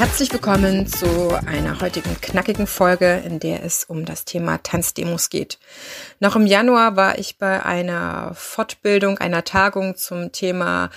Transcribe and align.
Herzlich 0.00 0.32
willkommen 0.32 0.86
zu 0.86 1.28
einer 1.44 1.82
heutigen 1.82 2.18
knackigen 2.22 2.66
Folge, 2.66 3.22
in 3.22 3.38
der 3.38 3.62
es 3.62 3.84
um 3.84 4.06
das 4.06 4.24
Thema 4.24 4.56
Tanzdemos 4.56 5.28
geht. 5.28 5.58
Noch 6.20 6.36
im 6.36 6.46
Januar 6.46 6.96
war 6.96 7.18
ich 7.18 7.36
bei 7.36 7.62
einer 7.62 8.32
Fortbildung, 8.34 9.18
einer 9.18 9.44
Tagung 9.44 9.96
zum 9.96 10.32
Thema 10.32 10.88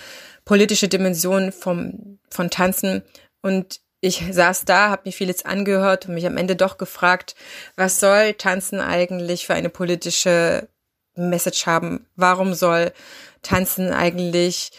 politische 0.46 0.88
Dimension 0.88 1.52
vom, 1.52 2.18
von 2.30 2.50
Tanzen 2.50 3.04
und 3.42 3.82
ich 4.00 4.24
saß 4.32 4.64
da, 4.64 4.90
habe 4.90 5.02
mir 5.04 5.12
vieles 5.12 5.44
angehört 5.44 6.08
und 6.08 6.14
mich 6.14 6.26
am 6.26 6.38
Ende 6.38 6.56
doch 6.56 6.78
gefragt, 6.78 7.36
was 7.76 8.00
soll 8.00 8.36
Tanzen 8.36 8.80
eigentlich 8.80 9.46
für 9.46 9.54
eine 9.54 9.70
politische 9.70 10.70
Message 11.16 11.66
haben? 11.66 12.06
Warum 12.16 12.54
soll 12.54 12.94
Tanzen 13.42 13.92
eigentlich 13.92 14.72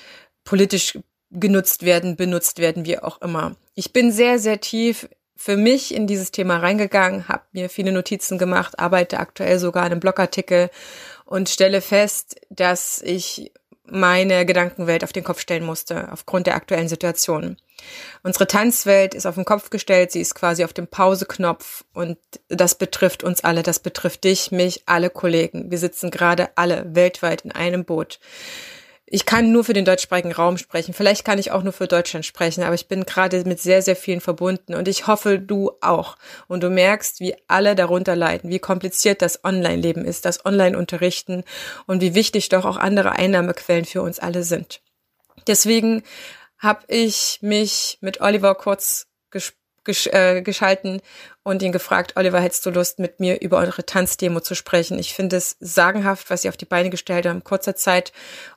politisch 0.44 0.98
genutzt 1.30 1.82
werden, 1.82 2.16
benutzt 2.16 2.58
werden, 2.58 2.86
wie 2.86 2.98
auch 2.98 3.20
immer. 3.20 3.54
Ich 3.74 3.92
bin 3.92 4.12
sehr, 4.12 4.38
sehr 4.38 4.60
tief 4.60 5.08
für 5.36 5.56
mich 5.56 5.94
in 5.94 6.06
dieses 6.06 6.30
Thema 6.30 6.58
reingegangen, 6.58 7.28
habe 7.28 7.42
mir 7.52 7.68
viele 7.68 7.92
Notizen 7.92 8.38
gemacht, 8.38 8.78
arbeite 8.78 9.18
aktuell 9.18 9.58
sogar 9.58 9.84
an 9.84 9.92
einem 9.92 10.00
Blogartikel 10.00 10.70
und 11.24 11.48
stelle 11.48 11.80
fest, 11.80 12.40
dass 12.50 13.02
ich 13.02 13.52
meine 13.86 14.46
Gedankenwelt 14.46 15.04
auf 15.04 15.12
den 15.12 15.24
Kopf 15.24 15.40
stellen 15.40 15.64
musste, 15.64 16.10
aufgrund 16.10 16.46
der 16.46 16.54
aktuellen 16.54 16.88
Situation. 16.88 17.56
Unsere 18.22 18.46
Tanzwelt 18.46 19.14
ist 19.14 19.26
auf 19.26 19.34
den 19.34 19.44
Kopf 19.44 19.68
gestellt, 19.68 20.12
sie 20.12 20.20
ist 20.20 20.34
quasi 20.34 20.64
auf 20.64 20.72
dem 20.72 20.86
Pauseknopf 20.86 21.84
und 21.92 22.16
das 22.48 22.76
betrifft 22.76 23.24
uns 23.24 23.44
alle, 23.44 23.62
das 23.62 23.80
betrifft 23.80 24.24
dich, 24.24 24.52
mich, 24.52 24.84
alle 24.86 25.10
Kollegen. 25.10 25.70
Wir 25.70 25.78
sitzen 25.78 26.10
gerade 26.10 26.50
alle 26.56 26.94
weltweit 26.94 27.42
in 27.42 27.52
einem 27.52 27.84
Boot 27.84 28.20
ich 29.14 29.26
kann 29.26 29.52
nur 29.52 29.62
für 29.62 29.74
den 29.74 29.84
deutschsprachigen 29.84 30.32
Raum 30.32 30.58
sprechen. 30.58 30.92
Vielleicht 30.92 31.24
kann 31.24 31.38
ich 31.38 31.52
auch 31.52 31.62
nur 31.62 31.72
für 31.72 31.86
Deutschland 31.86 32.26
sprechen, 32.26 32.64
aber 32.64 32.74
ich 32.74 32.88
bin 32.88 33.06
gerade 33.06 33.44
mit 33.44 33.60
sehr, 33.60 33.80
sehr 33.80 33.94
vielen 33.94 34.20
verbunden 34.20 34.74
und 34.74 34.88
ich 34.88 35.06
hoffe, 35.06 35.38
du 35.38 35.70
auch. 35.80 36.16
Und 36.48 36.64
du 36.64 36.68
merkst, 36.68 37.20
wie 37.20 37.36
alle 37.46 37.76
darunter 37.76 38.16
leiden, 38.16 38.50
wie 38.50 38.58
kompliziert 38.58 39.22
das 39.22 39.44
Online-Leben 39.44 40.04
ist, 40.04 40.24
das 40.24 40.44
Online-Unterrichten 40.44 41.44
und 41.86 42.00
wie 42.00 42.16
wichtig 42.16 42.48
doch 42.48 42.64
auch 42.64 42.76
andere 42.76 43.12
Einnahmequellen 43.12 43.84
für 43.84 44.02
uns 44.02 44.18
alle 44.18 44.42
sind. 44.42 44.80
Deswegen 45.46 46.02
habe 46.58 46.82
ich 46.88 47.38
mich 47.40 47.98
mit 48.00 48.20
Oliver 48.20 48.56
kurz 48.56 49.06
gesch 49.84 50.06
äh, 50.08 50.42
geschalten 50.42 51.00
und 51.42 51.62
ihn 51.62 51.72
gefragt, 51.72 52.14
Oliver, 52.16 52.40
hättest 52.40 52.64
du 52.66 52.70
Lust, 52.70 52.98
mit 52.98 53.20
mir 53.20 53.40
über 53.40 53.58
eure 53.58 53.84
Tanzdemo 53.84 54.40
zu 54.40 54.54
sprechen? 54.54 54.98
Ich 54.98 55.14
finde 55.14 55.36
es 55.36 55.56
sagenhaft, 55.60 56.30
was 56.30 56.42
sie 56.42 56.48
auf 56.48 56.56
die 56.56 56.64
Beine 56.64 56.90
gestellt 56.90 57.26
haben, 57.26 57.44
kurzer 57.44 57.76
Zeit. 57.76 58.12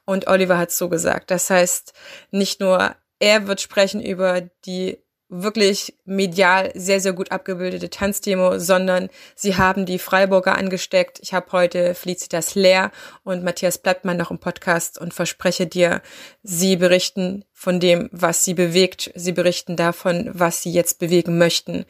Und 0.05 0.27
Oliver 0.27 0.57
hat 0.57 0.71
so 0.71 0.89
gesagt. 0.89 1.31
Das 1.31 1.49
heißt, 1.49 1.93
nicht 2.31 2.59
nur 2.59 2.95
er 3.19 3.47
wird 3.47 3.61
sprechen 3.61 4.01
über 4.01 4.41
die 4.65 4.99
wirklich 5.29 5.97
medial 6.05 6.71
sehr, 6.73 7.01
sehr 7.01 7.13
gut 7.13 7.31
abgebildete 7.31 7.89
Tanzdemo, 7.89 8.59
sondern 8.59 9.09
sie 9.35 9.57
haben 9.57 9.85
die 9.85 9.99
Freiburger 9.99 10.57
angesteckt. 10.57 11.19
Ich 11.21 11.33
habe 11.33 11.51
heute 11.51 11.95
Felicitas 11.95 12.55
Lehr 12.55 12.91
und 13.23 13.43
Matthias 13.43 13.77
Blattmann 13.77 14.17
noch 14.17 14.31
im 14.31 14.39
Podcast 14.39 14.99
und 14.99 15.13
verspreche 15.13 15.67
dir, 15.67 16.01
sie 16.43 16.77
berichten 16.77 17.43
von 17.51 17.79
dem, 17.79 18.09
was 18.11 18.45
sie 18.45 18.53
bewegt. 18.53 19.11
Sie 19.15 19.33
berichten 19.33 19.75
davon, 19.75 20.29
was 20.33 20.61
sie 20.61 20.71
jetzt 20.71 20.99
bewegen 20.99 21.37
möchten. 21.37 21.85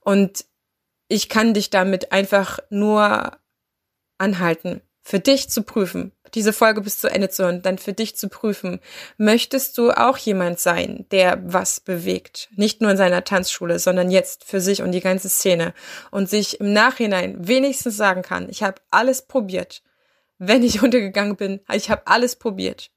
Und 0.00 0.44
ich 1.08 1.28
kann 1.28 1.54
dich 1.54 1.70
damit 1.70 2.12
einfach 2.12 2.58
nur 2.68 3.38
anhalten, 4.18 4.82
für 5.02 5.20
dich 5.20 5.48
zu 5.48 5.62
prüfen, 5.62 6.12
diese 6.34 6.52
Folge 6.52 6.80
bis 6.80 6.98
zu 6.98 7.08
Ende 7.08 7.28
zu 7.28 7.44
hören, 7.44 7.62
dann 7.62 7.78
für 7.78 7.92
dich 7.92 8.16
zu 8.16 8.28
prüfen, 8.28 8.80
möchtest 9.16 9.78
du 9.78 9.90
auch 9.90 10.18
jemand 10.18 10.58
sein, 10.58 11.06
der 11.10 11.40
was 11.44 11.80
bewegt? 11.80 12.48
Nicht 12.56 12.80
nur 12.80 12.90
in 12.90 12.96
seiner 12.96 13.24
Tanzschule, 13.24 13.78
sondern 13.78 14.10
jetzt 14.10 14.44
für 14.44 14.60
sich 14.60 14.82
und 14.82 14.92
die 14.92 15.00
ganze 15.00 15.28
Szene 15.28 15.74
und 16.10 16.28
sich 16.28 16.60
im 16.60 16.72
Nachhinein 16.72 17.36
wenigstens 17.46 17.96
sagen 17.96 18.22
kann, 18.22 18.48
ich 18.48 18.62
habe 18.62 18.80
alles 18.90 19.22
probiert. 19.22 19.82
Wenn 20.38 20.62
ich 20.62 20.82
untergegangen 20.82 21.36
bin, 21.36 21.60
ich 21.72 21.90
habe 21.90 22.06
alles 22.06 22.36
probiert 22.36 22.90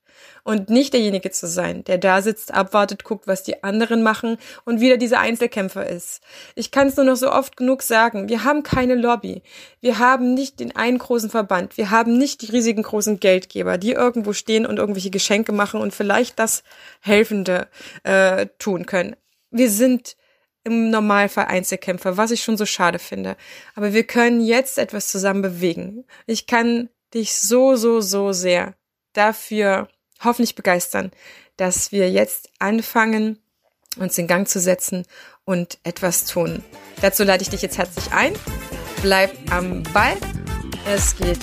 und 0.44 0.70
nicht 0.70 0.94
derjenige 0.94 1.32
zu 1.32 1.48
sein, 1.48 1.84
der 1.84 1.98
da 1.98 2.22
sitzt, 2.22 2.54
abwartet, 2.54 3.04
guckt, 3.04 3.28
was 3.28 3.44
die 3.44 3.64
anderen 3.64 4.04
machen 4.04 4.38
und 4.66 4.80
wieder 4.80 4.98
dieser 4.98 5.20
Einzelkämpfer 5.20 5.88
ist. 5.88 6.22
Ich 6.56 6.72
kann 6.72 6.88
es 6.88 6.96
nur 6.96 7.06
noch 7.06 7.16
so 7.16 7.32
oft 7.32 7.58
genug 7.58 7.82
sagen, 7.82 8.30
wir 8.30 8.44
haben 8.44 8.64
keine 8.64 8.96
Lobby. 8.96 9.42
Wir 9.82 10.00
haben 10.00 10.34
nicht 10.34 10.60
den 10.60 10.76
einen 10.76 10.98
großen 10.98 11.30
Verband. 11.30 11.78
Wir 11.78 11.92
haben 11.92 12.18
nicht 12.18 12.42
die 12.42 12.52
riesigen 12.52 12.84
großen 12.84 13.20
Geldgeber, 13.20 13.78
die 13.78 13.92
irgendwo 13.92 14.34
stehen 14.34 14.66
und 14.66 14.78
irgendwelche 14.78 15.10
Geschenke 15.12 15.52
machen 15.52 15.82
und 15.82 15.94
vielleicht 15.94 16.40
das 16.40 16.64
Helfende 17.02 17.68
äh, 18.04 18.48
tun 18.60 18.86
können. 18.86 19.16
Wir 19.52 19.70
sind 19.70 20.16
im 20.68 20.90
Normalfall 20.90 21.46
Einzelkämpfer, 21.46 22.18
was 22.18 22.32
ich 22.32 22.44
schon 22.44 22.58
so 22.58 22.66
schade 22.66 23.00
finde. 23.00 23.38
Aber 23.76 23.94
wir 23.94 24.04
können 24.04 24.42
jetzt 24.42 24.78
etwas 24.78 25.10
zusammen 25.10 25.42
bewegen. 25.42 26.04
Ich 26.26 26.46
kann 26.46 26.90
dich 27.14 27.36
so, 27.40 27.76
so, 27.76 28.02
so 28.02 28.34
sehr 28.34 28.76
dafür 29.14 29.88
hoffentlich 30.24 30.56
begeistern, 30.56 31.12
dass 31.58 31.92
wir 31.92 32.10
jetzt 32.10 32.50
anfangen, 32.60 33.40
uns 33.98 34.18
in 34.18 34.28
Gang 34.28 34.48
zu 34.48 34.60
setzen 34.60 35.06
und 35.46 35.80
etwas 35.84 36.26
tun. 36.26 36.64
Dazu 37.02 37.24
lade 37.24 37.42
ich 37.42 37.50
dich 37.50 37.62
jetzt 37.62 37.78
herzlich 37.78 38.12
ein. 38.12 38.34
Bleib 39.02 39.32
am 39.52 39.84
Ball. 39.84 40.18
Es 40.86 41.16
geht 41.16 41.40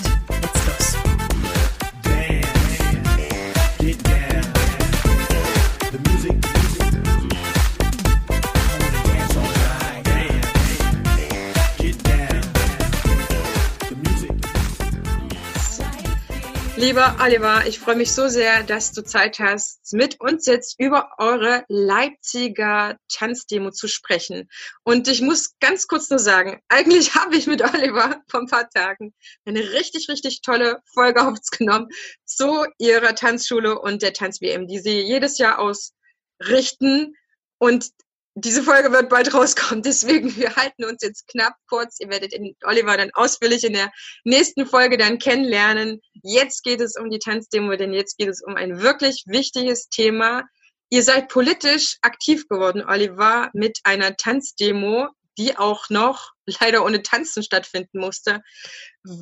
Lieber 16.77 17.15
Oliver, 17.21 17.65
ich 17.65 17.79
freue 17.79 17.95
mich 17.95 18.11
so 18.11 18.27
sehr, 18.27 18.61
dass 18.63 18.91
du 18.91 19.01
Zeit 19.01 19.39
hast, 19.39 19.93
mit 19.93 20.19
uns 20.19 20.45
jetzt 20.45 20.77
über 20.77 21.09
eure 21.19 21.63
Leipziger 21.69 22.97
Tanzdemo 23.07 23.71
zu 23.71 23.87
sprechen. 23.87 24.49
Und 24.83 25.07
ich 25.07 25.21
muss 25.21 25.57
ganz 25.61 25.87
kurz 25.87 26.09
nur 26.09 26.19
sagen, 26.19 26.59
eigentlich 26.67 27.15
habe 27.15 27.37
ich 27.37 27.47
mit 27.47 27.61
Oliver 27.61 28.21
vor 28.27 28.41
ein 28.41 28.47
paar 28.47 28.69
Tagen 28.69 29.13
eine 29.45 29.61
richtig, 29.71 30.09
richtig 30.09 30.41
tolle 30.41 30.81
Folge 30.93 31.25
aufgenommen 31.25 31.87
zu 32.25 32.65
ihrer 32.77 33.15
Tanzschule 33.15 33.79
und 33.79 34.01
der 34.01 34.11
Tanz-WM, 34.11 34.67
die 34.67 34.79
sie 34.79 34.99
jedes 34.99 35.37
Jahr 35.37 35.59
ausrichten. 35.59 37.13
Und 37.57 37.89
diese 38.37 38.63
Folge 38.63 38.91
wird 38.91 39.09
bald 39.09 39.33
rauskommen, 39.33 39.81
deswegen 39.81 40.35
wir 40.35 40.55
halten 40.57 40.83
uns 40.83 41.01
jetzt 41.01 41.27
knapp 41.27 41.53
kurz. 41.69 41.99
Ihr 41.99 42.09
werdet 42.09 42.33
Oliver 42.63 42.97
dann 42.97 43.11
ausführlich 43.13 43.63
in 43.63 43.73
der 43.73 43.91
nächsten 44.25 44.65
Folge 44.65 44.97
dann 44.97 45.19
kennenlernen. 45.19 46.01
Jetzt 46.21 46.63
geht 46.63 46.81
es 46.81 46.95
um 46.99 47.09
die 47.09 47.19
Tanzdemo, 47.19 47.75
denn 47.77 47.93
jetzt 47.93 48.17
geht 48.17 48.27
es 48.27 48.41
um 48.45 48.55
ein 48.55 48.81
wirklich 48.81 49.23
wichtiges 49.25 49.87
Thema. 49.87 50.43
Ihr 50.89 51.01
seid 51.03 51.29
politisch 51.29 51.97
aktiv 52.01 52.47
geworden, 52.49 52.83
Oliver, 52.85 53.49
mit 53.53 53.79
einer 53.83 54.17
Tanzdemo, 54.17 55.07
die 55.37 55.57
auch 55.57 55.89
noch 55.89 56.31
leider 56.59 56.83
ohne 56.83 57.03
Tanzen 57.03 57.41
stattfinden 57.41 57.99
musste. 57.99 58.41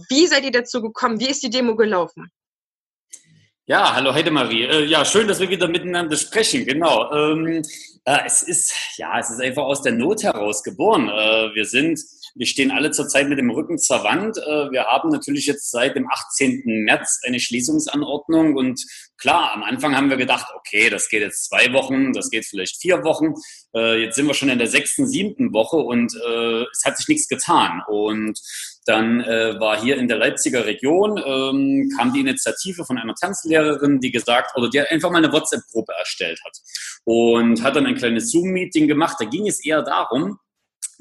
Wie 0.10 0.26
seid 0.26 0.44
ihr 0.44 0.52
dazu 0.52 0.82
gekommen? 0.82 1.20
Wie 1.20 1.30
ist 1.30 1.44
die 1.44 1.50
Demo 1.52 1.76
gelaufen? 1.76 2.32
Ja, 3.66 3.96
hallo 3.96 4.14
Heidemarie. 4.14 4.66
Äh, 4.66 4.86
ja, 4.88 5.06
schön, 5.06 5.26
dass 5.26 5.40
wir 5.40 5.50
wieder 5.50 5.70
miteinander 5.70 6.18
sprechen. 6.18 6.66
Genau. 6.66 7.10
Ähm, 7.14 7.62
äh, 8.04 8.20
es 8.26 8.42
ist, 8.42 8.76
ja, 8.98 9.18
es 9.18 9.30
ist 9.30 9.40
einfach 9.40 9.64
aus 9.64 9.82
der 9.82 9.94
Not 9.94 10.22
heraus 10.22 10.64
geboren. 10.64 11.08
Äh, 11.08 11.56
wir 11.56 11.64
sind, 11.64 11.98
wir 12.36 12.46
stehen 12.46 12.72
alle 12.72 12.92
zurzeit 12.92 13.30
mit 13.30 13.40
dem 13.40 13.50
Rücken 13.50 13.78
zur 13.78 14.04
Wand. 14.04 14.38
Äh, 14.38 14.70
wir 14.72 14.84
haben 14.88 15.08
natürlich 15.12 15.46
jetzt 15.46 15.72
seit 15.72 15.96
dem 15.96 16.10
18. 16.12 16.64
März 16.66 17.22
eine 17.26 17.40
Schließungsanordnung 17.40 18.58
und 18.58 18.84
klar, 19.18 19.54
am 19.54 19.64
Anfang 19.64 19.96
haben 19.96 20.10
wir 20.10 20.18
gedacht, 20.18 20.48
okay, 20.58 20.90
das 20.90 21.08
geht 21.08 21.22
jetzt 21.22 21.46
zwei 21.46 21.72
Wochen, 21.72 22.12
das 22.12 22.30
geht 22.30 22.46
vielleicht 22.46 22.82
vier 22.82 23.06
Wochen. 23.06 23.34
Äh, 23.74 24.04
jetzt 24.04 24.16
sind 24.18 24.28
wir 24.28 24.34
schon 24.34 24.50
in 24.50 24.60
der 24.60 24.68
sechsten, 24.68 25.08
siebten 25.08 25.54
Woche 25.54 25.78
und 25.78 26.14
äh, 26.16 26.64
es 26.64 26.84
hat 26.84 26.98
sich 26.98 27.08
nichts 27.08 27.30
getan. 27.30 27.82
Und 27.88 28.38
dann 28.86 29.22
äh, 29.22 29.60
war 29.60 29.82
hier 29.82 29.98
in 29.98 30.08
der 30.08 30.18
Leipziger 30.18 30.66
Region, 30.66 31.18
ähm, 31.18 31.90
kam 31.98 32.14
die 32.14 32.22
Initiative 32.22 32.86
von 32.86 32.98
einer 32.98 33.16
Tanzlehrerin, 33.16 34.00
die 34.00 34.12
gesagt, 34.12 34.56
oder 34.56 34.70
die 34.70 34.82
einfach 34.82 35.10
mal 35.10 35.24
eine 35.24 35.32
WhatsApp-Gruppe 35.32 35.94
erstellt 35.98 36.40
hat 36.46 36.58
und 37.06 37.64
hat 37.64 37.76
dann 37.76 37.86
ein 37.86 37.96
kleines 37.96 38.32
Zoom-Meeting 38.32 38.88
gemacht. 38.88 39.18
Da 39.20 39.26
ging 39.26 39.48
es 39.48 39.64
eher 39.64 39.82
darum, 39.82 40.40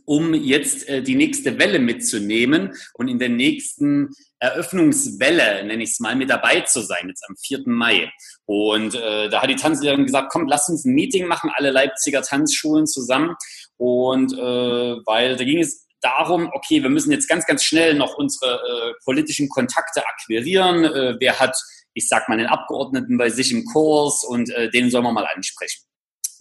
um 0.05 0.35
jetzt 0.35 0.89
äh, 0.89 1.03
die 1.03 1.15
nächste 1.15 1.59
Welle 1.59 1.79
mitzunehmen 1.79 2.75
und 2.95 3.09
in 3.09 3.19
der 3.19 3.29
nächsten 3.29 4.11
Eröffnungswelle, 4.39 5.65
nenne 5.65 5.85
ich 5.85 5.91
es 5.91 6.01
mal, 6.01 6.17
mit 6.17 6.29
dabei 6.29 6.63
zu 6.63 6.83
sein, 6.83 7.09
jetzt 7.09 7.25
am 7.29 7.37
4. 7.37 7.63
Mai. 7.67 8.11
Und 8.45 8.95
äh, 8.95 9.29
da 9.29 9.41
hat 9.41 9.51
die 9.51 9.57
Tanzlehrerin 9.57 10.05
gesagt, 10.05 10.33
komm, 10.33 10.49
lass 10.49 10.69
uns 10.69 10.85
ein 10.85 10.95
Meeting 10.95 11.27
machen, 11.27 11.51
alle 11.55 11.71
Leipziger 11.71 12.23
Tanzschulen 12.23 12.87
zusammen. 12.87 13.37
Und 13.77 14.33
äh, 14.33 14.39
weil 15.07 15.37
da 15.37 15.45
ging 15.45 15.61
es 15.61 15.82
darum, 16.03 16.51
okay, 16.53 16.83
wir 16.83 16.91
müssen 16.91 17.13
jetzt 17.13 17.29
ganz, 17.29 17.47
ganz 17.47 17.65
schnell 17.65 17.95
noch 17.95 18.15
unsere 18.15 18.55
äh, 18.55 18.93
politischen 19.05 19.49
Kontakte 19.49 20.07
akquirieren. 20.07 20.85
Äh, 20.85 21.17
wer 21.19 21.41
hat, 21.41 21.57
ich 21.95 22.09
sag 22.09 22.29
mal, 22.29 22.39
den 22.39 22.47
Abgeordneten 22.47 23.17
bei 23.17 23.31
sich 23.31 23.53
im 23.53 23.65
Kurs 23.65 24.25
und 24.25 24.51
äh, 24.51 24.71
den 24.71 24.91
sollen 24.91 25.05
wir 25.05 25.13
mal 25.13 25.27
ansprechen. 25.35 25.83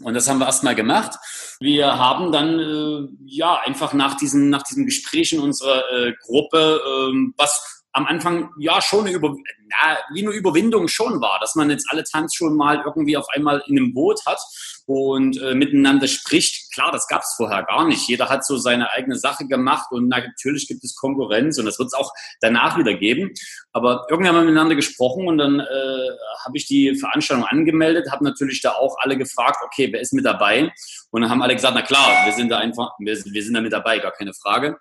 Und 0.03 0.13
das 0.15 0.27
haben 0.27 0.39
wir 0.39 0.47
erstmal 0.47 0.75
gemacht. 0.75 1.17
Wir 1.59 1.97
haben 1.97 2.31
dann 2.31 2.59
äh, 2.59 3.07
ja 3.25 3.61
einfach 3.65 3.93
nach 3.93 4.15
diesem 4.17 4.49
nach 4.49 4.63
diesem 4.63 4.85
Gespräch 4.85 5.31
in 5.31 5.39
unserer 5.39 5.83
äh, 5.91 6.13
Gruppe, 6.25 6.81
äh, 6.83 7.33
was 7.37 7.83
am 7.93 8.05
Anfang 8.05 8.51
ja 8.57 8.81
schon 8.81 9.05
eine 9.05 9.15
Über 9.15 9.35
na, 9.67 9.97
wie 10.13 10.25
eine 10.25 10.31
Überwindung 10.31 10.87
schon 10.87 11.21
war, 11.21 11.39
dass 11.39 11.55
man 11.55 11.69
jetzt 11.69 11.87
alle 11.89 12.03
Tanzschulen 12.03 12.55
mal 12.55 12.81
irgendwie 12.85 13.17
auf 13.17 13.27
einmal 13.29 13.61
in 13.67 13.77
einem 13.77 13.93
Boot 13.93 14.25
hat 14.25 14.39
und 14.85 15.39
äh, 15.41 15.53
miteinander 15.53 16.07
spricht. 16.07 16.60
Klar, 16.73 16.91
das 16.91 17.07
gab 17.07 17.21
es 17.21 17.33
vorher 17.35 17.63
gar 17.63 17.85
nicht. 17.85 18.07
Jeder 18.07 18.29
hat 18.29 18.45
so 18.45 18.57
seine 18.57 18.91
eigene 18.91 19.15
Sache 19.15 19.45
gemacht 19.45 19.91
und 19.91 20.07
natürlich 20.07 20.67
gibt 20.67 20.83
es 20.83 20.95
Konkurrenz 20.95 21.57
und 21.57 21.65
das 21.65 21.77
wird 21.79 21.87
es 21.87 21.93
auch 21.93 22.11
danach 22.39 22.77
wieder 22.77 22.93
geben. 22.93 23.31
Aber 23.73 24.05
irgendwann 24.09 24.35
haben 24.35 24.41
wir 24.43 24.51
miteinander 24.51 24.75
gesprochen 24.75 25.27
und 25.27 25.37
dann 25.37 25.59
äh, 25.59 26.09
habe 26.45 26.55
ich 26.55 26.65
die 26.67 26.95
Veranstaltung 26.95 27.45
angemeldet, 27.45 28.11
habe 28.11 28.23
natürlich 28.23 28.61
da 28.61 28.71
auch 28.71 28.95
alle 28.99 29.17
gefragt, 29.17 29.57
okay, 29.65 29.89
wer 29.91 30.01
ist 30.01 30.13
mit 30.13 30.25
dabei? 30.25 30.71
Und 31.11 31.21
dann 31.21 31.29
haben 31.29 31.41
alle 31.41 31.55
gesagt, 31.55 31.75
na 31.75 31.81
klar, 31.81 32.25
wir 32.25 32.33
sind 32.33 32.49
da 32.49 32.59
einfach, 32.59 32.91
wir, 32.99 33.15
wir 33.15 33.43
sind 33.43 33.53
da 33.53 33.61
mit 33.61 33.73
dabei, 33.73 33.99
gar 33.99 34.11
keine 34.11 34.33
Frage. 34.33 34.77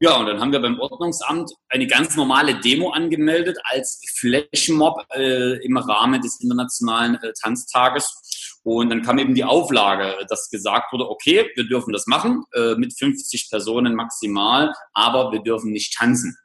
Ja, 0.00 0.16
und 0.16 0.26
dann 0.26 0.40
haben 0.40 0.52
wir 0.52 0.60
beim 0.60 0.78
Ordnungsamt 0.78 1.52
eine 1.68 1.88
ganz 1.88 2.14
normale 2.14 2.60
Demo 2.60 2.90
angemeldet 2.90 3.58
als 3.64 4.00
Flashmob 4.16 5.04
äh, 5.12 5.56
im 5.64 5.76
Rahmen 5.76 6.20
des 6.22 6.40
Internationalen 6.40 7.16
äh, 7.16 7.32
Tanztages. 7.42 8.37
Und 8.62 8.90
dann 8.90 9.02
kam 9.02 9.18
eben 9.18 9.34
die 9.34 9.44
Auflage, 9.44 10.14
dass 10.28 10.50
gesagt 10.50 10.92
wurde, 10.92 11.08
okay, 11.08 11.50
wir 11.54 11.64
dürfen 11.64 11.92
das 11.92 12.06
machen, 12.06 12.44
äh, 12.54 12.74
mit 12.74 12.96
50 12.98 13.50
Personen 13.50 13.94
maximal, 13.94 14.72
aber 14.92 15.32
wir 15.32 15.40
dürfen 15.40 15.72
nicht 15.72 15.94
tanzen. 15.94 16.36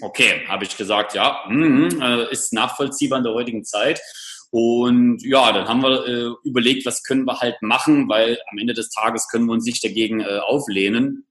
Okay, 0.00 0.46
habe 0.48 0.64
ich 0.64 0.76
gesagt, 0.76 1.14
ja, 1.14 1.44
mh, 1.48 2.04
äh, 2.04 2.32
ist 2.32 2.52
nachvollziehbar 2.52 3.18
in 3.18 3.24
der 3.24 3.34
heutigen 3.34 3.64
Zeit. 3.64 4.00
Und 4.50 5.22
ja, 5.22 5.52
dann 5.52 5.68
haben 5.68 5.82
wir 5.82 6.06
äh, 6.06 6.48
überlegt, 6.48 6.86
was 6.86 7.02
können 7.04 7.24
wir 7.24 7.38
halt 7.38 7.60
machen, 7.62 8.08
weil 8.08 8.38
am 8.50 8.58
Ende 8.58 8.74
des 8.74 8.90
Tages 8.90 9.28
können 9.28 9.46
wir 9.46 9.52
uns 9.52 9.64
nicht 9.64 9.84
dagegen 9.84 10.20
äh, 10.20 10.38
auflehnen 10.38 11.26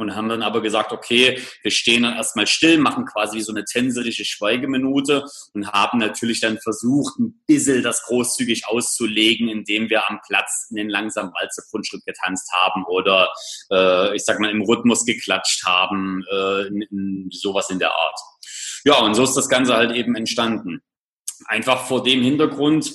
und 0.00 0.14
haben 0.16 0.28
dann 0.28 0.42
aber 0.42 0.62
gesagt, 0.62 0.92
okay, 0.92 1.40
wir 1.62 1.70
stehen 1.70 2.02
dann 2.02 2.16
erstmal 2.16 2.46
still, 2.46 2.78
machen 2.78 3.04
quasi 3.04 3.40
so 3.40 3.52
eine 3.52 3.64
tänzerische 3.64 4.24
Schweigeminute 4.24 5.24
und 5.54 5.72
haben 5.72 5.98
natürlich 5.98 6.40
dann 6.40 6.58
versucht, 6.58 7.18
ein 7.18 7.42
bisschen 7.46 7.82
das 7.82 8.02
großzügig 8.02 8.66
auszulegen, 8.66 9.48
indem 9.48 9.90
wir 9.90 10.08
am 10.08 10.20
Platz 10.26 10.66
in 10.70 10.76
den 10.76 10.88
langsamen 10.88 11.32
Walzergrundschritt 11.32 12.04
getanzt 12.04 12.50
haben 12.52 12.84
oder 12.84 13.32
äh, 13.70 14.14
ich 14.14 14.24
sag 14.24 14.40
mal 14.40 14.50
im 14.50 14.62
Rhythmus 14.62 15.04
geklatscht 15.04 15.64
haben, 15.64 16.24
äh, 16.30 16.66
in, 16.68 16.82
in 16.82 17.28
sowas 17.30 17.70
in 17.70 17.78
der 17.78 17.92
Art. 17.92 18.18
Ja, 18.84 18.98
und 19.00 19.14
so 19.14 19.24
ist 19.24 19.34
das 19.34 19.48
Ganze 19.48 19.74
halt 19.74 19.92
eben 19.92 20.14
entstanden. 20.14 20.80
Einfach 21.46 21.86
vor 21.86 22.02
dem 22.02 22.22
Hintergrund, 22.22 22.92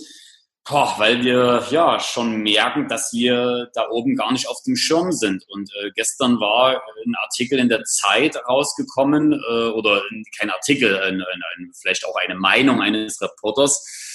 Boah, 0.67 0.95
weil 0.97 1.23
wir 1.23 1.63
ja 1.69 1.99
schon 1.99 2.37
merken, 2.37 2.87
dass 2.87 3.13
wir 3.13 3.69
da 3.75 3.87
oben 3.91 4.15
gar 4.15 4.31
nicht 4.31 4.47
auf 4.47 4.63
dem 4.65 4.75
Schirm 4.75 5.11
sind. 5.11 5.45
Und 5.47 5.69
äh, 5.75 5.91
gestern 5.93 6.39
war 6.39 6.81
ein 7.05 7.15
Artikel 7.21 7.59
in 7.59 7.69
der 7.69 7.83
Zeit 7.83 8.35
rausgekommen, 8.47 9.33
äh, 9.33 9.67
oder 9.69 10.01
kein 10.39 10.49
Artikel, 10.49 10.97
ein, 10.97 11.21
ein, 11.21 11.41
ein, 11.57 11.71
vielleicht 11.79 12.03
auch 12.07 12.15
eine 12.15 12.33
Meinung 12.33 12.81
eines 12.81 13.21
Reporters, 13.21 14.14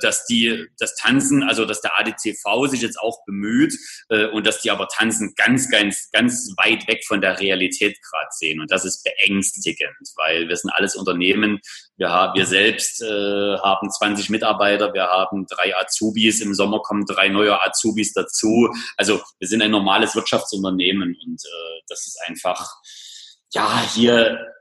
dass 0.00 0.26
die 0.26 0.66
das 0.78 0.94
Tanzen, 0.96 1.42
also 1.42 1.64
dass 1.64 1.80
der 1.80 1.98
ADCV 1.98 2.66
sich 2.66 2.82
jetzt 2.82 2.98
auch 2.98 3.24
bemüht 3.24 3.74
äh, 4.08 4.26
und 4.26 4.46
dass 4.46 4.60
die 4.60 4.70
aber 4.70 4.88
Tanzen 4.88 5.34
ganz, 5.36 5.70
ganz, 5.70 6.10
ganz 6.12 6.52
weit 6.56 6.88
weg 6.88 7.04
von 7.06 7.20
der 7.20 7.38
Realität 7.38 7.96
gerade 8.02 8.28
sehen. 8.30 8.60
Und 8.60 8.70
das 8.70 8.84
ist 8.84 9.04
beängstigend, 9.04 9.94
weil 10.16 10.48
wir 10.48 10.56
sind 10.56 10.70
alles 10.70 10.96
Unternehmen. 10.96 11.60
Wir, 11.96 12.10
haben, 12.10 12.36
wir 12.36 12.46
selbst 12.46 13.00
äh, 13.02 13.58
haben 13.58 13.90
20 13.90 14.30
Mitarbeiter, 14.30 14.92
wir 14.92 15.04
haben 15.04 15.46
drei 15.46 15.76
Azubis, 15.76 16.40
im 16.40 16.54
Sommer 16.54 16.80
kommen 16.80 17.04
drei 17.06 17.28
neue 17.28 17.62
Azubis 17.62 18.12
dazu. 18.12 18.68
Also 18.96 19.22
wir 19.38 19.48
sind 19.48 19.62
ein 19.62 19.70
normales 19.70 20.14
Wirtschaftsunternehmen 20.14 21.16
und 21.24 21.40
äh, 21.44 21.80
das 21.88 22.06
ist 22.06 22.18
einfach, 22.26 22.74
ja, 23.52 23.82
hier 23.94 24.54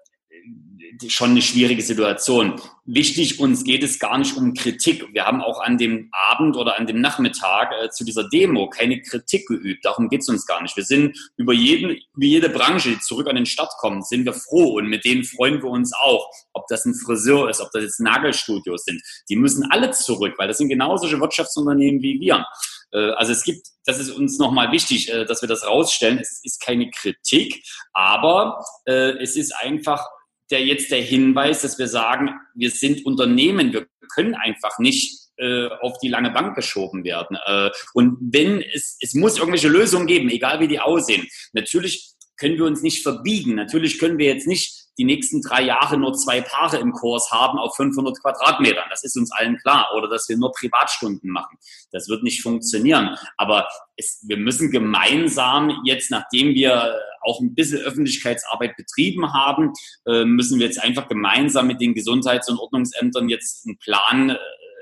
schon 1.08 1.32
eine 1.32 1.42
schwierige 1.42 1.82
Situation. 1.82 2.62
Wichtig, 2.86 3.40
uns 3.40 3.64
geht 3.64 3.84
es 3.84 4.00
gar 4.00 4.18
nicht 4.18 4.38
um 4.38 4.54
Kritik. 4.54 5.06
Wir 5.14 5.26
haben 5.26 5.42
auch 5.42 5.62
an 5.62 5.78
dem 5.78 6.10
Abend 6.12 6.56
oder 6.58 6.78
an 6.78 6.88
dem 6.88 7.02
Nachmittag 7.02 7.72
äh, 7.72 7.90
zu 7.90 8.04
dieser 8.04 8.28
Demo 8.30 8.70
keine 8.70 9.02
Kritik 9.02 9.48
geübt. 9.48 9.86
Darum 9.86 10.10
geht 10.10 10.22
es 10.22 10.30
uns 10.30 10.46
gar 10.46 10.62
nicht. 10.62 10.76
Wir 10.76 10.84
sind 10.84 11.18
über, 11.38 11.54
jeden, 11.54 11.92
über 11.92 12.26
jede 12.26 12.50
Branche, 12.50 12.90
die 12.90 13.00
zurück 13.00 13.28
an 13.28 13.36
den 13.36 13.46
Start 13.46 13.72
kommt, 13.80 14.08
sind 14.08 14.26
wir 14.26 14.34
froh 14.34 14.78
und 14.78 14.88
mit 14.88 15.06
denen 15.06 15.24
freuen 15.24 15.62
wir 15.62 15.70
uns 15.70 15.94
auch. 15.94 16.30
Ob 16.54 16.68
das 16.68 16.86
ein 16.86 16.94
Friseur 16.94 17.50
ist, 17.50 17.62
ob 17.62 17.72
das 17.72 17.84
jetzt 17.84 18.00
Nagelstudios 18.00 18.84
sind. 18.84 19.02
Die 19.30 19.36
müssen 19.36 19.66
alle 19.72 19.92
zurück, 19.92 20.34
weil 20.38 20.48
das 20.48 20.58
sind 20.58 20.70
genau 20.70 20.98
solche 20.98 21.20
Wirtschaftsunternehmen 21.20 22.02
wie 22.02 22.20
wir. 22.20 22.46
Äh, 22.92 23.12
also 23.12 23.32
es 23.32 23.44
gibt, 23.44 23.68
das 23.86 24.00
ist 24.00 24.12
uns 24.12 24.38
nochmal 24.38 24.72
wichtig, 24.72 25.12
äh, 25.12 25.26
dass 25.26 25.42
wir 25.42 25.50
das 25.50 25.66
rausstellen. 25.66 26.20
Es 26.20 26.42
ist 26.44 26.62
keine 26.62 26.90
Kritik, 26.92 27.64
aber 27.94 28.64
äh, 28.86 29.18
es 29.22 29.36
ist 29.36 29.54
einfach 29.56 30.06
der 30.54 30.64
jetzt 30.64 30.92
der 30.92 31.02
Hinweis, 31.02 31.64
dass 31.64 31.80
wir 31.80 31.88
sagen, 31.88 32.30
wir 32.54 32.70
sind 32.70 33.06
Unternehmen, 33.06 33.74
wir 33.74 33.88
können 34.14 34.36
einfach 34.36 34.78
nicht 34.78 35.32
äh, 35.38 35.68
auf 35.82 35.98
die 35.98 36.10
lange 36.10 36.30
Bank 36.30 36.56
geschoben 36.56 37.04
werden. 37.04 37.38
Äh, 37.48 37.72
und 37.96 38.18
wenn 38.22 38.62
es, 38.62 38.98
es 39.02 39.16
muss 39.16 39.40
irgendwelche 39.40 39.68
Lösungen 39.68 40.06
geben, 40.06 40.30
egal 40.30 40.60
wie 40.60 40.68
die 40.68 40.80
aussehen. 40.80 41.28
Natürlich 41.54 42.12
können 42.38 42.58
wir 42.58 42.66
uns 42.66 42.84
nicht 42.84 43.02
verbiegen. 43.02 43.56
Natürlich 43.56 43.98
können 43.98 44.20
wir 44.20 44.28
jetzt 44.28 44.46
nicht 44.46 44.83
die 44.98 45.06
nächsten 45.06 45.42
drei 45.42 45.64
Jahre 45.64 45.98
nur 45.98 46.14
zwei 46.14 46.42
Paare 46.42 46.78
im 46.78 46.92
Kurs 46.92 47.32
haben 47.32 47.58
auf 47.58 47.76
500 47.76 48.22
Quadratmetern. 48.22 48.86
Das 48.90 49.04
ist 49.04 49.18
uns 49.18 49.32
allen 49.32 49.58
klar. 49.58 49.90
Oder 49.96 50.08
dass 50.08 50.30
wir 50.30 50.38
nur 50.38 50.52
Privatstunden 50.52 51.30
machen. 51.30 51.58
Das 51.92 52.10
wird 52.10 52.24
nicht 52.24 52.42
funktionieren. 52.42 53.18
Aber 53.38 53.68
es, 53.96 54.24
wir 54.28 54.38
müssen 54.38 54.72
gemeinsam 54.72 55.82
jetzt, 55.86 56.12
nachdem 56.12 56.54
wir 56.54 56.96
auch 57.22 57.40
ein 57.40 57.56
bisschen 57.56 57.82
Öffentlichkeitsarbeit 57.82 58.76
betrieben 58.76 59.34
haben, 59.34 59.74
äh, 60.06 60.26
müssen 60.26 60.60
wir 60.60 60.68
jetzt 60.68 60.82
einfach 60.82 61.08
gemeinsam 61.08 61.68
mit 61.68 61.82
den 61.82 61.94
Gesundheits- 61.94 62.50
und 62.50 62.60
Ordnungsämtern 62.60 63.30
jetzt 63.30 63.66
einen 63.66 63.78
Plan 63.78 64.30
äh, 64.32 64.38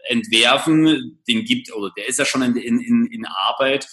entwerfen. 0.09 1.21
Den 1.27 1.45
gibt, 1.45 1.73
oder 1.73 1.91
der 1.95 2.07
ist 2.07 2.19
ja 2.19 2.25
schon 2.25 2.41
in, 2.41 2.55
in, 2.57 3.05
in 3.05 3.25
Arbeit 3.25 3.87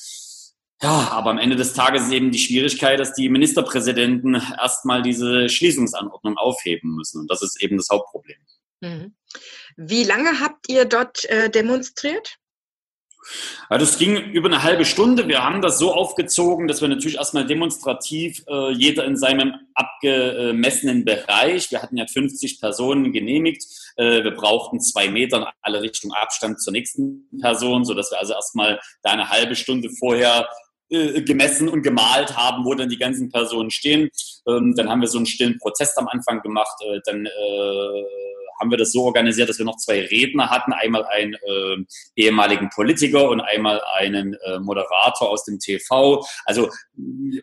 ja, 0.82 1.08
aber 1.10 1.30
am 1.30 1.38
Ende 1.38 1.56
des 1.56 1.72
Tages 1.72 2.04
ist 2.04 2.12
eben 2.12 2.30
die 2.30 2.38
Schwierigkeit, 2.38 3.00
dass 3.00 3.14
die 3.14 3.28
Ministerpräsidenten 3.28 4.34
erstmal 4.34 5.02
diese 5.02 5.48
Schließungsanordnung 5.48 6.36
aufheben 6.36 6.94
müssen. 6.94 7.22
Und 7.22 7.30
das 7.30 7.42
ist 7.42 7.60
eben 7.60 7.76
das 7.76 7.88
Hauptproblem. 7.90 8.38
Mhm. 8.80 9.14
Wie 9.76 10.04
lange 10.04 10.40
habt 10.40 10.68
ihr 10.68 10.84
dort 10.84 11.24
äh, 11.26 11.50
demonstriert? 11.50 12.38
Ja, 13.68 13.76
das 13.76 13.98
ging 13.98 14.16
über 14.16 14.48
eine 14.48 14.62
halbe 14.62 14.84
Stunde. 14.84 15.28
Wir 15.28 15.44
haben 15.44 15.60
das 15.60 15.78
so 15.78 15.92
aufgezogen, 15.92 16.68
dass 16.68 16.80
wir 16.80 16.88
natürlich 16.88 17.18
erstmal 17.18 17.46
demonstrativ 17.46 18.42
äh, 18.48 18.72
jeder 18.72 19.04
in 19.04 19.16
seinem 19.16 19.54
abgemessenen 19.74 21.04
Bereich, 21.04 21.70
wir 21.70 21.82
hatten 21.82 21.96
ja 21.96 22.06
50 22.06 22.60
Personen 22.60 23.12
genehmigt, 23.12 23.64
äh, 23.96 24.24
wir 24.24 24.30
brauchten 24.30 24.80
zwei 24.80 25.08
Meter 25.08 25.38
in 25.38 25.44
alle 25.60 25.82
Richtungen 25.82 26.14
Abstand 26.14 26.62
zur 26.62 26.72
nächsten 26.72 27.28
Person, 27.40 27.84
sodass 27.84 28.10
wir 28.10 28.18
also 28.18 28.32
erstmal 28.32 28.80
da 29.02 29.10
eine 29.10 29.28
halbe 29.28 29.56
Stunde 29.56 29.90
vorher 29.90 30.48
äh, 30.90 31.20
gemessen 31.22 31.68
und 31.68 31.82
gemalt 31.82 32.34
haben, 32.34 32.64
wo 32.64 32.72
dann 32.74 32.88
die 32.88 32.96
ganzen 32.96 33.30
Personen 33.30 33.70
stehen. 33.70 34.08
Ähm, 34.46 34.74
dann 34.74 34.88
haben 34.88 35.02
wir 35.02 35.08
so 35.08 35.18
einen 35.18 35.26
stillen 35.26 35.58
Prozess 35.58 35.94
am 35.98 36.08
Anfang 36.08 36.40
gemacht. 36.40 36.76
Äh, 36.82 37.00
dann 37.04 37.26
äh, 37.26 38.04
haben 38.58 38.70
wir 38.70 38.78
das 38.78 38.92
so 38.92 39.04
organisiert, 39.04 39.50
dass 39.50 39.58
wir 39.58 39.66
noch 39.66 39.76
zwei 39.76 40.00
Redner 40.00 40.48
hatten. 40.50 40.72
Einmal 40.72 41.04
einen 41.06 41.36
ehemaligen 42.16 42.70
Politiker 42.70 43.28
und 43.28 43.40
einmal 43.40 43.80
einen 43.96 44.36
Moderator 44.62 45.30
aus 45.30 45.44
dem 45.44 45.60
TV. 45.60 46.26
Also 46.44 46.68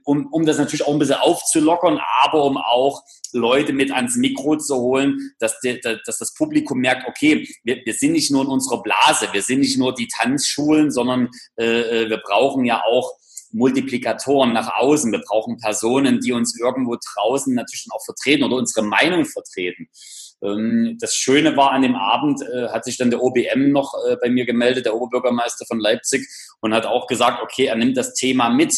um, 0.04 0.26
um 0.26 0.46
das 0.46 0.58
natürlich 0.58 0.86
auch 0.86 0.92
ein 0.92 1.00
bisschen 1.00 1.16
aufzulockern, 1.16 2.02
aber 2.22 2.44
um 2.44 2.58
auch 2.58 3.02
Leute 3.32 3.72
mit 3.72 3.92
ans 3.92 4.18
Mikro 4.18 4.58
zu 4.58 4.76
holen, 4.76 5.34
dass, 5.40 5.60
de, 5.62 5.80
dass 5.82 6.18
das 6.18 6.34
Publikum 6.34 6.80
merkt, 6.80 7.08
okay, 7.08 7.48
wir, 7.64 7.82
wir 7.86 7.94
sind 7.94 8.14
nicht 8.14 8.32
nur 8.32 8.44
in 8.44 8.50
unserer 8.50 8.82
Blase, 8.82 9.30
wir 9.32 9.42
sind 9.42 9.60
nicht 9.60 9.78
nur 9.78 9.94
die 9.94 10.08
Tanzschulen, 10.08 10.92
sondern 10.92 11.30
äh, 11.56 12.10
wir 12.10 12.18
brauchen 12.18 12.66
ja 12.66 12.84
auch 12.84 13.14
Multiplikatoren 13.56 14.54
nach 14.54 14.78
außen. 14.78 15.12
Wir 15.12 15.22
brauchen 15.26 15.58
Personen, 15.58 16.20
die 16.20 16.34
uns 16.34 16.60
irgendwo 16.60 16.98
draußen 16.98 17.54
natürlich 17.54 17.88
auch 17.92 18.04
vertreten 18.04 18.44
oder 18.44 18.58
unsere 18.58 18.86
Meinung 18.86 19.26
vertreten. 19.26 19.88
Ähm, 20.44 20.98
das 21.00 21.16
Schöne 21.16 21.56
war 21.56 21.72
an 21.72 21.82
dem 21.82 21.96
Abend, 21.96 22.42
äh, 22.42 22.68
hat 22.70 22.84
sich 22.84 22.98
dann 22.98 23.10
der 23.10 23.24
OBM 23.24 23.72
noch 23.72 23.94
äh, 24.08 24.18
bei 24.22 24.30
mir 24.30 24.46
gemeldet, 24.46 24.86
der 24.86 24.96
Oberbürgermeister 24.96 25.66
von 25.66 25.80
Leipzig, 25.80 26.28
und 26.60 26.74
hat 26.74 26.86
auch 26.86 27.08
gesagt, 27.08 27.42
okay, 27.42 27.66
er 27.66 27.76
nimmt 27.76 27.98
das 27.98 28.14
Thema 28.14 28.50
mit 28.50 28.74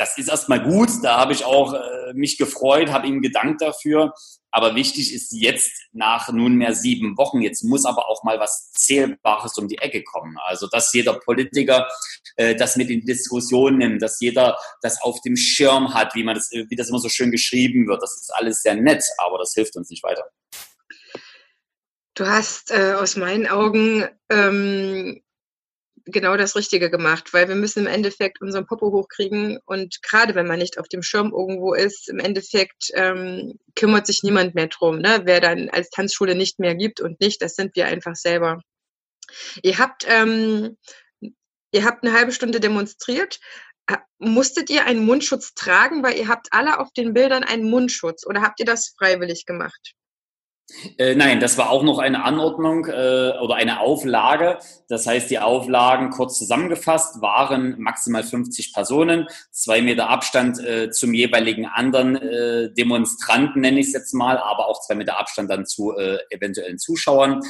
das 0.00 0.16
ist 0.16 0.30
erstmal 0.30 0.62
gut. 0.62 0.88
Da 1.02 1.18
habe 1.18 1.34
ich 1.34 1.44
auch 1.44 1.74
äh, 1.74 2.14
mich 2.14 2.38
gefreut, 2.38 2.90
habe 2.90 3.06
ihm 3.06 3.20
gedankt 3.20 3.60
dafür. 3.60 4.14
Aber 4.50 4.74
wichtig 4.74 5.14
ist 5.14 5.30
jetzt 5.32 5.70
nach 5.92 6.32
nunmehr 6.32 6.74
sieben 6.74 7.18
Wochen, 7.18 7.42
jetzt 7.42 7.62
muss 7.62 7.84
aber 7.84 8.08
auch 8.08 8.24
mal 8.24 8.40
was 8.40 8.72
Zählbares 8.72 9.58
um 9.58 9.68
die 9.68 9.76
Ecke 9.76 10.02
kommen. 10.02 10.38
Also, 10.46 10.66
dass 10.68 10.92
jeder 10.94 11.20
Politiker 11.20 11.86
äh, 12.36 12.56
das 12.56 12.76
mit 12.76 12.88
in 12.88 13.04
Diskussion 13.04 13.76
nimmt, 13.76 14.00
dass 14.00 14.18
jeder 14.20 14.56
das 14.80 15.02
auf 15.02 15.20
dem 15.20 15.36
Schirm 15.36 15.92
hat, 15.92 16.14
wie 16.14 16.24
man 16.24 16.34
das, 16.34 16.50
wie 16.50 16.76
das 16.76 16.88
immer 16.88 16.98
so 16.98 17.10
schön 17.10 17.30
geschrieben 17.30 17.86
wird. 17.86 18.02
Das 18.02 18.16
ist 18.16 18.34
alles 18.34 18.62
sehr 18.62 18.76
nett, 18.76 19.04
aber 19.18 19.36
das 19.36 19.52
hilft 19.52 19.76
uns 19.76 19.90
nicht 19.90 20.02
weiter. 20.02 20.24
Du 22.14 22.26
hast 22.26 22.70
äh, 22.70 22.94
aus 22.94 23.16
meinen 23.16 23.46
Augen 23.46 24.08
ähm, 24.30 25.20
genau 26.10 26.36
das 26.36 26.56
Richtige 26.56 26.90
gemacht, 26.90 27.32
weil 27.32 27.48
wir 27.48 27.54
müssen 27.54 27.80
im 27.80 27.86
Endeffekt 27.86 28.40
unseren 28.40 28.66
Popo 28.66 28.90
hochkriegen 28.92 29.58
und 29.64 30.02
gerade 30.02 30.34
wenn 30.34 30.46
man 30.46 30.58
nicht 30.58 30.78
auf 30.78 30.88
dem 30.88 31.02
Schirm 31.02 31.32
irgendwo 31.32 31.74
ist, 31.74 32.08
im 32.08 32.18
Endeffekt 32.18 32.90
ähm, 32.94 33.58
kümmert 33.74 34.06
sich 34.06 34.22
niemand 34.22 34.54
mehr 34.54 34.68
drum, 34.68 34.98
ne? 34.98 35.22
wer 35.24 35.40
dann 35.40 35.68
als 35.70 35.90
Tanzschule 35.90 36.34
nicht 36.34 36.58
mehr 36.58 36.74
gibt 36.74 37.00
und 37.00 37.20
nicht, 37.20 37.42
das 37.42 37.54
sind 37.54 37.76
wir 37.76 37.86
einfach 37.86 38.16
selber. 38.16 38.60
Ihr 39.62 39.78
habt, 39.78 40.04
ähm, 40.08 40.76
ihr 41.72 41.84
habt 41.84 42.04
eine 42.04 42.12
halbe 42.12 42.32
Stunde 42.32 42.60
demonstriert. 42.60 43.40
Musstet 44.18 44.70
ihr 44.70 44.84
einen 44.84 45.04
Mundschutz 45.04 45.54
tragen, 45.54 46.02
weil 46.02 46.16
ihr 46.16 46.28
habt 46.28 46.52
alle 46.52 46.78
auf 46.78 46.92
den 46.92 47.12
Bildern 47.12 47.42
einen 47.42 47.68
Mundschutz 47.68 48.24
oder 48.26 48.42
habt 48.42 48.60
ihr 48.60 48.66
das 48.66 48.94
freiwillig 48.96 49.46
gemacht? 49.46 49.94
Äh, 50.98 51.14
nein, 51.14 51.40
das 51.40 51.58
war 51.58 51.70
auch 51.70 51.82
noch 51.82 51.98
eine 51.98 52.24
Anordnung 52.24 52.86
äh, 52.86 53.32
oder 53.40 53.54
eine 53.54 53.80
Auflage. 53.80 54.58
Das 54.88 55.06
heißt, 55.06 55.30
die 55.30 55.38
Auflagen 55.38 56.10
kurz 56.10 56.38
zusammengefasst 56.38 57.20
waren 57.22 57.76
maximal 57.78 58.22
50 58.22 58.72
Personen, 58.72 59.26
zwei 59.50 59.82
Meter 59.82 60.08
Abstand 60.08 60.58
äh, 60.58 60.90
zum 60.90 61.14
jeweiligen 61.14 61.66
anderen 61.66 62.16
äh, 62.16 62.72
Demonstranten, 62.72 63.60
nenne 63.60 63.80
ich 63.80 63.88
es 63.88 63.92
jetzt 63.92 64.14
mal, 64.14 64.38
aber 64.38 64.68
auch 64.68 64.80
zwei 64.80 64.94
Meter 64.94 65.18
Abstand 65.18 65.50
dann 65.50 65.66
zu 65.66 65.96
äh, 65.96 66.18
eventuellen 66.30 66.78
Zuschauern. 66.78 67.40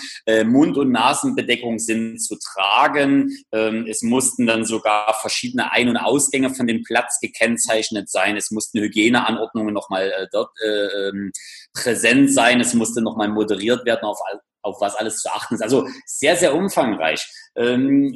Mund- 0.45 0.77
und 0.77 0.91
Nasenbedeckung 0.91 1.79
sind 1.79 2.19
zu 2.19 2.37
tragen. 2.37 3.31
Ähm, 3.53 3.87
es 3.89 4.03
mussten 4.03 4.47
dann 4.47 4.65
sogar 4.65 5.15
verschiedene 5.21 5.73
Ein- 5.73 5.89
und 5.89 5.97
Ausgänge 5.97 6.50
von 6.50 6.67
dem 6.67 6.83
Platz 6.83 7.19
gekennzeichnet 7.21 8.09
sein. 8.09 8.37
Es 8.37 8.50
mussten 8.50 8.81
Hygieneanordnungen 8.81 9.75
nochmal 9.75 10.29
dort 10.33 10.50
äh, 10.62 11.09
ähm, 11.09 11.33
präsent 11.73 12.33
sein. 12.33 12.61
Es 12.61 12.75
musste 12.75 13.03
nochmal 13.11 13.29
moderiert 13.29 13.85
werden, 13.85 14.05
auf, 14.05 14.19
auf 14.62 14.81
was 14.81 14.97
alles 14.97 15.21
zu 15.21 15.31
achten 15.31 15.55
ist. 15.55 15.62
Also 15.62 15.87
sehr, 16.07 16.37
sehr 16.37 16.55
umfangreich. 16.55 17.26
Ähm, 17.57 18.14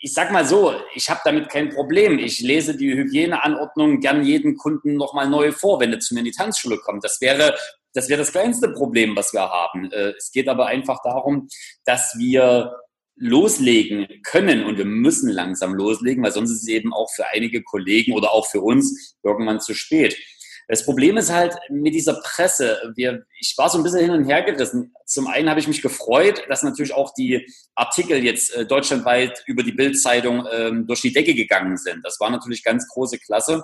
ich 0.00 0.12
sag 0.12 0.32
mal 0.32 0.44
so, 0.44 0.74
ich 0.94 1.08
habe 1.08 1.20
damit 1.24 1.48
kein 1.48 1.70
Problem. 1.70 2.18
Ich 2.18 2.40
lese 2.40 2.76
die 2.76 2.94
Hygieneanordnung 2.94 4.00
gern 4.00 4.24
jeden 4.24 4.56
Kunden 4.56 4.94
nochmal 4.94 5.28
neu 5.28 5.52
vor, 5.52 5.80
wenn 5.80 5.92
er 5.92 6.00
zu 6.00 6.14
mir 6.14 6.20
in 6.20 6.26
die 6.26 6.32
Tanzschule 6.32 6.78
kommt. 6.78 7.04
Das 7.04 7.20
wäre 7.20 7.54
das 7.94 8.08
wäre 8.08 8.18
das 8.18 8.32
kleinste 8.32 8.70
Problem, 8.70 9.16
was 9.16 9.32
wir 9.32 9.48
haben. 9.48 9.90
Äh, 9.92 10.14
es 10.18 10.32
geht 10.32 10.48
aber 10.48 10.66
einfach 10.66 11.00
darum, 11.02 11.48
dass 11.84 12.14
wir 12.18 12.74
loslegen 13.16 14.08
können 14.24 14.64
und 14.64 14.76
wir 14.76 14.84
müssen 14.84 15.30
langsam 15.30 15.72
loslegen, 15.74 16.22
weil 16.24 16.32
sonst 16.32 16.50
ist 16.50 16.62
es 16.62 16.68
eben 16.68 16.92
auch 16.92 17.08
für 17.14 17.28
einige 17.28 17.62
Kollegen 17.62 18.12
oder 18.12 18.32
auch 18.32 18.46
für 18.48 18.60
uns 18.60 19.16
irgendwann 19.22 19.60
zu 19.60 19.72
spät. 19.72 20.16
Das 20.68 20.84
Problem 20.84 21.16
ist 21.16 21.32
halt 21.32 21.54
mit 21.68 21.94
dieser 21.94 22.20
Presse, 22.22 22.92
wir, 22.96 23.24
ich 23.38 23.54
war 23.56 23.68
so 23.68 23.78
ein 23.78 23.84
bisschen 23.84 24.00
hin 24.00 24.10
und 24.10 24.24
her 24.24 24.42
gerissen. 24.42 24.94
Zum 25.06 25.26
einen 25.26 25.50
habe 25.50 25.60
ich 25.60 25.68
mich 25.68 25.82
gefreut, 25.82 26.42
dass 26.48 26.62
natürlich 26.62 26.94
auch 26.94 27.12
die 27.14 27.46
Artikel 27.74 28.24
jetzt 28.24 28.54
äh, 28.54 28.66
deutschlandweit 28.66 29.42
über 29.46 29.62
die 29.62 29.72
Bildzeitung 29.72 30.46
ähm, 30.50 30.86
durch 30.86 31.02
die 31.02 31.12
Decke 31.12 31.34
gegangen 31.34 31.76
sind. 31.76 32.04
Das 32.04 32.18
war 32.20 32.30
natürlich 32.30 32.64
ganz 32.64 32.88
große 32.88 33.18
Klasse. 33.18 33.62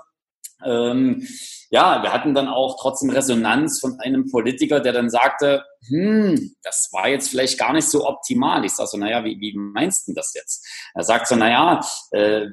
Ähm, 0.65 1.27
ja, 1.71 2.03
wir 2.03 2.13
hatten 2.13 2.35
dann 2.35 2.49
auch 2.49 2.77
trotzdem 2.81 3.11
Resonanz 3.11 3.79
von 3.79 4.01
einem 4.01 4.29
Politiker, 4.29 4.81
der 4.81 4.93
dann 4.93 5.09
sagte, 5.09 5.65
hm, 5.87 6.57
das 6.63 6.89
war 6.93 7.09
jetzt 7.09 7.31
vielleicht 7.31 7.59
gar 7.59 7.73
nicht 7.73 7.89
so 7.89 8.07
optimal. 8.07 8.65
Ich 8.65 8.73
sage 8.73 8.89
so, 8.89 8.97
naja, 8.99 9.25
wie, 9.25 9.39
wie 9.41 9.55
meinst 9.57 10.09
du 10.09 10.13
das 10.13 10.35
jetzt? 10.35 10.67
Er 10.95 11.05
sagt 11.05 11.29
so, 11.29 11.37
naja, 11.37 11.81
äh, 12.11 12.47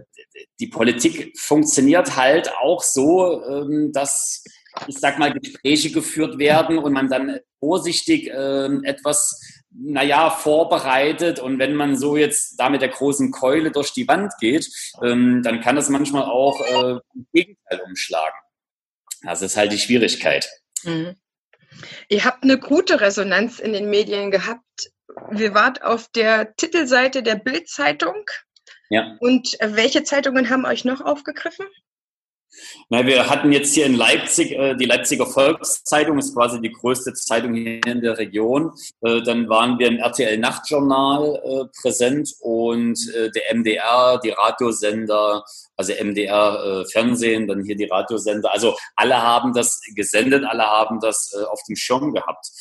die 0.60 0.68
Politik 0.68 1.38
funktioniert 1.40 2.16
halt 2.16 2.52
auch 2.58 2.84
so, 2.84 3.44
ähm, 3.44 3.92
dass, 3.92 4.44
ich 4.86 5.00
sag 5.00 5.18
mal, 5.18 5.34
Gespräche 5.34 5.92
geführt 5.92 6.38
werden 6.38 6.78
und 6.78 6.94
man 6.94 7.10
dann 7.10 7.40
vorsichtig 7.60 8.28
äh, 8.28 8.70
etwas 8.84 9.42
naja, 9.79 10.29
vorbereitet 10.29 11.39
und 11.39 11.60
wenn 11.60 11.75
man 11.75 11.98
so 11.98 12.17
jetzt 12.17 12.60
da 12.60 12.69
mit 12.69 12.81
der 12.81 12.89
großen 12.89 13.31
Keule 13.31 13.72
durch 13.72 13.93
die 13.93 14.07
Wand 14.07 14.34
geht, 14.39 14.69
ähm, 15.03 15.41
dann 15.43 15.62
kann 15.62 15.75
das 15.75 15.89
manchmal 15.89 16.24
auch 16.24 16.62
äh, 16.62 17.00
im 17.13 17.27
Gegenteil 17.31 17.81
umschlagen. 17.86 18.38
Das 19.22 19.41
ist 19.41 19.57
halt 19.57 19.72
die 19.72 19.79
Schwierigkeit. 19.79 20.50
Mhm. 20.84 21.15
Ihr 22.10 22.25
habt 22.25 22.43
eine 22.43 22.57
gute 22.57 23.01
Resonanz 23.01 23.60
in 23.60 23.74
den 23.74 23.89
Medien 23.89 24.31
gehabt. 24.31 24.91
Wir 25.31 25.53
wart 25.53 25.84
auf 25.84 26.07
der 26.10 26.55
Titelseite 26.55 27.24
der 27.24 27.36
Bild-Zeitung. 27.36 28.25
Ja. 28.89 29.17
Und 29.19 29.57
welche 29.62 30.03
Zeitungen 30.03 30.50
haben 30.50 30.65
euch 30.65 30.86
noch 30.86 31.01
aufgegriffen? 31.01 31.67
Na, 32.89 33.06
wir 33.06 33.30
hatten 33.30 33.51
jetzt 33.51 33.74
hier 33.74 33.86
in 33.86 33.96
Leipzig, 33.96 34.51
äh, 34.51 34.75
die 34.75 34.86
Leipziger 34.86 35.25
Volkszeitung 35.25 36.18
ist 36.18 36.34
quasi 36.34 36.60
die 36.62 36.72
größte 36.72 37.13
Zeitung 37.13 37.54
hier 37.54 37.86
in 37.86 38.01
der 38.01 38.18
Region. 38.18 38.72
Äh, 39.01 39.22
dann 39.22 39.50
waren 39.50 39.77
wir 39.80 39.88
im 39.88 39.98
RTL 39.98 40.38
Nachtjournal 40.38 41.42
äh, 41.44 41.82
präsent 41.82 42.34
und 42.39 42.98
äh, 43.13 43.30
der 43.32 43.54
MDR, 43.54 44.20
die 44.24 44.30
Radiosender, 44.30 45.44
also 45.75 45.94
MDR 45.94 46.63
äh, 46.63 46.86
Fernsehen, 46.89 47.48
dann 47.48 47.63
hier 47.63 47.75
die 47.75 47.86
Radiosender. 47.86 48.51
Also 48.51 48.75
alle 48.96 49.22
haben 49.22 49.54
das 49.54 49.82
gesendet, 49.96 50.44
alle 50.46 50.63
haben 50.63 51.00
das 51.00 51.34
äh, 51.34 51.44
auf 51.44 51.62
dem 51.68 51.75
Schirm 51.75 52.13
gehabt. 52.13 52.51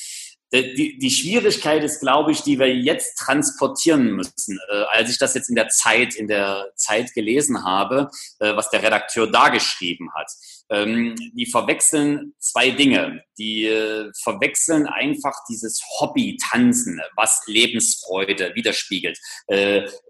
Die, 0.53 0.99
die 0.99 1.11
Schwierigkeit 1.11 1.83
ist, 1.83 2.00
glaube 2.00 2.31
ich, 2.31 2.43
die 2.43 2.59
wir 2.59 2.73
jetzt 2.73 3.19
transportieren 3.19 4.12
müssen. 4.12 4.59
Äh, 4.71 4.85
als 4.93 5.11
ich 5.11 5.19
das 5.19 5.35
jetzt 5.35 5.49
in 5.49 5.57
der 5.57 5.69
Zeit, 5.69 6.15
in 6.15 6.29
der 6.29 6.71
Zeit 6.76 7.12
gelesen 7.15 7.65
habe, 7.65 8.11
äh, 8.38 8.55
was 8.55 8.71
der 8.71 8.83
Redakteur 8.83 9.31
da 9.31 9.49
geschrieben 9.49 10.11
hat, 10.15 10.31
ähm, 10.71 11.17
die 11.35 11.47
verwechseln 11.47 12.35
zwei 12.38 12.71
Dinge. 12.71 13.23
Die 13.38 13.67
äh, 13.67 14.11
verwechseln 14.23 14.87
einfach 14.87 15.35
dieses 15.49 15.83
Hobby 15.99 16.38
Tanzen, 16.50 17.00
was 17.17 17.43
Lebensfreude 17.47 18.55
widerspiegelt. 18.55 19.19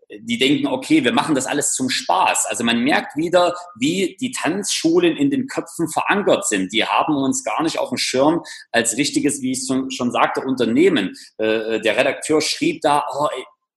Äh, 0.08 0.18
die 0.20 0.38
denken, 0.38 0.66
okay, 0.66 1.04
wir 1.04 1.12
machen 1.12 1.34
das 1.34 1.46
alles 1.46 1.74
zum 1.74 1.90
Spaß. 1.90 2.46
Also 2.46 2.64
man 2.64 2.82
merkt 2.82 3.16
wieder, 3.16 3.54
wie 3.78 4.16
die 4.20 4.32
Tanzschulen 4.32 5.16
in 5.16 5.30
den 5.30 5.46
Köpfen 5.46 5.88
verankert 5.88 6.46
sind. 6.46 6.72
Die 6.72 6.84
haben 6.84 7.16
uns 7.16 7.44
gar 7.44 7.62
nicht 7.62 7.78
auf 7.78 7.90
dem 7.90 7.98
Schirm 7.98 8.42
als 8.72 8.96
richtiges, 8.96 9.42
wie 9.42 9.52
ich 9.52 9.66
schon 9.66 10.12
sagte, 10.12 10.40
Unternehmen. 10.40 11.14
Äh, 11.38 11.80
der 11.80 11.96
Redakteur 11.96 12.40
schrieb 12.40 12.80
da, 12.82 13.04
oh, 13.12 13.28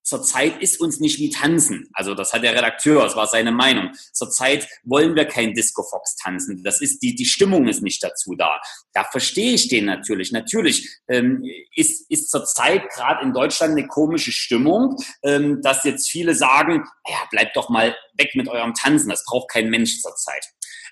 Zurzeit 0.09 0.59
ist 0.59 0.79
uns 0.79 0.99
nicht 0.99 1.19
wie 1.19 1.29
tanzen. 1.29 1.87
Also 1.93 2.15
das 2.15 2.33
hat 2.33 2.41
der 2.41 2.55
Redakteur, 2.55 3.03
das 3.03 3.15
war 3.15 3.27
seine 3.27 3.51
Meinung. 3.51 3.91
Zurzeit 4.11 4.67
wollen 4.83 5.15
wir 5.15 5.25
kein 5.25 5.53
Disco 5.53 5.83
Fox 5.83 6.15
tanzen. 6.15 6.63
Das 6.63 6.81
ist 6.81 7.03
die, 7.03 7.13
die 7.13 7.25
Stimmung 7.25 7.67
ist 7.67 7.83
nicht 7.83 8.03
dazu 8.03 8.33
da. 8.35 8.59
Da 8.93 9.03
verstehe 9.03 9.53
ich 9.53 9.67
den 9.67 9.85
natürlich. 9.85 10.31
Natürlich 10.31 10.89
ähm, 11.07 11.43
ist, 11.75 12.09
ist 12.09 12.31
zurzeit 12.31 12.89
gerade 12.89 13.23
in 13.23 13.33
Deutschland 13.33 13.77
eine 13.77 13.85
komische 13.85 14.31
Stimmung, 14.31 14.95
ähm, 15.21 15.61
dass 15.61 15.83
jetzt 15.83 16.09
viele 16.09 16.33
sagen, 16.33 16.83
ja, 17.07 17.17
bleibt 17.29 17.55
doch 17.55 17.69
mal 17.69 17.95
weg 18.17 18.31
mit 18.33 18.47
eurem 18.47 18.73
Tanzen. 18.73 19.09
Das 19.09 19.23
braucht 19.25 19.51
kein 19.51 19.69
Mensch 19.69 20.01
zurzeit. 20.01 20.43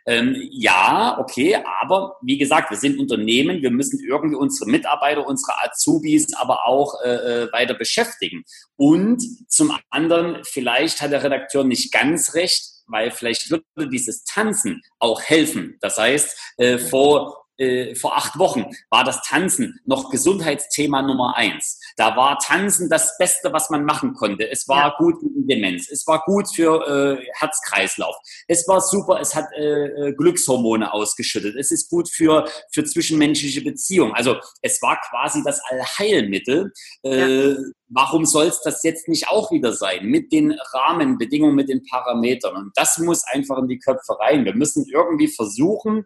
Ähm, 0.07 0.37
ja, 0.51 1.17
okay, 1.19 1.57
aber 1.81 2.15
wie 2.21 2.37
gesagt, 2.37 2.71
wir 2.71 2.77
sind 2.77 2.97
Unternehmen, 2.97 3.61
wir 3.61 3.71
müssen 3.71 3.99
irgendwie 3.99 4.37
unsere 4.37 4.69
Mitarbeiter, 4.69 5.27
unsere 5.27 5.61
Azubis 5.61 6.33
aber 6.33 6.65
auch 6.65 6.93
äh, 7.03 7.09
äh, 7.09 7.51
weiter 7.51 7.73
beschäftigen. 7.73 8.45
Und 8.77 9.21
zum 9.49 9.77
anderen, 9.89 10.43
vielleicht 10.45 11.01
hat 11.01 11.11
der 11.11 11.23
Redakteur 11.23 11.65
nicht 11.65 11.91
ganz 11.91 12.33
recht, 12.35 12.63
weil 12.87 13.11
vielleicht 13.11 13.51
würde 13.51 13.89
dieses 13.89 14.23
Tanzen 14.23 14.81
auch 14.99 15.21
helfen. 15.21 15.77
Das 15.81 15.97
heißt, 15.97 16.55
äh, 16.55 16.77
vor 16.77 17.46
äh, 17.57 17.95
vor 17.95 18.15
acht 18.17 18.37
Wochen 18.37 18.65
war 18.89 19.03
das 19.03 19.21
Tanzen 19.21 19.79
noch 19.85 20.09
Gesundheitsthema 20.09 21.01
Nummer 21.01 21.35
eins. 21.35 21.79
Da 21.95 22.15
war 22.15 22.39
Tanzen 22.39 22.89
das 22.89 23.17
Beste, 23.17 23.51
was 23.53 23.69
man 23.69 23.83
machen 23.83 24.13
konnte. 24.13 24.49
Es 24.49 24.67
war 24.67 24.89
ja. 24.89 24.95
gut 24.97 25.19
gegen 25.21 25.47
Demenz. 25.47 25.89
Es 25.89 26.05
war 26.07 26.23
gut 26.25 26.53
für 26.53 27.19
äh, 27.19 27.25
Herzkreislauf. 27.33 28.15
Es 28.47 28.67
war 28.67 28.81
super. 28.81 29.19
Es 29.19 29.35
hat 29.35 29.45
äh, 29.57 29.85
äh, 29.85 30.13
Glückshormone 30.13 30.93
ausgeschüttet. 30.93 31.55
Es 31.55 31.71
ist 31.71 31.89
gut 31.89 32.09
für, 32.09 32.47
für 32.71 32.83
zwischenmenschliche 32.83 33.61
Beziehungen. 33.61 34.13
Also 34.13 34.37
es 34.61 34.81
war 34.81 34.99
quasi 35.09 35.41
das 35.43 35.61
Allheilmittel. 35.69 36.71
Äh, 37.03 37.49
ja. 37.49 37.55
Warum 37.89 38.25
soll 38.25 38.47
es 38.47 38.61
das 38.61 38.83
jetzt 38.83 39.07
nicht 39.07 39.29
auch 39.29 39.51
wieder 39.51 39.71
sein? 39.71 40.05
Mit 40.05 40.31
den 40.31 40.51
Rahmenbedingungen, 40.73 41.55
mit 41.55 41.69
den 41.69 41.83
Parametern. 41.83 42.55
Und 42.55 42.71
das 42.75 42.97
muss 42.97 43.23
einfach 43.23 43.57
in 43.59 43.67
die 43.67 43.79
Köpfe 43.79 44.19
rein. 44.19 44.43
Wir 44.43 44.53
müssen 44.53 44.85
irgendwie 44.91 45.29
versuchen, 45.29 46.05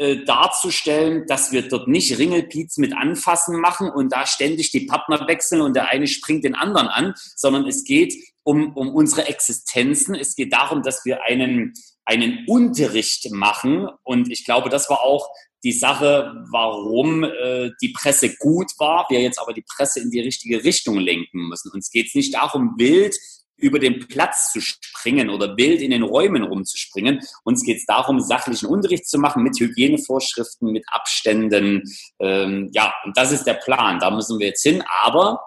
äh, 0.00 0.24
darzustellen, 0.24 1.26
dass 1.26 1.52
wir 1.52 1.68
dort 1.68 1.86
nicht 1.86 2.18
Ringelpiez 2.18 2.78
mit 2.78 2.96
Anfassen 2.96 3.60
machen 3.60 3.90
und 3.90 4.14
da 4.14 4.26
ständig 4.26 4.70
die 4.70 4.86
Partner 4.86 5.28
wechseln 5.28 5.60
und 5.60 5.76
der 5.76 5.90
eine 5.90 6.06
springt 6.06 6.42
den 6.42 6.54
anderen 6.54 6.88
an, 6.88 7.12
sondern 7.36 7.66
es 7.66 7.84
geht 7.84 8.14
um, 8.42 8.74
um 8.78 8.94
unsere 8.94 9.28
Existenzen. 9.28 10.14
Es 10.14 10.36
geht 10.36 10.54
darum, 10.54 10.82
dass 10.82 11.04
wir 11.04 11.24
einen, 11.24 11.74
einen 12.06 12.46
Unterricht 12.46 13.30
machen. 13.30 13.90
Und 14.02 14.30
ich 14.30 14.46
glaube, 14.46 14.70
das 14.70 14.88
war 14.88 15.02
auch 15.02 15.28
die 15.64 15.72
Sache, 15.72 16.32
warum 16.50 17.22
äh, 17.22 17.70
die 17.82 17.90
Presse 17.90 18.34
gut 18.36 18.70
war, 18.78 19.04
wir 19.10 19.20
jetzt 19.20 19.38
aber 19.38 19.52
die 19.52 19.66
Presse 19.76 20.00
in 20.00 20.10
die 20.10 20.20
richtige 20.20 20.64
Richtung 20.64 20.98
lenken 20.98 21.46
müssen. 21.48 21.70
Uns 21.72 21.90
geht 21.90 22.06
es 22.06 22.14
nicht 22.14 22.32
darum, 22.32 22.72
wild 22.78 23.14
über 23.60 23.78
den 23.78 24.06
Platz 24.08 24.52
zu 24.52 24.60
springen 24.60 25.30
oder 25.30 25.56
wild 25.56 25.80
in 25.80 25.90
den 25.90 26.02
Räumen 26.02 26.42
rumzuspringen. 26.42 27.20
Uns 27.44 27.64
geht 27.64 27.78
es 27.78 27.86
darum, 27.86 28.20
sachlichen 28.20 28.66
Unterricht 28.66 29.08
zu 29.08 29.18
machen 29.18 29.42
mit 29.42 29.58
Hygienevorschriften, 29.58 30.72
mit 30.72 30.84
Abständen. 30.90 31.82
Ähm, 32.18 32.70
ja, 32.72 32.92
und 33.04 33.16
das 33.16 33.32
ist 33.32 33.44
der 33.44 33.54
Plan. 33.54 33.98
Da 33.98 34.10
müssen 34.10 34.38
wir 34.38 34.48
jetzt 34.48 34.62
hin. 34.62 34.82
Aber 35.02 35.40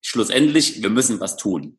schlussendlich, 0.00 0.82
wir 0.82 0.90
müssen 0.90 1.20
was 1.20 1.36
tun. 1.36 1.78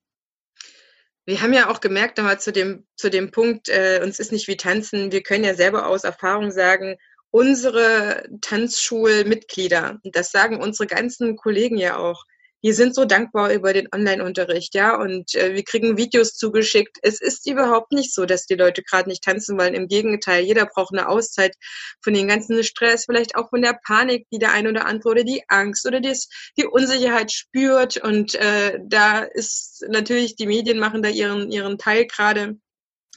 Wir 1.28 1.42
haben 1.42 1.54
ja 1.54 1.70
auch 1.70 1.82
gemerkt, 1.82 2.18
nochmal 2.18 2.40
zu 2.40 2.52
dem, 2.52 2.86
zu 2.96 3.10
dem 3.10 3.32
Punkt, 3.32 3.68
äh, 3.70 4.00
uns 4.04 4.20
ist 4.20 4.32
nicht 4.32 4.48
wie 4.48 4.58
tanzen. 4.58 5.12
Wir 5.12 5.24
können 5.24 5.44
ja 5.44 5.56
selber 5.56 5.88
aus 5.88 6.04
Erfahrung 6.04 6.52
sagen, 6.52 6.98
unsere 7.32 8.24
Tanzschulmitglieder, 8.42 10.00
das 10.04 10.32
sagen 10.32 10.62
unsere 10.62 10.88
ganzen 10.88 11.36
Kollegen 11.36 11.78
ja 11.78 11.98
auch, 11.98 12.24
wir 12.66 12.74
sind 12.74 12.96
so 12.96 13.06
dankbar 13.06 13.54
über 13.54 13.74
den 13.74 13.88
Online-Unterricht, 13.94 14.74
ja, 14.74 15.00
und 15.00 15.36
äh, 15.36 15.54
wir 15.54 15.64
kriegen 15.64 15.98
Videos 15.98 16.34
zugeschickt. 16.34 16.98
Es 17.04 17.22
ist 17.22 17.48
überhaupt 17.48 17.92
nicht 17.92 18.12
so, 18.12 18.26
dass 18.26 18.48
die 18.48 18.56
Leute 18.56 18.82
gerade 18.82 19.08
nicht 19.08 19.24
tanzen 19.24 19.56
wollen. 19.60 19.76
Im 19.76 19.88
Gegenteil, 19.88 20.44
jeder 20.44 20.66
braucht 20.66 20.92
eine 20.92 21.08
Auszeit 21.08 21.56
von 22.02 22.16
den 22.16 22.28
ganzen 22.28 22.64
Stress, 22.64 23.06
vielleicht 23.06 23.36
auch 23.36 23.52
von 23.52 23.62
der 23.62 23.78
Panik, 23.86 24.26
die 24.32 24.40
der 24.40 24.52
ein 24.52 24.66
oder 24.66 24.88
andere 24.88 25.10
oder 25.10 25.24
die 25.24 25.44
Angst 25.48 25.86
oder 25.86 26.00
die, 26.00 26.18
die 26.58 26.66
Unsicherheit 26.66 27.32
spürt. 27.32 27.98
Und 27.98 28.34
äh, 28.34 28.80
da 28.84 29.20
ist 29.20 29.86
natürlich, 29.88 30.36
die 30.36 30.48
Medien 30.48 30.80
machen 30.80 31.04
da 31.04 31.10
ihren, 31.10 31.52
ihren 31.52 31.78
Teil 31.78 32.08
gerade 32.08 32.58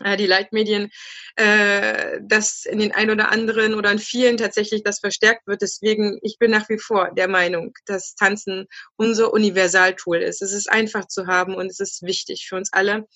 die 0.00 0.26
Leitmedien, 0.26 0.90
äh, 1.36 2.20
dass 2.22 2.64
in 2.64 2.78
den 2.78 2.92
ein 2.92 3.10
oder 3.10 3.30
anderen 3.30 3.74
oder 3.74 3.90
in 3.90 3.98
vielen 3.98 4.36
tatsächlich 4.36 4.82
das 4.82 5.00
verstärkt 5.00 5.46
wird. 5.46 5.62
Deswegen, 5.62 6.18
ich 6.22 6.38
bin 6.38 6.50
nach 6.50 6.68
wie 6.68 6.78
vor 6.78 7.12
der 7.14 7.28
Meinung, 7.28 7.74
dass 7.86 8.14
Tanzen 8.14 8.66
unser 8.96 9.32
Universaltool 9.32 10.18
ist. 10.18 10.42
Es 10.42 10.52
ist 10.52 10.70
einfach 10.70 11.06
zu 11.06 11.26
haben 11.26 11.54
und 11.54 11.66
es 11.66 11.80
ist 11.80 12.02
wichtig 12.02 12.46
für 12.48 12.56
uns 12.56 12.72
alle. 12.72 13.06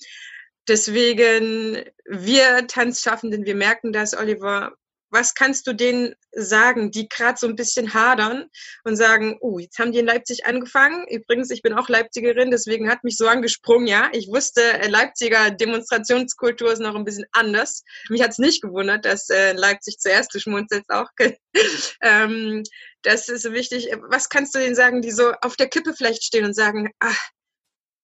Deswegen, 0.69 1.83
wir 2.07 2.67
Tanzschaffenden, 2.69 3.45
wir 3.45 3.57
merken 3.57 3.93
das, 3.93 4.17
Oliver, 4.17 4.75
was 5.13 5.35
kannst 5.35 5.67
du 5.67 5.75
denen 5.75 6.15
sagen, 6.33 6.91
die 6.91 7.09
gerade 7.09 7.39
so 7.39 7.47
ein 7.47 7.55
bisschen 7.55 7.93
hadern 7.93 8.47
und 8.85 8.97
sagen, 8.97 9.37
oh, 9.41 9.59
jetzt 9.59 9.79
haben 9.79 9.93
die 9.93 9.99
in 9.99 10.07
Leipzig 10.07 10.47
angefangen. 10.47 11.07
Übrigens, 11.09 11.51
ich 11.51 11.61
bin 11.61 11.75
auch 11.75 11.89
Leipzigerin, 11.91 12.51
deswegen 12.51 12.91
hat 12.91 13.05
mich 13.05 13.19
so 13.19 13.29
angesprungen, 13.29 13.87
ja. 13.87 14.09
Ich 14.13 14.29
wusste, 14.29 14.63
äh, 14.63 14.89
Leipziger 14.89 15.51
Demonstrationskultur 15.51 16.73
ist 16.73 16.81
noch 16.81 16.95
ein 16.95 17.05
bisschen 17.05 17.27
anders. 17.33 17.85
Mich 18.09 18.23
hat 18.23 18.31
es 18.31 18.39
nicht 18.39 18.63
gewundert, 18.63 19.05
dass 19.05 19.29
äh, 19.29 19.53
Leipzig 19.53 19.99
zuerst, 19.99 20.35
du 20.35 20.41
schmunzelst 20.41 20.89
auch. 20.89 21.09
ähm, 22.03 22.63
das 23.03 23.29
ist 23.29 23.53
wichtig. 23.53 23.91
Was 24.09 24.31
kannst 24.31 24.55
du 24.55 24.61
denen 24.61 24.75
sagen, 24.75 25.03
die 25.03 25.13
so 25.13 25.33
auf 25.43 25.57
der 25.57 25.69
Kippe 25.69 25.93
vielleicht 25.95 26.25
stehen 26.25 26.47
und 26.47 26.55
sagen, 26.55 26.91
ach, 27.01 27.29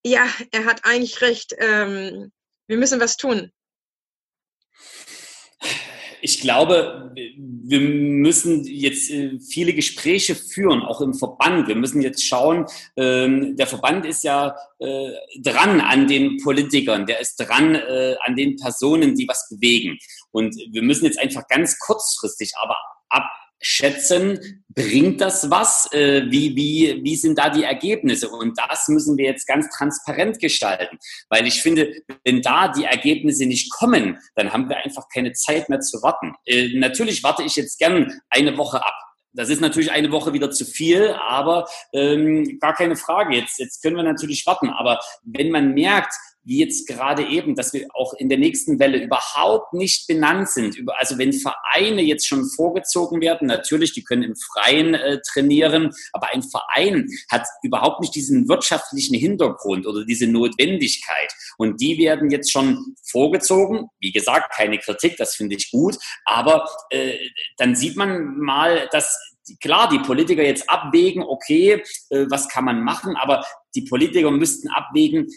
ja, 0.05 0.27
er 0.51 0.65
hat 0.65 0.85
eigentlich 0.85 1.21
recht, 1.21 1.55
ähm, 1.57 2.31
wir 2.67 2.77
müssen 2.77 2.99
was 2.99 3.17
tun 3.17 3.51
ich 6.21 6.41
glaube, 6.41 7.13
wir 7.15 7.79
müssen 7.79 8.65
jetzt 8.65 9.09
äh, 9.11 9.39
viele 9.39 9.73
Gespräche 9.73 10.35
führen, 10.35 10.81
auch 10.81 11.01
im 11.01 11.13
Verband. 11.13 11.67
Wir 11.67 11.75
müssen 11.75 12.01
jetzt 12.01 12.25
schauen, 12.25 12.65
ähm, 12.97 13.55
der 13.55 13.67
Verband 13.67 14.05
ist 14.05 14.23
ja 14.23 14.55
äh, 14.79 15.11
dran 15.41 15.81
an 15.81 16.07
den 16.07 16.37
Politikern, 16.37 17.05
der 17.05 17.19
ist 17.19 17.35
dran 17.37 17.75
äh, 17.75 18.15
an 18.23 18.35
den 18.35 18.55
Personen, 18.57 19.15
die 19.15 19.27
was 19.27 19.47
bewegen. 19.49 19.97
Und 20.31 20.55
wir 20.71 20.81
müssen 20.81 21.05
jetzt 21.05 21.19
einfach 21.19 21.47
ganz 21.47 21.77
kurzfristig 21.79 22.51
aber 22.61 22.75
ab 23.09 23.25
schätzen, 23.61 24.63
bringt 24.69 25.21
das 25.21 25.49
was? 25.49 25.91
Äh, 25.91 26.23
wie, 26.29 26.55
wie, 26.55 27.01
wie 27.03 27.15
sind 27.15 27.37
da 27.37 27.49
die 27.49 27.63
Ergebnisse? 27.63 28.29
Und 28.29 28.57
das 28.57 28.87
müssen 28.87 29.17
wir 29.17 29.25
jetzt 29.25 29.47
ganz 29.47 29.69
transparent 29.75 30.39
gestalten. 30.39 30.97
Weil 31.29 31.47
ich 31.47 31.61
finde, 31.61 31.93
wenn 32.23 32.41
da 32.41 32.69
die 32.69 32.85
Ergebnisse 32.85 33.45
nicht 33.45 33.71
kommen, 33.71 34.17
dann 34.35 34.53
haben 34.53 34.69
wir 34.69 34.77
einfach 34.77 35.07
keine 35.13 35.33
Zeit 35.33 35.69
mehr 35.69 35.81
zu 35.81 36.01
warten. 36.01 36.35
Äh, 36.45 36.77
natürlich 36.77 37.23
warte 37.23 37.43
ich 37.43 37.55
jetzt 37.55 37.79
gern 37.79 38.21
eine 38.29 38.57
Woche 38.57 38.85
ab. 38.85 38.95
Das 39.33 39.49
ist 39.49 39.61
natürlich 39.61 39.91
eine 39.91 40.11
Woche 40.11 40.33
wieder 40.33 40.49
zu 40.49 40.65
viel, 40.65 41.13
aber 41.13 41.67
ähm, 41.93 42.57
gar 42.59 42.73
keine 42.73 42.95
Frage. 42.95 43.35
Jetzt, 43.35 43.59
jetzt 43.59 43.81
können 43.81 43.95
wir 43.95 44.03
natürlich 44.03 44.45
warten. 44.47 44.69
Aber 44.69 44.99
wenn 45.23 45.51
man 45.51 45.73
merkt, 45.73 46.13
wie 46.43 46.59
jetzt 46.59 46.87
gerade 46.87 47.25
eben, 47.27 47.55
dass 47.55 47.73
wir 47.73 47.87
auch 47.93 48.13
in 48.13 48.29
der 48.29 48.37
nächsten 48.37 48.79
Welle 48.79 49.03
überhaupt 49.03 49.73
nicht 49.73 50.07
benannt 50.07 50.49
sind. 50.49 50.77
Also 50.97 51.17
wenn 51.17 51.33
Vereine 51.33 52.01
jetzt 52.01 52.27
schon 52.27 52.49
vorgezogen 52.49 53.21
werden, 53.21 53.47
natürlich, 53.47 53.93
die 53.93 54.03
können 54.03 54.23
im 54.23 54.35
Freien 54.35 54.93
äh, 54.93 55.19
trainieren, 55.31 55.91
aber 56.13 56.29
ein 56.33 56.43
Verein 56.43 57.07
hat 57.29 57.45
überhaupt 57.63 58.01
nicht 58.01 58.15
diesen 58.15 58.47
wirtschaftlichen 58.47 59.15
Hintergrund 59.15 59.85
oder 59.85 60.05
diese 60.05 60.27
Notwendigkeit. 60.27 61.33
Und 61.57 61.81
die 61.81 61.97
werden 61.97 62.31
jetzt 62.31 62.51
schon 62.51 62.95
vorgezogen. 63.09 63.87
Wie 63.99 64.11
gesagt, 64.11 64.53
keine 64.55 64.79
Kritik, 64.79 65.17
das 65.17 65.35
finde 65.35 65.55
ich 65.55 65.71
gut. 65.71 65.97
Aber 66.25 66.69
äh, 66.89 67.17
dann 67.57 67.75
sieht 67.75 67.95
man 67.95 68.37
mal, 68.37 68.87
dass 68.91 69.17
klar, 69.61 69.89
die 69.89 69.99
Politiker 69.99 70.43
jetzt 70.43 70.69
abwägen, 70.69 71.23
okay, 71.23 71.83
äh, 72.09 72.25
was 72.29 72.49
kann 72.49 72.65
man 72.65 72.83
machen, 72.83 73.15
aber 73.15 73.45
die 73.75 73.81
Politiker 73.83 74.31
müssten 74.31 74.69
abwägen, 74.69 75.27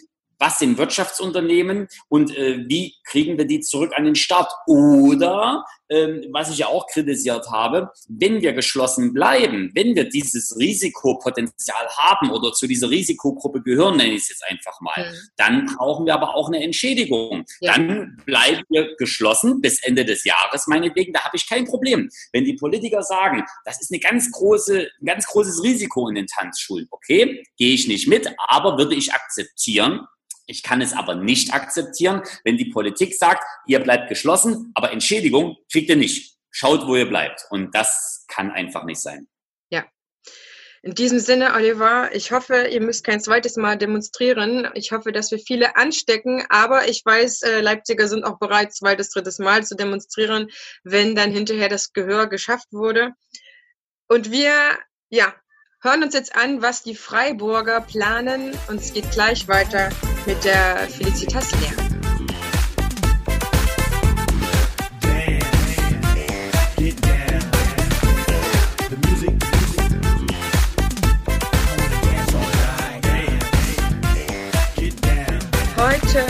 was 0.43 0.59
sind 0.59 0.77
Wirtschaftsunternehmen 0.77 1.87
und 2.09 2.35
äh, 2.35 2.65
wie 2.67 2.95
kriegen 3.05 3.37
wir 3.37 3.45
die 3.45 3.61
zurück 3.61 3.93
an 3.95 4.03
den 4.03 4.15
Start? 4.15 4.51
Oder, 4.67 5.63
ähm, 5.89 6.25
was 6.33 6.49
ich 6.49 6.57
ja 6.57 6.67
auch 6.67 6.85
kritisiert 6.87 7.49
habe, 7.49 7.91
wenn 8.09 8.41
wir 8.41 8.51
geschlossen 8.51 9.13
bleiben, 9.13 9.71
wenn 9.73 9.95
wir 9.95 10.09
dieses 10.09 10.53
Risikopotenzial 10.59 11.87
haben 11.95 12.29
oder 12.29 12.51
zu 12.51 12.67
dieser 12.67 12.89
Risikogruppe 12.89 13.61
gehören, 13.61 13.95
nenne 13.95 14.15
ich 14.15 14.23
es 14.23 14.29
jetzt 14.29 14.43
einfach 14.49 14.81
mal, 14.81 15.11
mhm. 15.11 15.15
dann 15.37 15.65
brauchen 15.77 16.05
wir 16.05 16.13
aber 16.13 16.35
auch 16.35 16.49
eine 16.49 16.61
Entschädigung. 16.61 17.45
Ja. 17.61 17.77
Dann 17.77 18.21
bleiben 18.25 18.63
wir 18.67 18.97
geschlossen 18.97 19.61
bis 19.61 19.81
Ende 19.81 20.03
des 20.03 20.25
Jahres, 20.25 20.67
meinetwegen, 20.67 21.13
da 21.13 21.21
habe 21.23 21.37
ich 21.37 21.47
kein 21.47 21.63
Problem. 21.63 22.09
Wenn 22.33 22.43
die 22.43 22.55
Politiker 22.55 23.01
sagen, 23.01 23.45
das 23.63 23.81
ist 23.81 23.93
eine 23.93 24.01
ganz 24.01 24.29
große, 24.29 24.89
ein 25.01 25.05
ganz 25.05 25.25
großes 25.25 25.63
Risiko 25.63 26.09
in 26.09 26.15
den 26.15 26.27
Tanzschulen, 26.27 26.87
okay, 26.91 27.45
gehe 27.55 27.73
ich 27.73 27.87
nicht 27.87 28.09
mit, 28.09 28.27
aber 28.49 28.77
würde 28.77 28.95
ich 28.95 29.13
akzeptieren, 29.13 30.01
ich 30.45 30.63
kann 30.63 30.81
es 30.81 30.93
aber 30.93 31.15
nicht 31.15 31.53
akzeptieren, 31.53 32.21
wenn 32.43 32.57
die 32.57 32.65
Politik 32.65 33.15
sagt, 33.15 33.43
ihr 33.67 33.79
bleibt 33.79 34.09
geschlossen, 34.09 34.71
aber 34.75 34.91
Entschädigung 34.91 35.57
kriegt 35.71 35.89
ihr 35.89 35.95
nicht. 35.95 36.37
Schaut, 36.51 36.85
wo 36.87 36.95
ihr 36.95 37.07
bleibt. 37.07 37.45
Und 37.49 37.73
das 37.73 38.25
kann 38.27 38.51
einfach 38.51 38.83
nicht 38.83 39.01
sein. 39.01 39.27
Ja. 39.69 39.85
In 40.83 40.93
diesem 40.93 41.19
Sinne, 41.19 41.53
Oliver, 41.53 42.13
ich 42.13 42.31
hoffe, 42.31 42.67
ihr 42.67 42.81
müsst 42.81 43.05
kein 43.05 43.21
zweites 43.21 43.55
Mal 43.55 43.77
demonstrieren. 43.77 44.69
Ich 44.75 44.91
hoffe, 44.91 45.11
dass 45.11 45.31
wir 45.31 45.39
viele 45.39 45.77
anstecken, 45.77 46.45
aber 46.49 46.87
ich 46.89 47.03
weiß, 47.05 47.41
äh, 47.43 47.61
Leipziger 47.61 48.07
sind 48.07 48.25
auch 48.25 48.37
bereit, 48.37 48.75
zweites, 48.75 49.09
drittes 49.09 49.39
Mal 49.39 49.65
zu 49.65 49.75
demonstrieren, 49.75 50.49
wenn 50.83 51.15
dann 51.15 51.31
hinterher 51.31 51.69
das 51.69 51.93
Gehör 51.93 52.27
geschafft 52.27 52.67
wurde. 52.71 53.13
Und 54.07 54.29
wir, 54.29 54.53
ja, 55.09 55.33
hören 55.83 56.01
uns 56.01 56.13
jetzt 56.13 56.35
an, 56.35 56.61
was 56.61 56.81
die 56.81 56.95
Freiburger 56.95 57.81
planen. 57.81 58.57
Und 58.69 58.79
es 58.79 58.93
geht 58.93 59.11
gleich 59.11 59.47
weiter 59.49 59.89
mit 60.25 60.43
der 60.45 60.87
Felicitas 60.87 61.51
Lehr. 61.59 61.73
Heute 75.77 76.25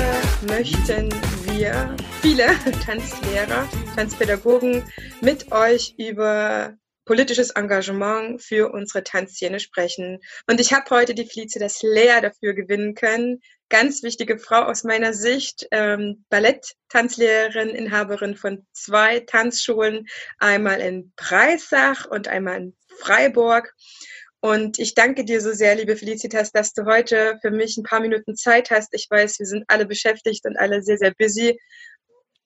möchten 0.48 1.10
wir 1.46 1.96
viele 2.22 2.48
Tanzlehrer, 2.86 3.68
Tanzpädagogen 3.96 4.84
mit 5.22 5.52
euch 5.52 5.94
über 5.98 6.76
politisches 7.06 7.52
Engagement 7.52 8.42
für 8.42 8.72
unsere 8.72 9.04
Tanzszene 9.04 9.60
sprechen. 9.60 10.20
Und 10.48 10.60
ich 10.60 10.74
habe 10.74 10.89
heute 10.89 11.13
die 11.13 11.26
Felicitas 11.26 11.82
Lea 11.82 12.22
dafür 12.22 12.54
gewinnen 12.54 12.96
können. 12.96 13.42
Ganz 13.70 14.04
wichtige 14.04 14.38
Frau 14.38 14.63
aus 14.63 14.84
meiner 14.84 15.13
Sicht, 15.13 15.68
ähm, 15.72 16.26
Ballett-Tanzlehrerin, 16.30 17.70
Inhaberin 17.70 18.36
von 18.36 18.66
zwei 18.72 19.20
Tanzschulen, 19.22 20.08
einmal 20.39 20.80
in 20.80 21.12
Breisach 21.16 22.06
und 22.10 22.28
einmal 22.28 22.58
in 22.58 22.76
Freiburg. 23.00 23.74
Und 24.39 24.78
ich 24.78 24.94
danke 24.94 25.24
dir 25.24 25.39
so 25.39 25.54
sehr, 25.54 25.76
liebe 25.76 25.96
Felicitas, 25.96 26.52
dass 26.52 26.74
du 26.74 26.86
heute 26.86 27.38
für 27.42 27.50
mich 27.50 27.78
ein 27.78 27.84
paar 27.84 28.02
Minuten 28.02 28.36
Zeit 28.36 28.72
hast. 28.72 28.94
Ich 28.94 29.08
weiß, 29.10 29.39
wir 29.39 29.46
sind 29.46 29.63
alle 29.70 29.86
beschäftigt 29.86 30.46
und 30.46 30.58
alle 30.58 30.84
sehr, 30.84 30.98
sehr 30.98 31.13
busy. 31.18 31.58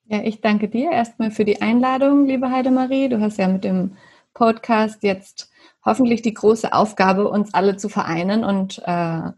Ja, 0.05 0.21
ich 0.23 0.39
danke 0.39 0.69
dir 0.69 0.91
erstmal 0.91 1.31
für 1.31 1.43
die 1.43 1.59
Einladung, 1.61 2.27
liebe 2.27 2.49
Heidemarie. 2.49 3.09
Du 3.09 3.19
hast 3.19 3.37
ja 3.39 3.47
mit 3.47 3.63
dem 3.63 3.97
Podcast 4.37 5.01
jetzt 5.01 5.49
hoffentlich 5.83 6.21
die 6.21 6.33
große 6.33 6.71
Aufgabe, 6.71 7.27
uns 7.27 7.55
alle 7.55 7.75
zu 7.75 7.89
vereinen 7.89 8.43
und 8.43 8.79
äh, 8.85 9.31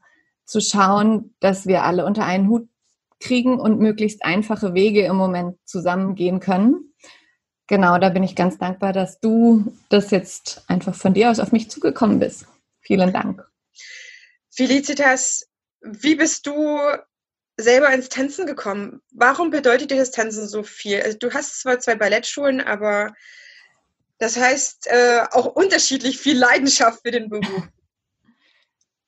zu 0.46 0.60
schauen, 0.60 1.34
dass 1.40 1.68
wir 1.68 1.84
alle 1.84 2.06
unter 2.06 2.26
einen 2.26 2.50
Hut 2.50 2.68
kriegen 3.22 3.60
und 3.62 3.80
möglichst 3.80 4.26
einfache 4.26 4.74
Wege 4.74 5.06
im 5.06 5.16
Moment 5.16 5.58
zusammengehen 5.64 6.42
können. 6.42 6.94
Genau, 7.68 7.98
da 7.98 8.10
bin 8.10 8.24
ich 8.24 8.36
ganz 8.36 8.58
dankbar, 8.58 8.92
dass 8.92 9.22
du 9.22 9.74
das 9.88 10.12
jetzt 10.12 10.64
einfach 10.68 10.96
von 10.96 11.14
dir 11.14 11.32
aus 11.32 11.40
auf 11.40 11.54
mich 11.54 11.70
zugekommen 11.70 12.20
bist. 12.20 12.46
Vielen 12.82 13.14
Dank. 13.14 13.48
Felicitas, 14.50 15.48
wie 15.82 16.16
bist 16.16 16.46
du 16.46 16.78
selber 17.56 17.94
ins 17.94 18.10
Tanzen 18.10 18.46
gekommen? 18.46 19.02
Warum 19.12 19.50
bedeutet 19.50 19.92
dir 19.92 19.98
das 19.98 20.12
Tanzen 20.12 20.46
so 20.46 20.64
viel? 20.64 21.02
Also 21.02 21.18
du 21.20 21.34
hast 21.34 21.62
zwar 21.62 21.80
zwei 21.80 21.96
Ballettschulen, 21.96 22.60
aber 22.60 23.14
das 24.20 24.38
heißt 24.38 24.88
äh, 24.88 25.22
auch 25.32 25.48
unterschiedlich 25.48 26.20
viel 26.20 26.38
Leidenschaft 26.38 27.02
für 27.02 27.12
den 27.12 27.30
Beruf. 27.30 27.68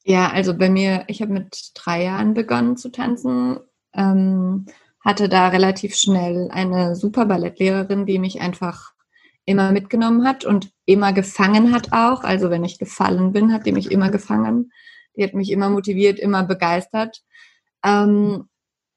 Ja, 0.03 0.31
also 0.31 0.57
bei 0.57 0.69
mir, 0.69 1.03
ich 1.07 1.21
habe 1.21 1.33
mit 1.33 1.71
drei 1.75 2.03
Jahren 2.03 2.33
begonnen 2.33 2.75
zu 2.75 2.89
tanzen, 2.89 3.59
ähm, 3.93 4.65
hatte 5.03 5.29
da 5.29 5.49
relativ 5.49 5.95
schnell 5.95 6.49
eine 6.51 6.95
super 6.95 7.25
Ballettlehrerin, 7.25 8.05
die 8.05 8.19
mich 8.19 8.41
einfach 8.41 8.93
immer 9.45 9.71
mitgenommen 9.71 10.25
hat 10.25 10.45
und 10.45 10.71
immer 10.85 11.13
gefangen 11.13 11.73
hat 11.73 11.91
auch. 11.91 12.23
Also 12.23 12.49
wenn 12.49 12.63
ich 12.63 12.79
gefallen 12.79 13.31
bin, 13.33 13.53
hat 13.53 13.65
die 13.65 13.71
mich 13.71 13.91
immer 13.91 14.09
gefangen. 14.09 14.71
Die 15.15 15.23
hat 15.23 15.33
mich 15.33 15.51
immer 15.51 15.69
motiviert, 15.69 16.19
immer 16.19 16.43
begeistert. 16.43 17.21
Ähm, 17.83 18.47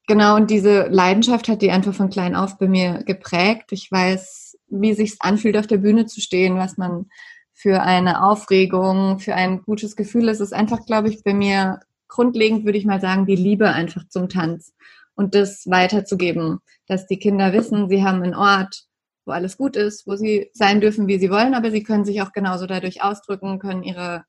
genau, 0.06 0.36
und 0.36 0.50
diese 0.50 0.86
Leidenschaft 0.88 1.48
hat 1.48 1.62
die 1.62 1.70
einfach 1.70 1.94
von 1.94 2.10
klein 2.10 2.36
auf 2.36 2.58
bei 2.58 2.68
mir 2.68 3.02
geprägt. 3.04 3.72
Ich 3.72 3.90
weiß, 3.90 4.43
wie 4.80 4.94
sich's 4.94 5.16
anfühlt, 5.20 5.56
auf 5.56 5.66
der 5.66 5.78
Bühne 5.78 6.06
zu 6.06 6.20
stehen, 6.20 6.56
was 6.56 6.76
man 6.76 7.06
für 7.52 7.82
eine 7.82 8.24
Aufregung, 8.24 9.20
für 9.20 9.34
ein 9.34 9.62
gutes 9.62 9.96
Gefühl 9.96 10.28
ist. 10.28 10.40
Es 10.40 10.48
ist 10.48 10.52
einfach, 10.52 10.84
glaube 10.86 11.08
ich, 11.08 11.22
bei 11.22 11.32
mir 11.32 11.80
grundlegend, 12.08 12.64
würde 12.64 12.78
ich 12.78 12.84
mal 12.84 13.00
sagen, 13.00 13.26
die 13.26 13.36
Liebe 13.36 13.70
einfach 13.70 14.06
zum 14.08 14.28
Tanz 14.28 14.74
und 15.14 15.34
das 15.34 15.64
weiterzugeben, 15.66 16.58
dass 16.86 17.06
die 17.06 17.18
Kinder 17.18 17.52
wissen, 17.52 17.88
sie 17.88 18.04
haben 18.04 18.22
einen 18.22 18.34
Ort, 18.34 18.84
wo 19.24 19.32
alles 19.32 19.56
gut 19.56 19.76
ist, 19.76 20.06
wo 20.06 20.16
sie 20.16 20.50
sein 20.52 20.80
dürfen, 20.80 21.06
wie 21.06 21.18
sie 21.18 21.30
wollen, 21.30 21.54
aber 21.54 21.70
sie 21.70 21.82
können 21.82 22.04
sich 22.04 22.20
auch 22.20 22.32
genauso 22.32 22.66
dadurch 22.66 23.02
ausdrücken, 23.02 23.58
können 23.58 23.82
ihre 23.82 24.24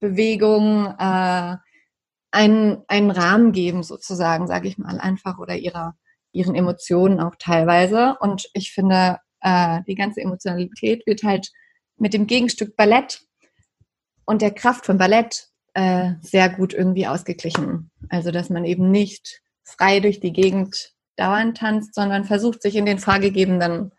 Bewegung 0.00 0.86
äh, 0.98 1.56
einen, 2.30 2.82
einen 2.86 3.10
Rahmen 3.10 3.52
geben, 3.52 3.82
sozusagen, 3.82 4.46
sage 4.46 4.68
ich 4.68 4.78
mal, 4.78 4.98
einfach 4.98 5.38
oder 5.38 5.56
ihrer, 5.56 5.96
ihren 6.32 6.54
Emotionen 6.54 7.20
auch 7.20 7.34
teilweise. 7.38 8.16
Und 8.20 8.48
ich 8.52 8.72
finde, 8.72 9.18
äh, 9.40 9.80
die 9.86 9.94
ganze 9.94 10.20
Emotionalität 10.20 11.06
wird 11.06 11.22
halt 11.22 11.50
mit 11.96 12.14
dem 12.14 12.26
Gegenstück 12.26 12.76
Ballett 12.76 13.22
und 14.24 14.42
der 14.42 14.52
Kraft 14.52 14.86
von 14.86 14.98
Ballett 14.98 15.48
äh, 15.74 16.12
sehr 16.22 16.48
gut 16.48 16.74
irgendwie 16.74 17.06
ausgeglichen. 17.06 17.90
Also, 18.08 18.30
dass 18.30 18.50
man 18.50 18.64
eben 18.64 18.90
nicht 18.90 19.42
frei 19.62 20.00
durch 20.00 20.20
die 20.20 20.32
Gegend 20.32 20.92
dauernd 21.16 21.56
tanzt, 21.58 21.94
sondern 21.94 22.24
versucht, 22.24 22.62
sich 22.62 22.76
in 22.76 22.86
den 22.86 22.98
vorgegebenen 22.98 23.92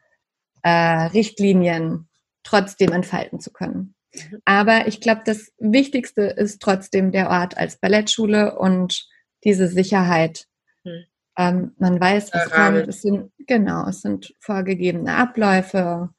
äh, 0.61 0.69
Richtlinien 0.69 2.07
trotzdem 2.43 2.91
entfalten 2.91 3.39
zu 3.39 3.51
können. 3.51 3.95
Mhm. 4.13 4.41
Aber 4.45 4.87
ich 4.87 5.01
glaube, 5.01 5.21
das 5.25 5.51
Wichtigste 5.57 6.23
ist 6.23 6.61
trotzdem 6.61 7.11
der 7.11 7.29
Ort 7.29 7.57
als 7.57 7.77
Ballettschule 7.77 8.57
und 8.57 9.07
diese 9.43 9.67
Sicherheit. 9.67 10.47
Ähm, 11.39 11.71
man 11.77 12.01
weiß, 12.01 12.33
was 12.33 12.49
kommt. 12.49 12.89
Es 12.89 13.01
sind, 13.01 13.31
genau, 13.47 13.87
es 13.87 14.01
sind 14.01 14.35
vorgegebene 14.41 15.15
Abläufe. 15.15 16.09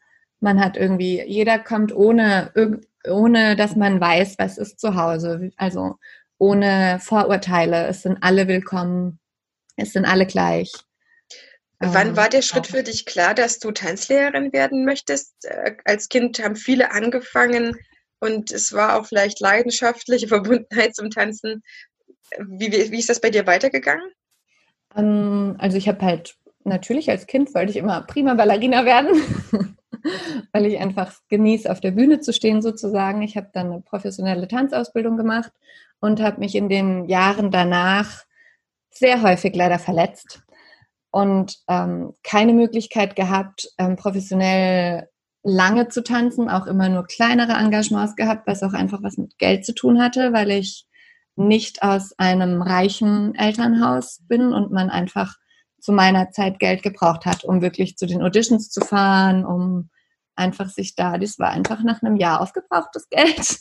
Man 0.40 0.64
hat 0.64 0.78
irgendwie, 0.78 1.22
jeder 1.22 1.58
kommt 1.58 1.94
ohne, 1.94 2.50
ohne 3.06 3.54
dass 3.54 3.76
man 3.76 4.00
weiß, 4.00 4.36
was 4.38 4.56
ist 4.56 4.80
zu 4.80 4.94
Hause. 4.94 5.50
Also 5.58 5.96
ohne 6.38 6.98
Vorurteile. 7.02 7.86
Es 7.86 8.00
sind 8.00 8.16
alle 8.22 8.48
willkommen. 8.48 9.20
Es 9.76 9.92
sind 9.92 10.06
alle 10.06 10.24
gleich. 10.24 10.72
Wann 11.80 12.08
ähm, 12.08 12.16
war 12.16 12.30
der 12.30 12.40
Schritt 12.40 12.68
für 12.68 12.82
dich 12.82 13.04
klar, 13.04 13.34
dass 13.34 13.58
du 13.58 13.72
Tanzlehrerin 13.72 14.54
werden 14.54 14.86
möchtest? 14.86 15.34
Äh, 15.44 15.76
als 15.84 16.08
Kind 16.08 16.42
haben 16.42 16.56
viele 16.56 16.92
angefangen 16.92 17.76
und 18.20 18.52
es 18.52 18.72
war 18.72 18.98
auch 18.98 19.06
vielleicht 19.06 19.40
leidenschaftliche 19.40 20.28
Verbundenheit 20.28 20.94
zum 20.94 21.10
Tanzen. 21.10 21.62
Wie, 22.38 22.72
wie, 22.72 22.90
wie 22.90 22.98
ist 22.98 23.10
das 23.10 23.20
bei 23.20 23.28
dir 23.28 23.46
weitergegangen? 23.46 24.10
Ähm, 24.96 25.56
also 25.58 25.76
ich 25.76 25.88
habe 25.88 26.04
halt 26.04 26.36
natürlich 26.64 27.10
als 27.10 27.26
Kind 27.26 27.54
wollte 27.54 27.70
ich 27.70 27.76
immer 27.76 28.02
prima 28.02 28.34
Ballerina 28.34 28.84
werden, 28.84 29.10
weil 30.52 30.66
ich 30.66 30.78
einfach 30.78 31.14
genieße, 31.28 31.70
auf 31.70 31.80
der 31.80 31.92
Bühne 31.92 32.20
zu 32.20 32.32
stehen 32.32 32.62
sozusagen. 32.62 33.22
Ich 33.22 33.36
habe 33.36 33.50
dann 33.52 33.72
eine 33.72 33.80
professionelle 33.80 34.48
Tanzausbildung 34.48 35.16
gemacht 35.16 35.52
und 36.00 36.20
habe 36.20 36.40
mich 36.40 36.54
in 36.54 36.68
den 36.68 37.06
Jahren 37.06 37.50
danach 37.50 38.24
sehr 38.90 39.22
häufig 39.22 39.54
leider 39.54 39.78
verletzt 39.78 40.42
und 41.10 41.58
ähm, 41.68 42.14
keine 42.22 42.52
Möglichkeit 42.52 43.16
gehabt, 43.16 43.68
ähm, 43.78 43.96
professionell 43.96 45.08
lange 45.42 45.88
zu 45.88 46.02
tanzen, 46.02 46.50
auch 46.50 46.66
immer 46.66 46.88
nur 46.88 47.06
kleinere 47.06 47.52
Engagements 47.52 48.14
gehabt, 48.14 48.46
was 48.46 48.62
auch 48.62 48.74
einfach 48.74 49.02
was 49.02 49.16
mit 49.16 49.38
Geld 49.38 49.64
zu 49.64 49.74
tun 49.74 50.02
hatte, 50.02 50.32
weil 50.32 50.50
ich 50.50 50.86
nicht 51.46 51.82
aus 51.82 52.18
einem 52.18 52.62
reichen 52.62 53.34
Elternhaus 53.34 54.20
bin 54.28 54.52
und 54.52 54.70
man 54.72 54.90
einfach 54.90 55.36
zu 55.80 55.92
meiner 55.92 56.30
Zeit 56.30 56.58
Geld 56.58 56.82
gebraucht 56.82 57.24
hat, 57.26 57.44
um 57.44 57.62
wirklich 57.62 57.96
zu 57.96 58.06
den 58.06 58.22
Auditions 58.22 58.70
zu 58.70 58.80
fahren, 58.80 59.44
um 59.44 59.90
einfach 60.36 60.68
sich 60.68 60.94
da, 60.94 61.18
das 61.18 61.38
war 61.38 61.50
einfach 61.50 61.82
nach 61.82 62.02
einem 62.02 62.16
Jahr 62.16 62.40
aufgebrauchtes 62.40 63.08
Geld. 63.10 63.60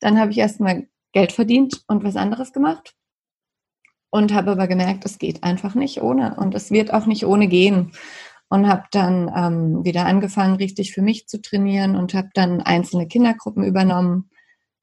Dann 0.00 0.18
habe 0.18 0.30
ich 0.32 0.38
erstmal 0.38 0.86
Geld 1.12 1.32
verdient 1.32 1.82
und 1.86 2.04
was 2.04 2.16
anderes 2.16 2.52
gemacht 2.52 2.94
und 4.10 4.32
habe 4.32 4.52
aber 4.52 4.66
gemerkt, 4.66 5.04
es 5.04 5.18
geht 5.18 5.42
einfach 5.42 5.74
nicht 5.74 6.02
ohne 6.02 6.36
und 6.36 6.54
es 6.54 6.70
wird 6.70 6.92
auch 6.92 7.06
nicht 7.06 7.26
ohne 7.26 7.48
gehen 7.48 7.92
und 8.48 8.68
habe 8.68 8.84
dann 8.90 9.32
ähm, 9.34 9.84
wieder 9.84 10.06
angefangen, 10.06 10.56
richtig 10.56 10.92
für 10.92 11.02
mich 11.02 11.26
zu 11.26 11.40
trainieren 11.40 11.96
und 11.96 12.12
habe 12.14 12.28
dann 12.34 12.60
einzelne 12.60 13.08
Kindergruppen 13.08 13.64
übernommen, 13.64 14.28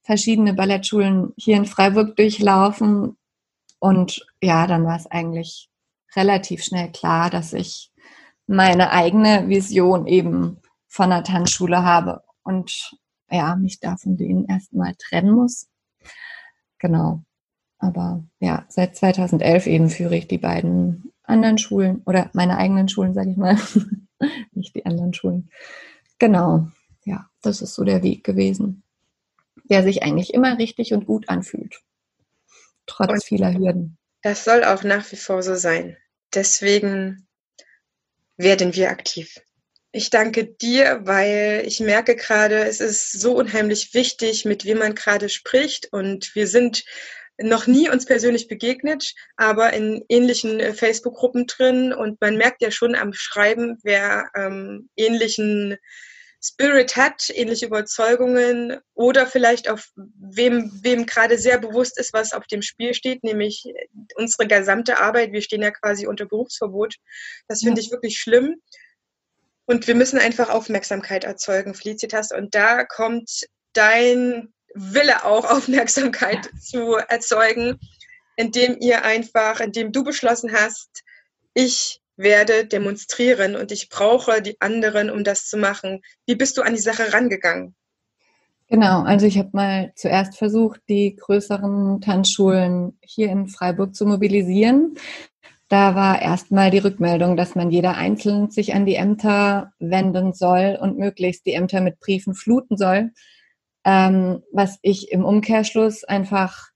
verschiedene 0.10 0.56
Ballettschulen 0.56 1.34
hier 1.38 1.56
in 1.56 1.68
Freiburg 1.68 2.16
durchlaufen 2.16 3.16
und 3.78 4.26
ja, 4.42 4.66
dann 4.66 4.84
war 4.84 4.96
es 4.96 5.06
eigentlich 5.06 5.70
relativ 6.16 6.64
schnell 6.64 6.92
klar, 6.92 7.30
dass 7.30 7.54
ich 7.54 7.92
meine 8.48 8.90
eigene 8.92 9.48
Vision 9.50 10.08
eben 10.08 10.58
von 10.88 11.12
der 11.12 11.24
Tanzschule 11.24 11.84
habe 11.84 12.24
und 12.42 12.98
ja, 13.30 13.56
mich 13.56 13.82
da 13.82 13.98
von 13.98 14.18
denen 14.18 14.46
erstmal 14.46 14.96
trennen 14.96 15.30
muss. 15.30 15.70
Genau. 16.80 17.22
Aber 17.78 18.24
ja, 18.40 18.66
seit 18.68 18.96
2011 18.96 19.68
eben 19.68 19.90
führe 19.92 20.18
ich 20.18 20.28
die 20.28 20.40
beiden 20.40 21.14
anderen 21.22 21.60
Schulen 21.60 22.02
oder 22.08 22.32
meine 22.34 22.58
eigenen 22.58 22.90
Schulen, 22.90 23.14
sage 23.14 23.30
ich 23.30 23.38
mal, 23.38 23.60
nicht 24.54 24.74
die 24.76 24.88
anderen 24.88 25.14
Schulen. 25.14 25.52
Genau, 26.18 26.68
ja, 27.06 27.30
das 27.44 27.62
ist 27.62 27.76
so 27.76 27.84
der 27.84 28.02
Weg 28.02 28.24
gewesen, 28.24 28.82
der 29.66 29.84
sich 29.84 30.04
eigentlich 30.04 30.34
immer 30.34 30.58
richtig 30.58 30.94
und 30.94 31.06
gut 31.06 31.30
anfühlt, 31.30 31.82
trotz 32.86 33.12
und 33.12 33.24
vieler 33.24 33.54
Hürden. 33.54 33.98
Das 34.22 34.44
soll 34.44 34.64
auch 34.64 34.84
nach 34.84 35.12
wie 35.12 35.18
vor 35.18 35.44
so 35.44 35.56
sein. 35.56 35.98
Deswegen 36.34 37.28
werden 38.38 38.76
wir 38.76 38.90
aktiv. 38.90 39.40
Ich 39.92 40.12
danke 40.12 40.46
dir, 40.46 41.02
weil 41.04 41.64
ich 41.66 41.80
merke 41.80 42.16
gerade, 42.16 42.64
es 42.66 42.80
ist 42.80 43.12
so 43.14 43.36
unheimlich 43.36 43.94
wichtig, 43.94 44.46
mit 44.46 44.66
wem 44.66 44.80
man 44.80 44.94
gerade 44.94 45.30
spricht. 45.30 45.92
Und 45.92 46.36
wir 46.36 46.48
sind 46.48 46.84
noch 47.42 47.68
nie 47.68 47.90
uns 47.90 48.06
persönlich 48.06 48.48
begegnet, 48.48 49.14
aber 49.38 49.74
in 49.74 50.04
ähnlichen 50.10 50.60
äh, 50.60 50.74
Facebook-Gruppen 50.74 51.48
drin 51.48 51.94
und 51.94 52.20
man 52.22 52.38
merkt 52.38 52.62
ja 52.62 52.70
schon 52.70 52.96
am 52.96 53.14
Schreiben, 53.14 53.78
wer 53.84 54.30
ähm, 54.36 54.90
ähnlichen 54.96 55.78
Spirit 56.42 56.96
hat, 56.96 57.30
ähnliche 57.30 57.66
Überzeugungen 57.66 58.80
oder 58.94 59.28
vielleicht 59.28 59.68
auf 59.70 59.90
wem, 59.96 60.72
wem 60.84 61.06
gerade 61.06 61.38
sehr 61.38 61.58
bewusst 61.58 62.00
ist, 62.00 62.14
was 62.14 62.32
auf 62.32 62.48
dem 62.48 62.62
Spiel 62.62 62.94
steht, 62.94 63.24
nämlich 63.24 63.66
unsere 64.16 64.48
gesamte 64.48 65.00
Arbeit. 65.00 65.34
Wir 65.34 65.42
stehen 65.42 65.62
ja 65.62 65.72
quasi 65.72 66.08
unter 66.08 66.26
Berufsverbot. 66.26 66.96
Das 67.48 67.62
finde 67.62 67.82
ich 67.82 67.92
wirklich 67.92 68.18
schlimm. 68.18 68.62
Und 69.66 69.86
wir 69.88 69.96
müssen 69.96 70.18
einfach 70.18 70.50
Aufmerksamkeit 70.50 71.26
erzeugen, 71.26 71.76
Felicitas. 71.76 72.32
Und 72.32 72.56
da 72.56 72.86
kommt 72.86 73.46
dein 73.74 74.54
Wille 74.74 75.26
auch 75.26 75.44
Aufmerksamkeit 75.52 76.50
zu 76.62 76.96
erzeugen, 76.96 77.80
indem 78.38 78.78
ihr 78.80 79.04
einfach, 79.04 79.60
indem 79.60 79.92
du 79.92 80.06
beschlossen 80.06 80.54
hast, 80.54 81.04
ich 81.54 81.99
werde 82.20 82.66
demonstrieren 82.66 83.56
und 83.56 83.72
ich 83.72 83.90
brauche 83.90 84.42
die 84.42 84.60
anderen, 84.60 85.10
um 85.10 85.24
das 85.24 85.48
zu 85.48 85.58
machen. 85.58 86.02
Wie 86.26 86.36
bist 86.36 86.58
du 86.58 86.62
an 86.62 86.76
die 86.76 86.82
Sache 86.82 87.14
rangegangen? 87.14 87.76
Genau, 88.68 89.02
also 89.02 89.26
ich 89.26 89.40
habe 89.40 89.50
mal 89.54 89.94
zuerst 89.96 90.38
versucht, 90.38 90.82
die 90.90 91.16
größeren 91.16 92.02
Tanzschulen 92.02 93.00
hier 93.02 93.30
in 93.30 93.48
Freiburg 93.48 93.96
zu 93.96 94.06
mobilisieren. 94.06 94.96
Da 95.70 95.96
war 95.96 96.22
erstmal 96.22 96.70
die 96.70 96.78
Rückmeldung, 96.80 97.38
dass 97.38 97.56
man 97.56 97.72
jeder 97.72 97.96
einzeln 97.96 98.52
sich 98.52 98.76
an 98.76 98.86
die 98.86 98.96
Ämter 98.96 99.72
wenden 99.80 100.34
soll 100.34 100.78
und 100.80 101.00
möglichst 101.00 101.46
die 101.46 101.54
Ämter 101.54 101.82
mit 101.82 102.00
Briefen 102.00 102.36
fluten 102.36 102.78
soll, 102.78 103.12
ähm, 103.86 104.44
was 104.52 104.78
ich 104.82 105.12
im 105.12 105.24
Umkehrschluss 105.26 106.04
einfach 106.04 106.70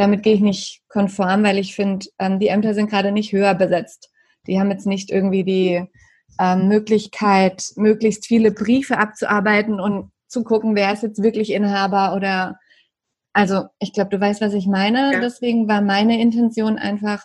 damit 0.00 0.22
gehe 0.22 0.34
ich 0.34 0.40
nicht 0.40 0.82
konform, 0.88 1.44
weil 1.44 1.58
ich 1.58 1.74
finde, 1.74 2.06
ähm, 2.18 2.38
die 2.38 2.48
Ämter 2.48 2.72
sind 2.72 2.88
gerade 2.88 3.12
nicht 3.12 3.32
höher 3.32 3.54
besetzt. 3.54 4.09
Die 4.46 4.58
haben 4.58 4.70
jetzt 4.70 4.86
nicht 4.86 5.10
irgendwie 5.10 5.44
die 5.44 5.84
ähm, 6.38 6.68
Möglichkeit, 6.68 7.64
möglichst 7.76 8.26
viele 8.26 8.50
Briefe 8.50 8.98
abzuarbeiten 8.98 9.80
und 9.80 10.10
zu 10.28 10.44
gucken, 10.44 10.76
wer 10.76 10.92
ist 10.92 11.02
jetzt 11.02 11.22
wirklich 11.22 11.52
Inhaber 11.52 12.14
oder 12.14 12.58
also 13.32 13.66
ich 13.78 13.92
glaube, 13.92 14.10
du 14.10 14.20
weißt, 14.20 14.40
was 14.40 14.54
ich 14.54 14.66
meine. 14.66 15.12
Ja. 15.12 15.20
Deswegen 15.20 15.68
war 15.68 15.82
meine 15.82 16.20
Intention 16.20 16.78
einfach, 16.78 17.24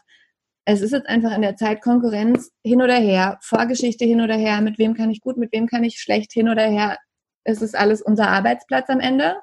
es 0.65 0.81
ist 0.81 0.91
jetzt 0.91 1.07
einfach 1.07 1.35
in 1.35 1.41
der 1.41 1.55
Zeit 1.55 1.81
Konkurrenz 1.81 2.51
hin 2.63 2.81
oder 2.81 2.95
her, 2.95 3.37
Vorgeschichte 3.41 4.05
hin 4.05 4.21
oder 4.21 4.35
her, 4.35 4.61
mit 4.61 4.77
wem 4.79 4.95
kann 4.95 5.09
ich 5.09 5.21
gut, 5.21 5.37
mit 5.37 5.51
wem 5.51 5.67
kann 5.67 5.83
ich 5.83 5.99
schlecht 5.99 6.33
hin 6.33 6.49
oder 6.49 6.63
her. 6.63 6.97
Es 7.43 7.61
ist 7.61 7.75
alles 7.75 8.01
unser 8.01 8.29
Arbeitsplatz 8.29 8.89
am 8.89 8.99
Ende. 8.99 9.35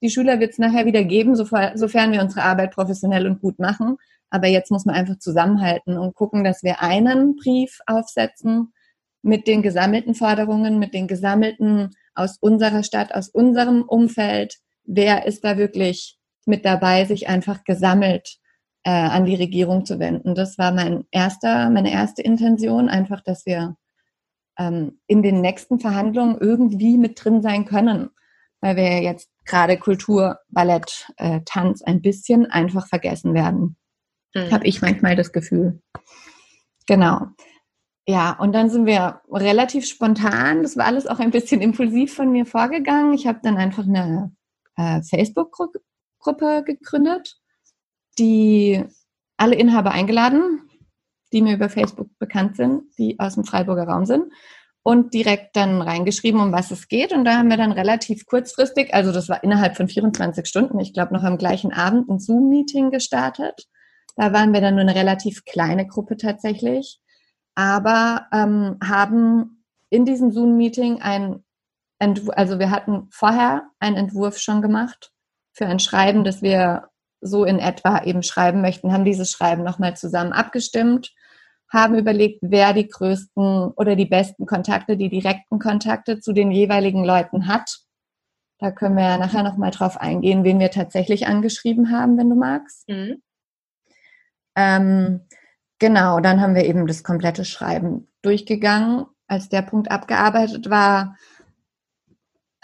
Die 0.00 0.10
Schüler 0.10 0.40
wird 0.40 0.52
es 0.52 0.58
nachher 0.58 0.86
wieder 0.86 1.04
geben, 1.04 1.36
sofern 1.36 2.12
wir 2.12 2.22
unsere 2.22 2.42
Arbeit 2.42 2.72
professionell 2.72 3.26
und 3.26 3.40
gut 3.40 3.58
machen. 3.58 3.96
Aber 4.32 4.46
jetzt 4.46 4.70
muss 4.70 4.86
man 4.86 4.94
einfach 4.94 5.18
zusammenhalten 5.18 5.98
und 5.98 6.14
gucken, 6.14 6.42
dass 6.42 6.62
wir 6.62 6.80
einen 6.80 7.36
Brief 7.36 7.80
aufsetzen 7.86 8.72
mit 9.20 9.46
den 9.46 9.60
gesammelten 9.60 10.14
Forderungen, 10.14 10.78
mit 10.78 10.94
den 10.94 11.06
gesammelten 11.06 11.90
aus 12.14 12.38
unserer 12.40 12.82
Stadt, 12.82 13.14
aus 13.14 13.28
unserem 13.28 13.82
Umfeld. 13.82 14.56
Wer 14.84 15.26
ist 15.26 15.44
da 15.44 15.58
wirklich 15.58 16.18
mit 16.46 16.64
dabei, 16.64 17.04
sich 17.04 17.28
einfach 17.28 17.62
gesammelt 17.64 18.38
äh, 18.84 18.90
an 18.90 19.26
die 19.26 19.34
Regierung 19.34 19.84
zu 19.84 19.98
wenden? 19.98 20.34
Das 20.34 20.56
war 20.56 20.72
mein 20.72 21.04
erster, 21.10 21.68
meine 21.68 21.92
erste 21.92 22.22
Intention, 22.22 22.88
einfach, 22.88 23.20
dass 23.20 23.44
wir 23.44 23.76
ähm, 24.58 24.98
in 25.06 25.22
den 25.22 25.42
nächsten 25.42 25.78
Verhandlungen 25.78 26.38
irgendwie 26.40 26.96
mit 26.96 27.22
drin 27.22 27.42
sein 27.42 27.66
können, 27.66 28.08
weil 28.62 28.76
wir 28.76 29.02
jetzt 29.02 29.28
gerade 29.44 29.76
Kultur, 29.76 30.38
Ballett, 30.48 31.12
äh, 31.18 31.40
Tanz 31.44 31.82
ein 31.82 32.00
bisschen 32.00 32.50
einfach 32.50 32.88
vergessen 32.88 33.34
werden. 33.34 33.76
Mhm. 34.34 34.50
Habe 34.50 34.66
ich 34.66 34.80
manchmal 34.80 35.16
das 35.16 35.32
Gefühl. 35.32 35.80
Genau. 36.86 37.26
Ja, 38.06 38.36
und 38.38 38.52
dann 38.52 38.68
sind 38.68 38.86
wir 38.86 39.20
relativ 39.30 39.86
spontan, 39.86 40.62
das 40.62 40.76
war 40.76 40.86
alles 40.86 41.06
auch 41.06 41.20
ein 41.20 41.30
bisschen 41.30 41.60
impulsiv 41.60 42.14
von 42.14 42.32
mir 42.32 42.46
vorgegangen. 42.46 43.14
Ich 43.14 43.28
habe 43.28 43.38
dann 43.42 43.56
einfach 43.56 43.84
eine 43.84 44.34
äh, 44.76 45.02
Facebook-Gruppe 45.02 46.64
gegründet, 46.64 47.36
die 48.18 48.84
alle 49.36 49.54
Inhaber 49.54 49.92
eingeladen, 49.92 50.68
die 51.32 51.42
mir 51.42 51.54
über 51.54 51.68
Facebook 51.68 52.08
bekannt 52.18 52.56
sind, 52.56 52.82
die 52.98 53.20
aus 53.20 53.34
dem 53.34 53.44
Freiburger 53.44 53.84
Raum 53.84 54.04
sind 54.04 54.32
und 54.82 55.14
direkt 55.14 55.56
dann 55.56 55.80
reingeschrieben, 55.80 56.40
um 56.40 56.52
was 56.52 56.70
es 56.70 56.88
geht. 56.88 57.12
Und 57.12 57.24
da 57.24 57.38
haben 57.38 57.50
wir 57.50 57.56
dann 57.56 57.72
relativ 57.72 58.26
kurzfristig, 58.26 58.92
also 58.92 59.12
das 59.12 59.28
war 59.28 59.44
innerhalb 59.44 59.76
von 59.76 59.88
24 59.88 60.46
Stunden, 60.46 60.80
ich 60.80 60.92
glaube 60.92 61.14
noch 61.14 61.22
am 61.22 61.38
gleichen 61.38 61.72
Abend, 61.72 62.08
ein 62.08 62.18
Zoom-Meeting 62.18 62.90
gestartet. 62.90 63.68
Da 64.16 64.32
waren 64.32 64.52
wir 64.52 64.60
dann 64.60 64.74
nur 64.74 64.82
eine 64.82 64.94
relativ 64.94 65.44
kleine 65.44 65.86
Gruppe 65.86 66.16
tatsächlich 66.16 67.00
aber 67.54 68.26
ähm, 68.32 68.78
haben 68.82 69.64
in 69.90 70.04
diesem 70.04 70.30
Zoom-Meeting 70.30 71.02
ein 71.02 71.44
Entwurf, 71.98 72.36
also 72.36 72.58
wir 72.58 72.70
hatten 72.70 73.08
vorher 73.10 73.68
einen 73.78 73.96
Entwurf 73.96 74.38
schon 74.38 74.62
gemacht 74.62 75.12
für 75.52 75.66
ein 75.66 75.78
Schreiben, 75.78 76.24
das 76.24 76.42
wir 76.42 76.88
so 77.20 77.44
in 77.44 77.58
etwa 77.58 78.02
eben 78.02 78.22
schreiben 78.22 78.62
möchten, 78.62 78.92
haben 78.92 79.04
dieses 79.04 79.30
Schreiben 79.30 79.62
nochmal 79.62 79.96
zusammen 79.96 80.32
abgestimmt, 80.32 81.12
haben 81.68 81.94
überlegt, 81.94 82.38
wer 82.42 82.72
die 82.72 82.88
größten 82.88 83.70
oder 83.76 83.96
die 83.96 84.06
besten 84.06 84.46
Kontakte, 84.46 84.96
die 84.96 85.08
direkten 85.08 85.58
Kontakte 85.58 86.18
zu 86.20 86.32
den 86.32 86.50
jeweiligen 86.50 87.04
Leuten 87.04 87.46
hat. 87.46 87.80
Da 88.58 88.70
können 88.70 88.96
wir 88.96 89.04
ja 89.04 89.18
nachher 89.18 89.42
nochmal 89.42 89.70
drauf 89.70 90.00
eingehen, 90.00 90.42
wen 90.42 90.58
wir 90.58 90.70
tatsächlich 90.70 91.26
angeschrieben 91.26 91.90
haben, 91.90 92.18
wenn 92.18 92.30
du 92.30 92.36
magst. 92.36 92.88
Mhm. 92.88 93.22
Ähm, 94.56 95.22
Genau, 95.82 96.20
dann 96.20 96.40
haben 96.40 96.54
wir 96.54 96.64
eben 96.64 96.86
das 96.86 97.02
komplette 97.02 97.44
Schreiben 97.44 98.06
durchgegangen. 98.22 99.04
Als 99.26 99.48
der 99.48 99.62
Punkt 99.62 99.90
abgearbeitet 99.90 100.70
war, 100.70 101.16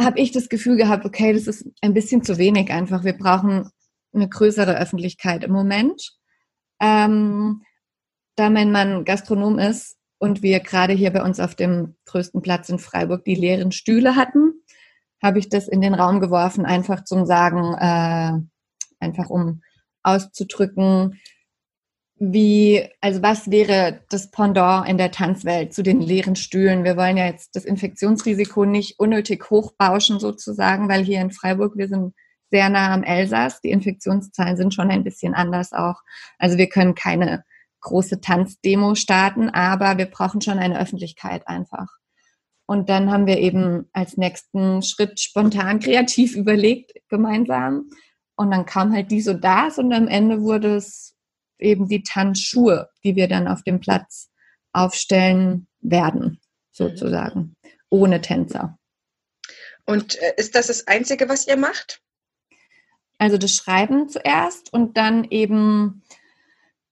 habe 0.00 0.20
ich 0.20 0.30
das 0.30 0.48
Gefühl 0.48 0.76
gehabt, 0.76 1.04
okay, 1.04 1.32
das 1.32 1.48
ist 1.48 1.68
ein 1.82 1.94
bisschen 1.94 2.22
zu 2.22 2.38
wenig 2.38 2.70
einfach. 2.70 3.02
Wir 3.02 3.14
brauchen 3.18 3.70
eine 4.14 4.28
größere 4.28 4.78
Öffentlichkeit 4.78 5.42
im 5.42 5.50
Moment. 5.50 6.12
Ähm, 6.78 7.64
da 8.36 8.50
mein 8.50 8.70
Mann 8.70 9.04
Gastronom 9.04 9.58
ist 9.58 9.96
und 10.18 10.42
wir 10.42 10.60
gerade 10.60 10.92
hier 10.92 11.10
bei 11.10 11.24
uns 11.24 11.40
auf 11.40 11.56
dem 11.56 11.96
größten 12.04 12.40
Platz 12.40 12.68
in 12.68 12.78
Freiburg 12.78 13.24
die 13.24 13.34
leeren 13.34 13.72
Stühle 13.72 14.14
hatten, 14.14 14.62
habe 15.20 15.40
ich 15.40 15.48
das 15.48 15.66
in 15.66 15.80
den 15.80 15.94
Raum 15.94 16.20
geworfen, 16.20 16.66
einfach 16.66 17.02
zum 17.02 17.26
Sagen, 17.26 17.74
äh, 17.74 19.04
einfach 19.04 19.28
um 19.28 19.60
auszudrücken, 20.04 21.18
wie, 22.20 22.88
also 23.00 23.22
was 23.22 23.50
wäre 23.50 24.00
das 24.10 24.30
Pendant 24.30 24.88
in 24.88 24.98
der 24.98 25.10
Tanzwelt 25.10 25.72
zu 25.72 25.82
den 25.82 26.00
leeren 26.00 26.36
Stühlen? 26.36 26.84
Wir 26.84 26.96
wollen 26.96 27.16
ja 27.16 27.26
jetzt 27.26 27.54
das 27.54 27.64
Infektionsrisiko 27.64 28.64
nicht 28.64 28.98
unnötig 28.98 29.50
hochbauschen 29.50 30.18
sozusagen, 30.18 30.88
weil 30.88 31.04
hier 31.04 31.20
in 31.20 31.30
Freiburg, 31.30 31.76
wir 31.76 31.88
sind 31.88 32.14
sehr 32.50 32.68
nah 32.70 32.92
am 32.92 33.04
Elsass. 33.04 33.60
Die 33.60 33.70
Infektionszahlen 33.70 34.56
sind 34.56 34.74
schon 34.74 34.90
ein 34.90 35.04
bisschen 35.04 35.34
anders 35.34 35.72
auch. 35.72 36.00
Also 36.38 36.58
wir 36.58 36.68
können 36.68 36.94
keine 36.94 37.44
große 37.80 38.20
Tanzdemo 38.20 38.94
starten, 38.94 39.50
aber 39.50 39.98
wir 39.98 40.06
brauchen 40.06 40.40
schon 40.40 40.58
eine 40.58 40.80
Öffentlichkeit 40.80 41.46
einfach. 41.46 41.88
Und 42.66 42.88
dann 42.88 43.10
haben 43.10 43.26
wir 43.26 43.38
eben 43.38 43.88
als 43.92 44.16
nächsten 44.16 44.82
Schritt 44.82 45.20
spontan 45.20 45.80
kreativ 45.80 46.36
überlegt, 46.36 46.92
gemeinsam. 47.08 47.90
Und 48.36 48.50
dann 48.50 48.66
kam 48.66 48.92
halt 48.92 49.10
dies 49.10 49.28
und 49.28 49.42
das 49.42 49.78
und 49.78 49.92
am 49.92 50.08
Ende 50.08 50.42
wurde 50.42 50.76
es 50.76 51.17
eben 51.58 51.88
die 51.88 52.02
Tanzschuhe, 52.02 52.88
die 53.04 53.16
wir 53.16 53.28
dann 53.28 53.48
auf 53.48 53.62
dem 53.62 53.80
Platz 53.80 54.30
aufstellen 54.72 55.66
werden, 55.80 56.40
sozusagen, 56.72 57.56
ohne 57.90 58.20
Tänzer. 58.20 58.78
Und 59.86 60.20
äh, 60.20 60.34
ist 60.36 60.54
das 60.54 60.66
das 60.66 60.86
Einzige, 60.86 61.28
was 61.28 61.46
ihr 61.46 61.56
macht? 61.56 62.02
Also 63.18 63.38
das 63.38 63.54
Schreiben 63.54 64.08
zuerst 64.08 64.72
und 64.72 64.96
dann 64.96 65.24
eben 65.24 66.02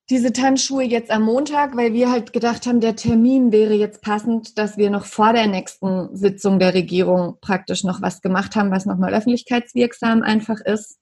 diese 0.09 0.33
Tanzschuhe 0.33 0.85
jetzt 0.85 1.11
am 1.11 1.23
Montag, 1.23 1.77
weil 1.77 1.93
wir 1.93 2.11
halt 2.11 2.33
gedacht 2.33 2.67
haben, 2.67 2.81
der 2.81 2.95
Termin 2.95 3.51
wäre 3.51 3.75
jetzt 3.75 4.03
passend, 4.03 4.57
dass 4.57 4.77
wir 4.77 4.91
noch 4.91 5.05
vor 5.05 5.33
der 5.33 5.49
nächsten 5.49 6.17
Sitzung 6.17 6.59
der 6.59 6.75
Regierung 6.75 7.39
praktisch 7.41 7.83
noch 7.83 8.03
was 8.03 8.21
gemacht 8.21 8.55
haben, 8.55 8.71
was 8.71 8.87
nochmal 8.87 9.15
öffentlichkeitswirksam 9.15 10.23
einfach 10.23 10.61
ist 10.61 10.99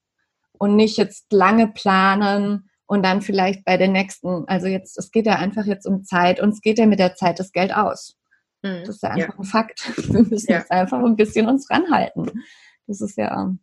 und 0.57 0.75
nicht 0.75 0.97
jetzt 0.97 1.31
lange 1.31 1.67
planen 1.67 2.69
und 2.87 3.03
dann 3.03 3.21
vielleicht 3.21 3.65
bei 3.65 3.77
der 3.77 3.87
nächsten, 3.87 4.45
also 4.47 4.67
jetzt, 4.67 4.97
es 4.97 5.11
geht 5.11 5.25
ja 5.25 5.35
einfach 5.35 5.65
jetzt 5.65 5.85
um 5.85 6.03
Zeit 6.03 6.39
und 6.39 6.49
es 6.49 6.61
geht 6.61 6.77
ja 6.77 6.85
mit 6.85 6.99
der 6.99 7.15
Zeit 7.15 7.39
das 7.39 7.51
Geld 7.51 7.73
aus. 7.75 8.17
Mhm. 8.61 8.83
Das 8.85 8.95
ist 8.95 9.03
ja 9.03 9.09
einfach 9.09 9.33
ja. 9.33 9.39
ein 9.39 9.45
Fakt. 9.45 9.91
Wir 10.13 10.23
müssen 10.23 10.51
ja. 10.51 10.59
jetzt 10.59 10.71
einfach 10.71 11.03
ein 11.03 11.15
bisschen 11.15 11.47
uns 11.47 11.69
ranhalten. 11.69 12.31
Das 12.87 13.01
ist 13.01 13.17
ja. 13.17 13.53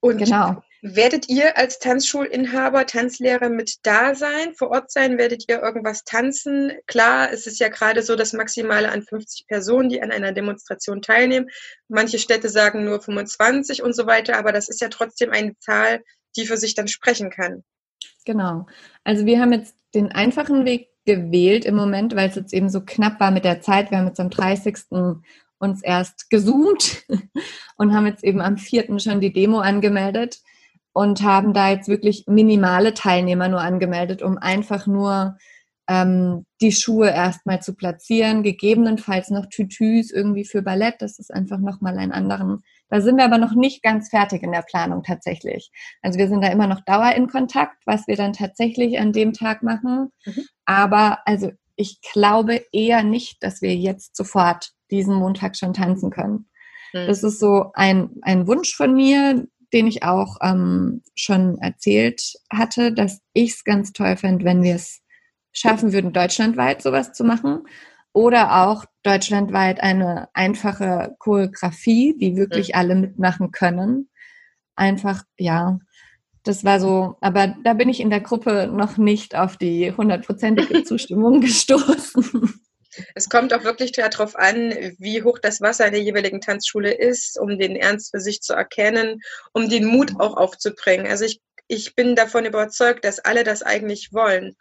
Und 0.00 0.18
genau. 0.18 0.62
werdet 0.82 1.28
ihr 1.28 1.56
als 1.56 1.78
Tanzschulinhaber, 1.78 2.86
Tanzlehrer 2.86 3.48
mit 3.48 3.76
da 3.84 4.16
sein, 4.16 4.54
vor 4.56 4.70
Ort 4.72 4.90
sein? 4.90 5.16
Werdet 5.16 5.44
ihr 5.48 5.62
irgendwas 5.62 6.02
tanzen? 6.04 6.72
Klar, 6.86 7.32
es 7.32 7.46
ist 7.46 7.60
ja 7.60 7.68
gerade 7.68 8.02
so 8.02 8.16
das 8.16 8.32
Maximale 8.32 8.90
an 8.90 9.02
50 9.02 9.46
Personen, 9.46 9.88
die 9.88 10.02
an 10.02 10.10
einer 10.10 10.32
Demonstration 10.32 11.02
teilnehmen. 11.02 11.48
Manche 11.88 12.18
Städte 12.18 12.48
sagen 12.48 12.84
nur 12.84 13.00
25 13.00 13.82
und 13.82 13.94
so 13.94 14.06
weiter, 14.06 14.36
aber 14.36 14.50
das 14.50 14.68
ist 14.68 14.80
ja 14.80 14.88
trotzdem 14.88 15.30
eine 15.30 15.56
Zahl, 15.60 16.02
die 16.36 16.46
für 16.46 16.56
sich 16.56 16.74
dann 16.74 16.88
sprechen 16.88 17.30
kann. 17.30 17.62
Genau. 18.24 18.66
Also 19.04 19.26
wir 19.26 19.40
haben 19.40 19.52
jetzt 19.52 19.76
den 19.94 20.12
einfachen 20.12 20.64
Weg 20.64 20.88
gewählt 21.04 21.64
im 21.64 21.74
Moment, 21.74 22.14
weil 22.14 22.28
es 22.28 22.36
jetzt 22.36 22.54
eben 22.54 22.68
so 22.68 22.80
knapp 22.80 23.18
war 23.20 23.30
mit 23.30 23.44
der 23.44 23.60
Zeit. 23.60 23.90
Wir 23.90 23.98
haben 23.98 24.06
jetzt 24.06 24.20
am 24.20 24.30
30. 24.30 24.76
uns 25.58 25.82
erst 25.82 26.30
gezoomt 26.30 27.04
und 27.76 27.94
haben 27.94 28.06
jetzt 28.06 28.24
eben 28.24 28.40
am 28.40 28.56
4. 28.56 28.98
schon 28.98 29.20
die 29.20 29.32
Demo 29.32 29.58
angemeldet 29.58 30.40
und 30.92 31.22
haben 31.22 31.54
da 31.54 31.70
jetzt 31.70 31.88
wirklich 31.88 32.24
minimale 32.26 32.94
Teilnehmer 32.94 33.48
nur 33.48 33.60
angemeldet, 33.60 34.22
um 34.22 34.38
einfach 34.38 34.86
nur 34.86 35.36
ähm, 35.88 36.46
die 36.60 36.72
Schuhe 36.72 37.10
erstmal 37.10 37.60
zu 37.60 37.74
platzieren, 37.74 38.42
gegebenenfalls 38.42 39.30
noch 39.30 39.46
Tütüs 39.46 40.10
irgendwie 40.10 40.44
für 40.44 40.62
Ballett. 40.62 40.96
Das 41.00 41.18
ist 41.18 41.32
einfach 41.32 41.58
nochmal 41.58 41.98
ein 41.98 42.12
anderen. 42.12 42.62
Da 42.92 43.00
sind 43.00 43.16
wir 43.16 43.24
aber 43.24 43.38
noch 43.38 43.54
nicht 43.54 43.82
ganz 43.82 44.10
fertig 44.10 44.42
in 44.42 44.52
der 44.52 44.60
Planung 44.60 45.02
tatsächlich. 45.02 45.70
Also 46.02 46.18
wir 46.18 46.28
sind 46.28 46.42
da 46.42 46.48
immer 46.48 46.66
noch 46.66 46.82
Dauer 46.84 47.12
in 47.12 47.26
Kontakt, 47.26 47.78
was 47.86 48.06
wir 48.06 48.16
dann 48.16 48.34
tatsächlich 48.34 48.98
an 48.98 49.14
dem 49.14 49.32
Tag 49.32 49.62
machen. 49.62 50.12
Mhm. 50.26 50.44
Aber 50.66 51.20
also 51.24 51.52
ich 51.74 52.02
glaube 52.12 52.62
eher 52.70 53.02
nicht, 53.02 53.42
dass 53.42 53.62
wir 53.62 53.74
jetzt 53.74 54.14
sofort 54.14 54.72
diesen 54.90 55.14
Montag 55.14 55.56
schon 55.56 55.72
tanzen 55.72 56.10
können. 56.10 56.50
Mhm. 56.92 57.06
Das 57.06 57.22
ist 57.22 57.40
so 57.40 57.70
ein, 57.72 58.10
ein 58.20 58.46
Wunsch 58.46 58.76
von 58.76 58.92
mir, 58.92 59.46
den 59.72 59.86
ich 59.86 60.02
auch 60.02 60.36
ähm, 60.42 61.02
schon 61.14 61.56
erzählt 61.60 62.34
hatte, 62.52 62.92
dass 62.92 63.22
ich 63.32 63.52
es 63.52 63.64
ganz 63.64 63.94
toll 63.94 64.18
fände, 64.18 64.44
wenn 64.44 64.62
wir 64.62 64.74
es 64.74 65.00
schaffen 65.50 65.94
würden, 65.94 66.12
deutschlandweit 66.12 66.82
sowas 66.82 67.14
zu 67.14 67.24
machen. 67.24 67.62
Oder 68.12 68.66
auch 68.66 68.84
deutschlandweit 69.02 69.80
eine 69.80 70.28
einfache 70.34 71.16
Choreografie, 71.18 72.16
die 72.18 72.36
wirklich 72.36 72.68
mhm. 72.68 72.74
alle 72.74 72.94
mitmachen 72.94 73.50
können. 73.50 74.10
Einfach, 74.76 75.22
ja, 75.38 75.78
das 76.44 76.64
war 76.64 76.80
so, 76.80 77.16
aber 77.20 77.54
da 77.62 77.74
bin 77.74 77.88
ich 77.88 78.00
in 78.00 78.10
der 78.10 78.20
Gruppe 78.20 78.66
noch 78.66 78.96
nicht 78.96 79.36
auf 79.36 79.56
die 79.56 79.92
hundertprozentige 79.92 80.82
Zustimmung 80.84 81.40
gestoßen. 81.40 82.60
Es 83.14 83.28
kommt 83.28 83.54
auch 83.54 83.64
wirklich 83.64 83.92
darauf 83.92 84.36
an, 84.36 84.70
wie 84.98 85.22
hoch 85.22 85.38
das 85.38 85.60
Wasser 85.60 85.86
in 85.86 85.92
der 85.92 86.02
jeweiligen 86.02 86.40
Tanzschule 86.40 86.92
ist, 86.92 87.38
um 87.38 87.58
den 87.58 87.76
Ernst 87.76 88.10
für 88.10 88.20
sich 88.20 88.42
zu 88.42 88.52
erkennen, 88.52 89.20
um 89.52 89.68
den 89.68 89.86
Mut 89.86 90.12
auch 90.18 90.36
aufzubringen. 90.36 91.06
Also 91.06 91.24
ich, 91.24 91.40
ich 91.68 91.94
bin 91.94 92.16
davon 92.16 92.44
überzeugt, 92.44 93.04
dass 93.04 93.20
alle 93.20 93.44
das 93.44 93.62
eigentlich 93.62 94.12
wollen. 94.12 94.56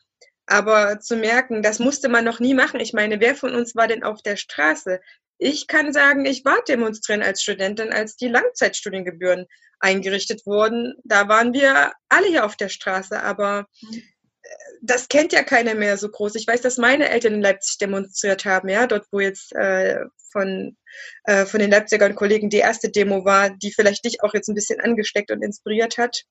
Aber 0.46 1.00
zu 1.00 1.16
merken, 1.16 1.62
das 1.62 1.80
musste 1.80 2.10
man 2.10 2.26
noch 2.26 2.40
nie 2.40 2.54
machen. 2.54 2.80
Ich 2.80 2.94
meine, 2.94 3.20
wer 3.20 3.36
von 3.36 3.56
uns 3.56 3.76
war 3.76 3.88
denn 3.88 4.04
auf 4.04 4.22
der 4.22 4.36
Straße? 4.36 5.00
Ich 5.38 5.68
kann 5.68 5.94
sagen, 5.94 6.26
ich 6.26 6.46
war 6.46 6.62
demonstrieren 6.68 7.24
als 7.24 7.42
Studentin, 7.42 7.92
als 7.92 8.16
die 8.16 8.28
Langzeitstudiengebühren 8.28 9.48
eingerichtet 9.80 10.46
wurden. 10.46 10.94
Da 11.04 11.28
waren 11.28 11.54
wir 11.54 11.94
alle 12.10 12.28
hier 12.28 12.46
auf 12.46 12.56
der 12.56 12.70
Straße, 12.70 13.22
aber 13.22 13.68
äh, 13.92 14.48
das 14.82 15.08
kennt 15.08 15.34
ja 15.34 15.44
keiner 15.44 15.74
mehr 15.76 15.98
so 15.98 16.10
groß. 16.10 16.36
Ich 16.36 16.48
weiß, 16.48 16.62
dass 16.62 16.78
meine 16.78 17.10
Eltern 17.10 17.34
in 17.36 17.42
Leipzig 17.42 17.80
demonstriert 17.80 18.46
haben, 18.46 18.70
ja, 18.70 18.88
dort, 18.88 19.08
wo 19.12 19.20
jetzt 19.20 19.54
äh, 19.54 20.00
von, 20.32 20.78
äh, 21.24 21.46
von 21.46 21.60
den 21.60 21.72
Leipzigern 21.72 22.16
Kollegen 22.16 22.50
die 22.50 22.58
erste 22.58 22.90
Demo 22.90 23.26
war, 23.26 23.50
die 23.50 23.72
vielleicht 23.72 24.06
dich 24.06 24.24
auch 24.24 24.34
jetzt 24.34 24.48
ein 24.48 24.56
bisschen 24.56 24.80
angesteckt 24.80 25.32
und 25.32 25.44
inspiriert 25.44 25.98
hat. 25.98 26.24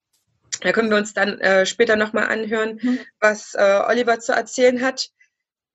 Da 0.60 0.72
können 0.72 0.90
wir 0.90 0.96
uns 0.96 1.14
dann 1.14 1.40
äh, 1.40 1.66
später 1.66 1.96
nochmal 1.96 2.26
anhören, 2.28 2.78
mhm. 2.82 2.98
was 3.20 3.54
äh, 3.54 3.80
Oliver 3.86 4.20
zu 4.20 4.32
erzählen 4.32 4.82
hat. 4.82 5.10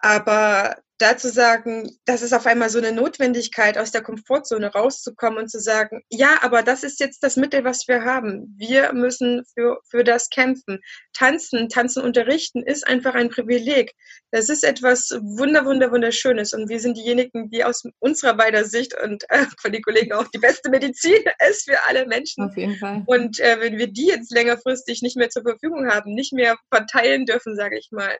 Aber 0.05 0.75
dazu 0.99 1.29
sagen, 1.29 1.89
das 2.05 2.21
ist 2.21 2.31
auf 2.31 2.45
einmal 2.45 2.69
so 2.69 2.77
eine 2.77 2.91
Notwendigkeit, 2.91 3.75
aus 3.75 3.91
der 3.91 4.03
Komfortzone 4.03 4.71
rauszukommen 4.71 5.39
und 5.39 5.49
zu 5.49 5.59
sagen, 5.59 6.03
ja, 6.09 6.37
aber 6.43 6.61
das 6.61 6.83
ist 6.83 6.99
jetzt 6.99 7.23
das 7.23 7.37
Mittel, 7.37 7.63
was 7.63 7.87
wir 7.87 8.03
haben. 8.03 8.53
Wir 8.55 8.93
müssen 8.93 9.41
für, 9.55 9.79
für 9.89 10.03
das 10.03 10.29
kämpfen. 10.29 10.79
Tanzen, 11.11 11.69
tanzen 11.69 12.03
unterrichten 12.03 12.61
ist 12.61 12.85
einfach 12.85 13.15
ein 13.15 13.29
Privileg. 13.29 13.93
Das 14.29 14.47
ist 14.49 14.63
etwas 14.63 15.09
wunder, 15.21 15.65
wunder, 15.65 15.91
wunderschönes. 15.91 16.53
Und 16.53 16.69
wir 16.69 16.79
sind 16.79 16.97
diejenigen, 16.97 17.49
die 17.49 17.63
aus 17.63 17.81
unserer 17.97 18.35
beider 18.35 18.63
Sicht 18.63 18.95
und 19.01 19.23
äh, 19.29 19.47
von 19.59 19.71
den 19.71 19.81
Kollegen 19.81 20.13
auch 20.13 20.27
die 20.27 20.39
beste 20.39 20.69
Medizin 20.69 21.23
ist 21.49 21.67
für 21.67 21.83
alle 21.87 22.05
Menschen. 22.05 22.43
Auf 22.43 22.55
jeden 22.55 22.75
Fall. 22.75 23.01
Und 23.07 23.39
äh, 23.39 23.59
wenn 23.59 23.79
wir 23.79 23.87
die 23.87 24.05
jetzt 24.05 24.31
längerfristig 24.31 25.01
nicht 25.01 25.17
mehr 25.17 25.31
zur 25.31 25.41
Verfügung 25.41 25.89
haben, 25.89 26.13
nicht 26.13 26.31
mehr 26.31 26.57
verteilen 26.71 27.25
dürfen, 27.25 27.55
sage 27.55 27.79
ich 27.79 27.89
mal, 27.89 28.15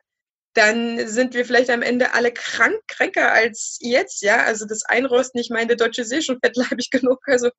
dann 0.56 1.06
sind 1.06 1.34
wir 1.34 1.44
vielleicht 1.44 1.68
am 1.68 1.82
Ende 1.82 2.14
alle 2.14 2.32
krank, 2.32 2.80
kränker 2.88 3.30
als 3.30 3.78
jetzt, 3.80 4.22
ja. 4.22 4.44
Also 4.44 4.64
das 4.66 4.84
Einrosten, 4.84 5.40
ich 5.40 5.50
meine, 5.50 5.68
der 5.68 5.76
deutsche 5.76 6.04
See 6.04 6.22
schon 6.22 6.38
fettleibig 6.42 6.90
genug. 6.90 7.20
Also 7.26 7.50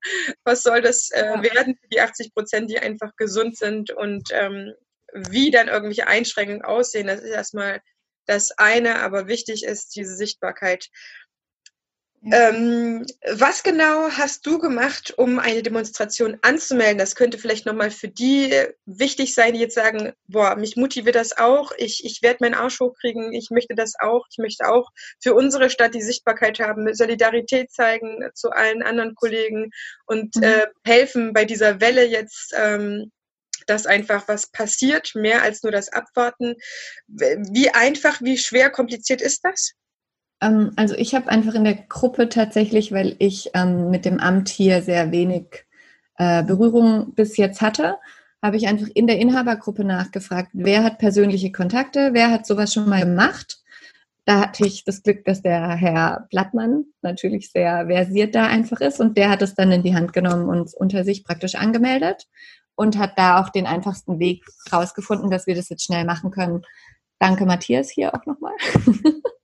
was 0.44 0.64
soll 0.64 0.82
das 0.82 1.12
äh, 1.12 1.26
ja. 1.26 1.44
werden 1.44 1.78
für 1.80 1.88
die 1.90 2.02
80 2.02 2.34
Prozent, 2.34 2.70
die 2.72 2.80
einfach 2.80 3.16
gesund 3.16 3.58
sind 3.58 3.92
und 3.92 4.30
ähm, 4.32 4.74
wie 5.14 5.52
dann 5.52 5.68
irgendwelche 5.68 6.08
Einschränkungen 6.08 6.64
aussehen, 6.64 7.08
das 7.08 7.22
ist 7.22 7.30
erstmal 7.30 7.82
das 8.26 8.52
eine, 8.58 9.00
aber 9.00 9.28
wichtig 9.28 9.64
ist 9.64 9.96
diese 9.96 10.16
Sichtbarkeit. 10.16 10.90
Ähm, 12.32 13.06
was 13.32 13.64
genau 13.64 14.10
hast 14.10 14.46
du 14.46 14.60
gemacht, 14.60 15.14
um 15.18 15.40
eine 15.40 15.64
Demonstration 15.64 16.38
anzumelden? 16.42 16.98
Das 16.98 17.16
könnte 17.16 17.38
vielleicht 17.38 17.66
nochmal 17.66 17.92
für 17.92 18.08
die 18.08 18.54
wichtig 18.86 19.34
sein, 19.34 19.54
die 19.54 19.60
jetzt 19.60 19.76
sagen, 19.76 20.14
boah, 20.28 20.56
mich 20.56 20.76
motiviert 20.76 21.16
das 21.16 21.38
auch, 21.38 21.72
ich, 21.78 22.04
ich 22.06 22.22
werde 22.22 22.40
meinen 22.42 22.54
Arsch 22.54 22.80
hochkriegen, 22.80 23.34
ich 23.34 23.50
möchte 23.50 23.76
das 23.76 23.94
auch, 24.00 24.26
ich 24.30 24.38
möchte 24.38 24.68
auch 24.68 24.90
für 25.22 25.34
unsere 25.34 25.70
Stadt 25.70 25.94
die 25.94 26.02
Sichtbarkeit 26.02 26.60
haben, 26.60 26.94
Solidarität 26.94 27.72
zeigen 27.72 28.30
zu 28.34 28.50
allen 28.50 28.84
anderen 28.84 29.16
Kollegen 29.16 29.72
und 30.06 30.36
mhm. 30.36 30.44
äh, 30.44 30.68
helfen 30.84 31.34
bei 31.34 31.46
dieser 31.46 31.80
Welle 31.80 32.06
jetzt. 32.06 32.54
Ähm, 32.56 33.12
dass 33.66 33.86
einfach 33.86 34.28
was 34.30 34.48
passiert, 34.48 35.14
mehr 35.14 35.42
als 35.42 35.62
nur 35.62 35.74
das 35.74 35.90
Abwarten. 35.90 36.56
Wie 37.08 37.70
einfach, 37.70 38.22
wie 38.22 38.38
schwer, 38.38 38.70
kompliziert 38.70 39.22
ist 39.22 39.44
das? 39.44 39.74
Ähm, 40.42 40.72
also 40.76 40.96
ich 40.96 41.16
habe 41.16 41.30
einfach 41.30 41.56
in 41.56 41.64
der 41.64 41.76
Gruppe 41.76 42.30
tatsächlich, 42.30 42.92
weil 42.92 43.16
ich 43.20 43.52
ähm, 43.54 43.90
mit 43.90 44.06
dem 44.06 44.20
Amt 44.20 44.50
hier 44.50 44.82
sehr 44.82 45.12
wenig 45.12 45.66
äh, 46.18 46.44
Berührung 46.44 47.14
bis 47.14 47.38
jetzt 47.38 47.62
hatte, 47.62 47.98
habe 48.42 48.58
ich 48.58 48.68
einfach 48.68 48.88
in 48.94 49.08
der 49.08 49.20
Inhabergruppe 49.20 49.84
nachgefragt, 49.84 50.50
wer 50.54 50.84
hat 50.84 51.00
persönliche 51.00 51.52
Kontakte, 51.52 52.12
wer 52.14 52.32
hat 52.32 52.46
sowas 52.46 52.74
schon 52.74 52.88
mal 52.88 53.02
gemacht. 53.02 53.60
Da 54.26 54.42
hatte 54.42 54.68
ich 54.68 54.84
das 54.84 55.04
Glück, 55.04 55.24
dass 55.26 55.42
der 55.42 55.70
Herr 55.76 56.28
Blattmann 56.30 56.86
natürlich 57.02 57.52
sehr 57.52 57.88
versiert 57.88 58.36
da 58.36 58.46
einfach 58.46 58.82
ist 58.82 59.00
und 59.00 59.18
der 59.18 59.30
hat 59.30 59.42
es 59.42 59.56
dann 59.56 59.72
in 59.72 59.84
die 59.84 59.96
Hand 59.96 60.14
genommen 60.14 60.50
und 60.50 60.74
unter 60.74 61.04
sich 61.04 61.24
praktisch 61.24 61.56
angemeldet 61.56 62.28
und 62.76 62.98
hat 62.98 63.18
da 63.18 63.42
auch 63.42 63.50
den 63.50 63.66
einfachsten 63.66 64.20
Weg 64.20 64.44
rausgefunden, 64.72 65.32
dass 65.32 65.48
wir 65.48 65.56
das 65.56 65.70
jetzt 65.70 65.86
schnell 65.86 66.06
machen 66.06 66.32
können. 66.32 66.64
Danke 67.20 67.46
Matthias 67.46 67.90
hier 67.90 68.14
auch 68.14 68.26
nochmal. 68.26 68.54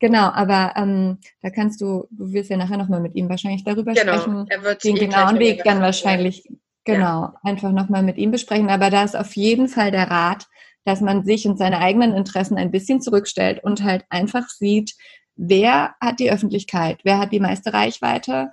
Genau, 0.00 0.30
aber 0.30 0.74
ähm, 0.76 1.18
da 1.42 1.50
kannst 1.50 1.80
du, 1.80 2.06
du 2.10 2.32
wirst 2.32 2.50
ja 2.50 2.56
nachher 2.56 2.76
nochmal 2.76 3.00
mit 3.00 3.16
ihm 3.16 3.28
wahrscheinlich 3.28 3.64
darüber 3.64 3.94
genau, 3.94 4.12
sprechen. 4.12 4.46
Er 4.48 4.62
wird 4.62 4.84
den 4.84 4.94
genauen 4.94 5.38
Weg 5.40 5.64
dann 5.64 5.80
wahrscheinlich, 5.80 6.44
ja. 6.46 6.54
genau, 6.84 7.32
einfach 7.42 7.72
nochmal 7.72 8.04
mit 8.04 8.16
ihm 8.16 8.30
besprechen. 8.30 8.70
Aber 8.70 8.90
da 8.90 9.02
ist 9.02 9.16
auf 9.16 9.34
jeden 9.34 9.68
Fall 9.68 9.90
der 9.90 10.08
Rat, 10.08 10.46
dass 10.84 11.00
man 11.00 11.24
sich 11.24 11.46
und 11.46 11.58
seine 11.58 11.80
eigenen 11.80 12.14
Interessen 12.14 12.56
ein 12.56 12.70
bisschen 12.70 13.00
zurückstellt 13.00 13.62
und 13.64 13.82
halt 13.82 14.04
einfach 14.08 14.48
sieht, 14.48 14.94
wer 15.34 15.94
hat 16.00 16.20
die 16.20 16.30
Öffentlichkeit, 16.30 17.00
wer 17.02 17.18
hat 17.18 17.32
die 17.32 17.40
meiste 17.40 17.72
Reichweite 17.72 18.50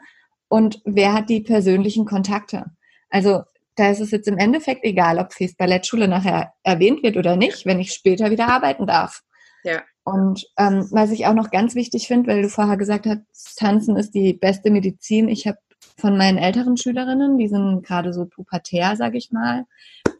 und 0.48 0.82
wer 0.84 1.14
hat 1.14 1.30
die 1.30 1.42
persönlichen 1.42 2.06
Kontakte. 2.06 2.66
Also 3.10 3.44
da 3.76 3.92
ist 3.92 4.00
es 4.00 4.12
jetzt 4.12 4.28
im 4.28 4.38
Endeffekt 4.38 4.84
egal, 4.84 5.20
ob 5.20 5.34
Fes 5.34 5.56
Ballettschule 5.56 6.08
nachher 6.08 6.54
erwähnt 6.64 7.04
wird 7.04 7.18
oder 7.18 7.36
nicht, 7.36 7.66
wenn 7.66 7.80
ich 7.80 7.92
später 7.92 8.32
wieder 8.32 8.48
arbeiten 8.48 8.88
darf. 8.88 9.22
Ja. 9.64 9.84
Und 10.06 10.46
ähm, 10.58 10.88
was 10.92 11.10
ich 11.10 11.26
auch 11.26 11.34
noch 11.34 11.50
ganz 11.50 11.74
wichtig 11.74 12.08
finde, 12.08 12.30
weil 12.30 12.44
du 12.44 12.50
vorher 12.50 12.78
gesagt 12.78 13.08
hast, 13.08 13.58
Tanzen 13.58 13.98
ist 13.98 14.14
die 14.14 14.34
beste 14.34 14.70
Medizin. 14.70 15.28
Ich 15.28 15.48
habe 15.48 15.58
von 15.98 16.16
meinen 16.16 16.38
älteren 16.38 16.78
Schülerinnen, 16.78 17.40
die 17.40 17.48
sind 17.48 17.82
gerade 17.84 18.14
so 18.14 18.26
pubertär, 18.26 18.96
sage 18.96 19.18
ich 19.18 19.32
mal, 19.32 19.66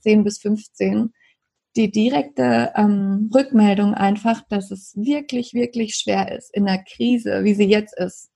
10 0.02 0.24
bis 0.24 0.40
15, 0.40 1.14
die 1.76 1.92
direkte 1.92 2.72
ähm, 2.76 3.30
Rückmeldung 3.34 3.94
einfach, 3.94 4.42
dass 4.50 4.72
es 4.72 4.96
wirklich, 4.96 5.54
wirklich 5.54 5.96
schwer 5.96 6.36
ist 6.36 6.52
in 6.54 6.66
der 6.66 6.84
Krise, 6.84 7.44
wie 7.44 7.54
sie 7.54 7.66
jetzt 7.66 7.96
ist. 7.96 8.32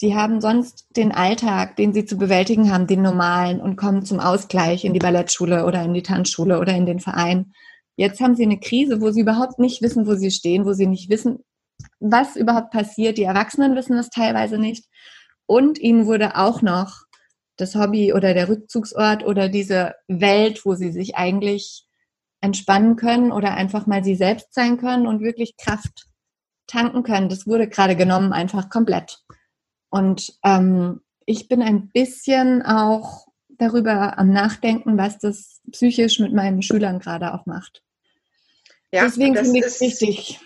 Die 0.00 0.14
haben 0.14 0.40
sonst 0.40 0.86
den 0.96 1.12
Alltag, 1.12 1.76
den 1.76 1.92
sie 1.92 2.06
zu 2.06 2.16
bewältigen 2.16 2.72
haben, 2.72 2.86
den 2.86 3.02
normalen 3.02 3.60
und 3.60 3.76
kommen 3.76 4.06
zum 4.06 4.20
Ausgleich 4.20 4.86
in 4.86 4.94
die 4.94 5.00
Ballettschule 5.00 5.66
oder 5.66 5.82
in 5.82 5.92
die 5.92 6.02
Tanzschule 6.02 6.58
oder 6.58 6.74
in 6.74 6.86
den 6.86 7.00
Verein. 7.00 7.52
Jetzt 8.00 8.22
haben 8.22 8.34
sie 8.34 8.44
eine 8.44 8.58
Krise, 8.58 9.02
wo 9.02 9.10
sie 9.10 9.20
überhaupt 9.20 9.58
nicht 9.58 9.82
wissen, 9.82 10.06
wo 10.06 10.14
sie 10.14 10.30
stehen, 10.30 10.64
wo 10.64 10.72
sie 10.72 10.86
nicht 10.86 11.10
wissen, 11.10 11.44
was 11.98 12.34
überhaupt 12.34 12.70
passiert. 12.70 13.18
Die 13.18 13.24
Erwachsenen 13.24 13.76
wissen 13.76 13.94
das 13.94 14.08
teilweise 14.08 14.56
nicht. 14.56 14.86
Und 15.44 15.78
ihnen 15.78 16.06
wurde 16.06 16.34
auch 16.34 16.62
noch 16.62 17.02
das 17.58 17.74
Hobby 17.74 18.14
oder 18.14 18.32
der 18.32 18.48
Rückzugsort 18.48 19.22
oder 19.22 19.50
diese 19.50 19.96
Welt, 20.08 20.64
wo 20.64 20.76
sie 20.76 20.92
sich 20.92 21.16
eigentlich 21.16 21.84
entspannen 22.40 22.96
können 22.96 23.32
oder 23.32 23.52
einfach 23.52 23.86
mal 23.86 24.02
sie 24.02 24.14
selbst 24.14 24.54
sein 24.54 24.78
können 24.78 25.06
und 25.06 25.20
wirklich 25.20 25.58
Kraft 25.58 26.06
tanken 26.66 27.02
können. 27.02 27.28
Das 27.28 27.46
wurde 27.46 27.68
gerade 27.68 27.96
genommen, 27.96 28.32
einfach 28.32 28.70
komplett. 28.70 29.18
Und 29.90 30.32
ähm, 30.42 31.02
ich 31.26 31.48
bin 31.48 31.60
ein 31.60 31.90
bisschen 31.90 32.62
auch 32.62 33.26
darüber 33.50 34.18
am 34.18 34.30
Nachdenken, 34.30 34.96
was 34.96 35.18
das 35.18 35.60
psychisch 35.70 36.18
mit 36.18 36.32
meinen 36.32 36.62
Schülern 36.62 36.98
gerade 36.98 37.34
auch 37.34 37.44
macht. 37.44 37.82
Ja, 38.92 39.04
Deswegen 39.04 39.36
finde 39.36 39.60
ich 39.60 39.64
es 39.66 39.80
wichtig. 39.80 40.40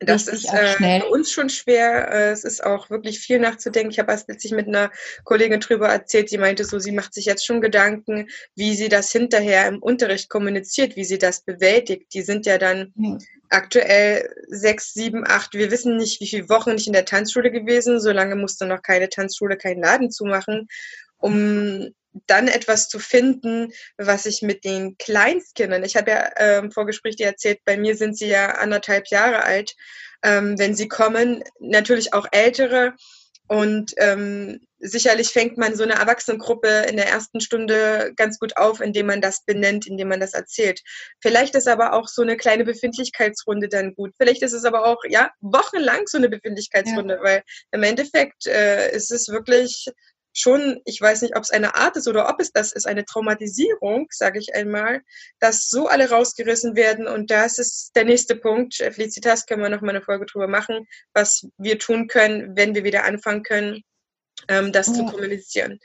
Das 0.00 0.28
ist 0.28 0.52
äh, 0.52 1.00
für 1.00 1.08
uns 1.08 1.30
schon 1.30 1.48
schwer. 1.48 2.10
Äh, 2.10 2.30
es 2.30 2.44
ist 2.44 2.64
auch 2.64 2.90
wirklich 2.90 3.20
viel 3.20 3.38
nachzudenken. 3.38 3.90
Ich 3.90 3.98
habe 3.98 4.12
erst 4.12 4.28
letztlich 4.28 4.52
mit 4.52 4.66
einer 4.66 4.90
Kollegin 5.24 5.60
drüber 5.60 5.88
erzählt, 5.88 6.28
sie 6.28 6.38
meinte 6.38 6.64
so, 6.64 6.78
sie 6.78 6.92
macht 6.92 7.14
sich 7.14 7.26
jetzt 7.26 7.46
schon 7.46 7.60
Gedanken, 7.60 8.28
wie 8.54 8.74
sie 8.74 8.88
das 8.88 9.10
hinterher 9.12 9.66
im 9.68 9.82
Unterricht 9.82 10.28
kommuniziert, 10.28 10.96
wie 10.96 11.04
sie 11.04 11.18
das 11.18 11.42
bewältigt. 11.42 12.12
Die 12.14 12.22
sind 12.22 12.46
ja 12.46 12.58
dann 12.58 12.92
ja. 12.96 13.18
aktuell 13.50 14.28
sechs, 14.48 14.92
sieben, 14.92 15.24
acht, 15.26 15.54
wir 15.54 15.70
wissen 15.70 15.96
nicht, 15.96 16.20
wie 16.20 16.28
viele 16.28 16.48
Wochen 16.48 16.74
nicht 16.74 16.86
in 16.86 16.92
der 16.92 17.04
Tanzschule 17.04 17.50
gewesen. 17.50 18.00
Solange 18.00 18.36
musste 18.36 18.66
noch 18.66 18.82
keine 18.82 19.08
Tanzschule, 19.08 19.56
keinen 19.56 19.82
Laden 19.82 20.10
zumachen, 20.10 20.68
um 21.18 21.90
dann 22.26 22.48
etwas 22.48 22.88
zu 22.88 22.98
finden, 22.98 23.72
was 23.98 24.26
ich 24.26 24.42
mit 24.42 24.64
den 24.64 24.96
Kleinstkindern, 24.98 25.84
ich 25.84 25.96
habe 25.96 26.10
ja 26.10 26.20
äh, 26.36 26.58
im 26.58 26.70
Vorgespräch 26.70 27.16
dir 27.16 27.26
erzählt, 27.26 27.58
bei 27.64 27.76
mir 27.76 27.96
sind 27.96 28.16
sie 28.16 28.28
ja 28.28 28.52
anderthalb 28.52 29.08
Jahre 29.08 29.42
alt, 29.44 29.74
ähm, 30.22 30.58
wenn 30.58 30.74
sie 30.74 30.88
kommen, 30.88 31.42
natürlich 31.58 32.14
auch 32.14 32.26
ältere 32.30 32.94
und 33.46 33.92
ähm, 33.98 34.60
sicherlich 34.78 35.28
fängt 35.28 35.58
man 35.58 35.76
so 35.76 35.82
eine 35.82 35.94
Erwachsenengruppe 35.94 36.86
in 36.88 36.96
der 36.96 37.08
ersten 37.08 37.40
Stunde 37.40 38.12
ganz 38.16 38.38
gut 38.38 38.56
auf, 38.56 38.80
indem 38.80 39.06
man 39.06 39.20
das 39.20 39.44
benennt, 39.44 39.86
indem 39.86 40.08
man 40.08 40.20
das 40.20 40.32
erzählt. 40.32 40.80
Vielleicht 41.20 41.54
ist 41.54 41.68
aber 41.68 41.92
auch 41.92 42.08
so 42.08 42.22
eine 42.22 42.36
kleine 42.36 42.64
Befindlichkeitsrunde 42.64 43.68
dann 43.68 43.94
gut. 43.94 44.12
Vielleicht 44.16 44.42
ist 44.42 44.54
es 44.54 44.64
aber 44.64 44.86
auch, 44.86 45.02
ja, 45.08 45.30
wochenlang 45.40 46.06
so 46.06 46.18
eine 46.18 46.28
Befindlichkeitsrunde, 46.28 47.14
ja. 47.16 47.22
weil 47.22 47.42
im 47.72 47.82
Endeffekt 47.82 48.46
äh, 48.46 48.94
ist 48.94 49.10
es 49.10 49.28
wirklich 49.28 49.88
schon, 50.34 50.80
ich 50.84 51.00
weiß 51.00 51.22
nicht, 51.22 51.36
ob 51.36 51.44
es 51.44 51.50
eine 51.50 51.76
Art 51.76 51.96
ist 51.96 52.08
oder 52.08 52.28
ob 52.28 52.40
es 52.40 52.52
das 52.52 52.72
ist, 52.72 52.86
eine 52.86 53.04
Traumatisierung, 53.04 54.08
sage 54.10 54.38
ich 54.38 54.54
einmal, 54.54 55.02
dass 55.38 55.68
so 55.68 55.86
alle 55.86 56.10
rausgerissen 56.10 56.76
werden. 56.76 57.06
Und 57.06 57.30
das 57.30 57.58
ist 57.58 57.92
der 57.94 58.04
nächste 58.04 58.36
Punkt. 58.36 58.74
Felicitas 58.74 59.46
können 59.46 59.62
wir 59.62 59.68
noch 59.68 59.80
mal 59.80 59.90
eine 59.90 60.02
Folge 60.02 60.26
drüber 60.26 60.48
machen, 60.48 60.86
was 61.14 61.46
wir 61.56 61.78
tun 61.78 62.08
können, 62.08 62.56
wenn 62.56 62.74
wir 62.74 62.84
wieder 62.84 63.04
anfangen 63.04 63.44
können, 63.44 63.82
ähm, 64.48 64.72
das 64.72 64.88
ja. 64.88 64.94
zu 64.94 65.06
kommunizieren. 65.06 65.78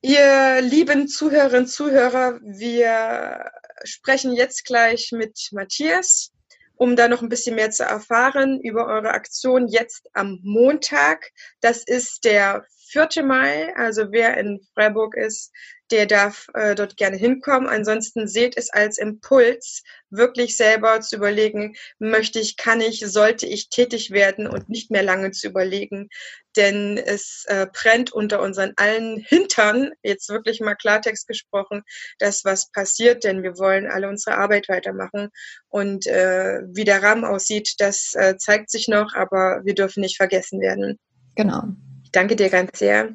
Ihr 0.00 0.60
lieben 0.60 1.08
Zuhörerinnen 1.08 1.64
und 1.64 1.68
Zuhörer, 1.68 2.38
wir 2.42 3.50
sprechen 3.82 4.32
jetzt 4.32 4.64
gleich 4.64 5.10
mit 5.12 5.48
Matthias, 5.50 6.30
um 6.76 6.94
da 6.94 7.08
noch 7.08 7.22
ein 7.22 7.28
bisschen 7.28 7.56
mehr 7.56 7.72
zu 7.72 7.82
erfahren 7.82 8.60
über 8.60 8.86
eure 8.86 9.10
Aktion 9.10 9.66
jetzt 9.66 10.08
am 10.12 10.38
Montag. 10.42 11.30
Das 11.60 11.82
ist 11.84 12.24
der 12.24 12.64
4. 12.90 13.22
Mai, 13.22 13.74
also 13.76 14.10
wer 14.10 14.36
in 14.36 14.60
Freiburg 14.74 15.16
ist, 15.16 15.52
der 15.90 16.06
darf 16.06 16.48
äh, 16.54 16.74
dort 16.74 16.96
gerne 16.96 17.16
hinkommen. 17.16 17.68
Ansonsten 17.68 18.28
seht 18.28 18.56
es 18.56 18.70
als 18.70 18.98
Impuls, 18.98 19.82
wirklich 20.10 20.56
selber 20.56 21.00
zu 21.00 21.16
überlegen, 21.16 21.74
möchte 21.98 22.40
ich, 22.40 22.56
kann 22.56 22.80
ich, 22.80 23.00
sollte 23.00 23.46
ich 23.46 23.68
tätig 23.68 24.10
werden 24.10 24.46
und 24.46 24.68
nicht 24.68 24.90
mehr 24.90 25.02
lange 25.02 25.30
zu 25.30 25.48
überlegen. 25.48 26.08
Denn 26.56 26.98
es 26.98 27.44
äh, 27.48 27.66
brennt 27.72 28.12
unter 28.12 28.40
unseren 28.42 28.72
allen 28.76 29.18
Hintern, 29.18 29.92
jetzt 30.02 30.28
wirklich 30.28 30.60
mal 30.60 30.74
Klartext 30.74 31.26
gesprochen, 31.26 31.82
dass 32.18 32.44
was 32.44 32.70
passiert, 32.72 33.24
denn 33.24 33.42
wir 33.42 33.58
wollen 33.58 33.86
alle 33.86 34.08
unsere 34.08 34.36
Arbeit 34.36 34.68
weitermachen. 34.68 35.28
Und 35.68 36.06
äh, 36.06 36.60
wie 36.72 36.84
der 36.84 37.02
Rahmen 37.02 37.24
aussieht, 37.24 37.74
das 37.78 38.14
äh, 38.14 38.36
zeigt 38.36 38.70
sich 38.70 38.88
noch, 38.88 39.14
aber 39.14 39.62
wir 39.64 39.74
dürfen 39.74 40.00
nicht 40.00 40.16
vergessen 40.16 40.60
werden. 40.60 40.98
Genau. 41.36 41.62
Ich 42.08 42.12
danke 42.12 42.36
dir 42.36 42.48
ganz 42.48 42.78
sehr 42.78 43.10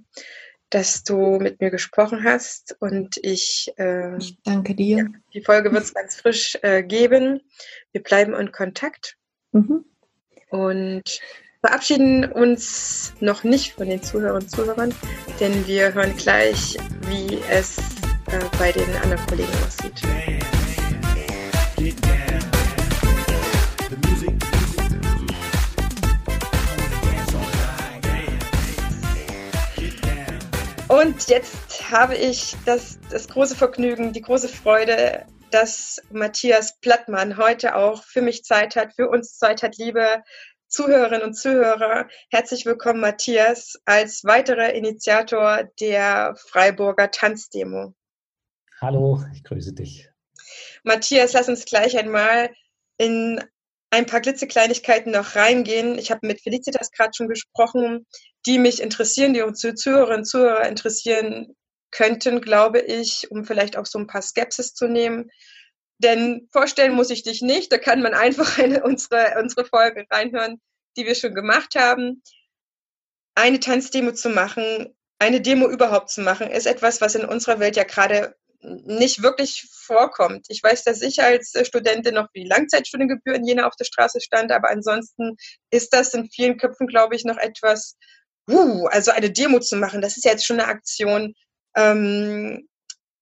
dass 0.74 1.04
du 1.04 1.38
mit 1.40 1.62
mir 1.62 1.70
gesprochen 1.70 2.24
hast 2.24 2.76
und 2.80 3.18
ich, 3.22 3.72
äh, 3.78 4.18
ich 4.18 4.42
danke 4.44 4.74
dir. 4.74 4.98
Ja, 4.98 5.06
die 5.34 5.42
Folge 5.42 5.72
wird 5.72 5.84
es 5.84 5.94
ganz 5.94 6.16
frisch 6.16 6.58
äh, 6.64 6.82
geben. 6.82 7.42
Wir 7.92 8.02
bleiben 8.02 8.34
in 8.34 8.52
Kontakt 8.52 9.16
mhm. 9.52 9.86
und 10.50 11.04
verabschieden 11.62 12.26
uns 12.26 13.14
noch 13.20 13.44
nicht 13.44 13.74
von 13.74 13.88
den 13.88 14.02
Zuhörern 14.02 14.42
und 14.42 14.50
Zuhörern, 14.50 14.96
denn 15.40 15.68
wir 15.68 15.94
hören 15.94 16.16
gleich, 16.18 16.78
wie 17.02 17.40
es 17.52 17.78
äh, 17.78 18.40
bei 18.58 18.72
den 18.72 18.90
anderen 18.96 19.24
Kollegen 19.28 19.54
aussieht. 19.68 20.02
Und 30.94 31.28
jetzt 31.28 31.90
habe 31.90 32.16
ich 32.16 32.56
das, 32.68 33.00
das 33.10 33.28
große 33.28 33.56
Vergnügen, 33.56 34.14
die 34.14 34.22
große 34.22 34.48
Freude, 34.48 35.26
dass 35.50 36.00
Matthias 36.12 36.80
Plattmann 36.82 37.38
heute 37.38 37.76
auch 37.76 38.04
für 38.04 38.22
mich 38.22 38.44
Zeit 38.44 38.76
hat, 38.76 38.94
für 38.94 39.10
uns 39.10 39.40
Zeit 39.40 39.64
hat, 39.64 39.76
liebe 39.78 40.22
Zuhörerinnen 40.68 41.24
und 41.24 41.34
Zuhörer. 41.34 42.08
Herzlich 42.30 42.68
willkommen, 42.68 43.00
Matthias, 43.00 43.74
als 43.86 44.24
weiterer 44.24 44.74
Initiator 44.74 45.64
der 45.80 46.36
Freiburger 46.36 47.10
Tanzdemo. 47.10 47.96
Hallo, 48.80 49.20
ich 49.34 49.44
grüße 49.44 49.74
dich. 49.74 50.12
Matthias, 50.84 51.34
lass 51.34 51.50
uns 51.50 51.66
gleich 51.66 51.98
einmal 51.98 52.52
in 53.00 53.44
ein 53.90 54.06
paar 54.06 54.22
klitzekleinigkeiten 54.22 55.12
noch 55.12 55.36
reingehen. 55.36 55.98
Ich 55.98 56.12
habe 56.12 56.28
mit 56.28 56.42
Felicitas 56.42 56.92
gerade 56.92 57.14
schon 57.16 57.30
gesprochen, 57.30 58.06
die 58.46 58.60
mich 58.60 58.82
interessieren, 58.82 59.34
die 59.34 59.42
unsere 59.42 59.76
Zuhörerinnen 59.76 60.20
und 60.20 60.26
Zuhörer 60.26 60.68
interessieren 60.68 61.56
könnten, 61.92 62.42
glaube 62.42 62.80
ich, 62.80 63.30
um 63.32 63.46
vielleicht 63.46 63.78
auch 63.78 63.86
so 63.86 64.00
ein 64.00 64.08
paar 64.08 64.22
Skepsis 64.22 64.74
zu 64.74 64.88
nehmen. 64.88 65.30
Denn 66.00 66.50
vorstellen 66.52 66.96
muss 66.96 67.12
ich 67.12 67.24
dich 67.24 67.42
nicht, 67.42 67.72
da 67.72 67.78
kann 67.78 68.02
man 68.02 68.14
einfach 68.14 68.58
eine, 68.60 68.84
unsere, 68.84 69.36
unsere 69.40 69.66
Folge 69.66 70.06
reinhören, 70.12 70.62
die 70.98 71.06
wir 71.06 71.16
schon 71.16 71.36
gemacht 71.36 71.76
haben. 71.76 72.22
Eine 73.36 73.60
Tanzdemo 73.60 74.12
zu 74.12 74.30
machen, 74.30 74.96
eine 75.20 75.42
Demo 75.42 75.70
überhaupt 75.70 76.10
zu 76.10 76.22
machen, 76.22 76.50
ist 76.50 76.68
etwas, 76.68 77.02
was 77.02 77.16
in 77.16 77.26
unserer 77.26 77.60
Welt 77.60 77.76
ja 77.76 77.84
gerade 77.84 78.36
nicht 78.64 79.22
wirklich 79.22 79.68
vorkommt. 79.72 80.46
Ich 80.50 80.64
weiß, 80.64 80.84
dass 80.84 81.02
ich 81.02 81.22
als 81.22 81.54
Studentin 81.64 82.16
noch 82.16 82.28
wie 82.34 82.48
Langzeitstudiengebühren 82.48 83.46
jener 83.46 83.68
auf 83.68 83.76
der 83.76 83.86
Straße 83.86 84.22
stand, 84.22 84.52
aber 84.52 84.70
ansonsten 84.70 85.36
ist 85.70 85.94
das 85.94 86.14
in 86.14 86.30
vielen 86.30 86.58
Köpfen, 86.58 86.88
glaube 86.88 87.16
ich, 87.16 87.26
noch 87.26 87.38
etwas, 87.38 87.98
uh, 88.50 88.88
also 88.88 89.12
eine 89.12 89.32
Demo 89.32 89.60
zu 89.60 89.76
machen, 89.76 90.02
das 90.02 90.18
ist 90.18 90.26
ja 90.26 90.32
jetzt 90.32 90.46
schon 90.46 90.60
eine 90.60 90.70
Aktion. 90.70 91.34
Ähm, 91.76 92.68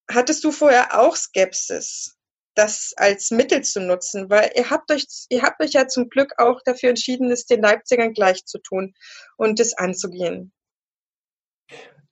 hattest 0.10 0.44
du 0.44 0.52
vorher 0.52 1.00
auch 1.00 1.16
Skepsis, 1.16 2.18
das 2.56 2.94
als 2.98 3.32
Mittel 3.32 3.62
zu 3.64 3.80
nutzen? 3.82 4.30
Weil 4.30 4.52
ihr 4.56 4.70
habt 4.70 4.92
euch, 4.92 5.06
ihr 5.30 5.42
habt 5.44 5.62
euch 5.62 5.74
ja 5.74 5.88
zum 5.88 6.10
Glück 6.10 6.34
auch 6.38 6.62
dafür 6.66 6.90
entschieden, 6.90 7.32
es 7.32 7.46
den 7.46 7.62
Leipzigern 7.62 8.14
gleich 8.14 8.46
zu 8.46 8.60
tun 8.60 8.94
und 9.38 9.60
es 9.60 9.78
anzugehen. 9.78 10.52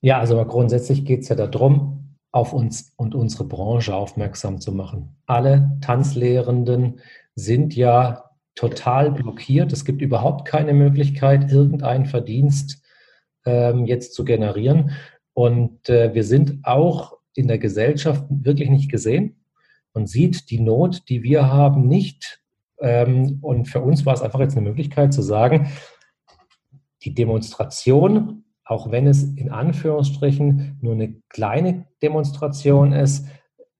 Ja, 0.01 0.19
also 0.19 0.43
grundsätzlich 0.45 1.03
geht 1.03 1.23
es 1.23 1.29
ja 1.29 1.35
darum, 1.35 2.17
auf 2.31 2.53
uns 2.53 2.93
und 2.95 3.15
unsere 3.15 3.45
Branche 3.45 3.93
aufmerksam 3.93 4.61
zu 4.61 4.71
machen. 4.71 5.17
Alle 5.25 5.77
Tanzlehrenden 5.81 7.01
sind 7.35 7.75
ja 7.75 8.29
total 8.55 9.11
blockiert. 9.11 9.73
Es 9.73 9.83
gibt 9.83 10.01
überhaupt 10.01 10.47
keine 10.47 10.73
Möglichkeit, 10.73 11.51
irgendeinen 11.51 12.05
Verdienst 12.05 12.81
ähm, 13.45 13.85
jetzt 13.85 14.13
zu 14.13 14.23
generieren. 14.25 14.91
Und 15.33 15.89
äh, 15.89 16.13
wir 16.13 16.23
sind 16.23 16.59
auch 16.63 17.17
in 17.33 17.47
der 17.47 17.59
Gesellschaft 17.59 18.25
wirklich 18.29 18.69
nicht 18.69 18.91
gesehen. 18.91 19.43
Man 19.93 20.07
sieht 20.07 20.49
die 20.49 20.59
Not, 20.59 21.09
die 21.09 21.23
wir 21.23 21.51
haben, 21.51 21.87
nicht. 21.87 22.41
Ähm, 22.79 23.39
und 23.41 23.67
für 23.67 23.81
uns 23.81 24.05
war 24.05 24.13
es 24.13 24.21
einfach 24.21 24.39
jetzt 24.39 24.57
eine 24.57 24.67
Möglichkeit 24.67 25.13
zu 25.13 25.21
sagen, 25.21 25.71
die 27.03 27.13
Demonstration 27.13 28.43
auch 28.69 28.91
wenn 28.91 29.07
es 29.07 29.23
in 29.23 29.51
Anführungsstrichen 29.51 30.77
nur 30.81 30.93
eine 30.93 31.15
kleine 31.29 31.87
Demonstration 32.03 32.93
ist, 32.93 33.27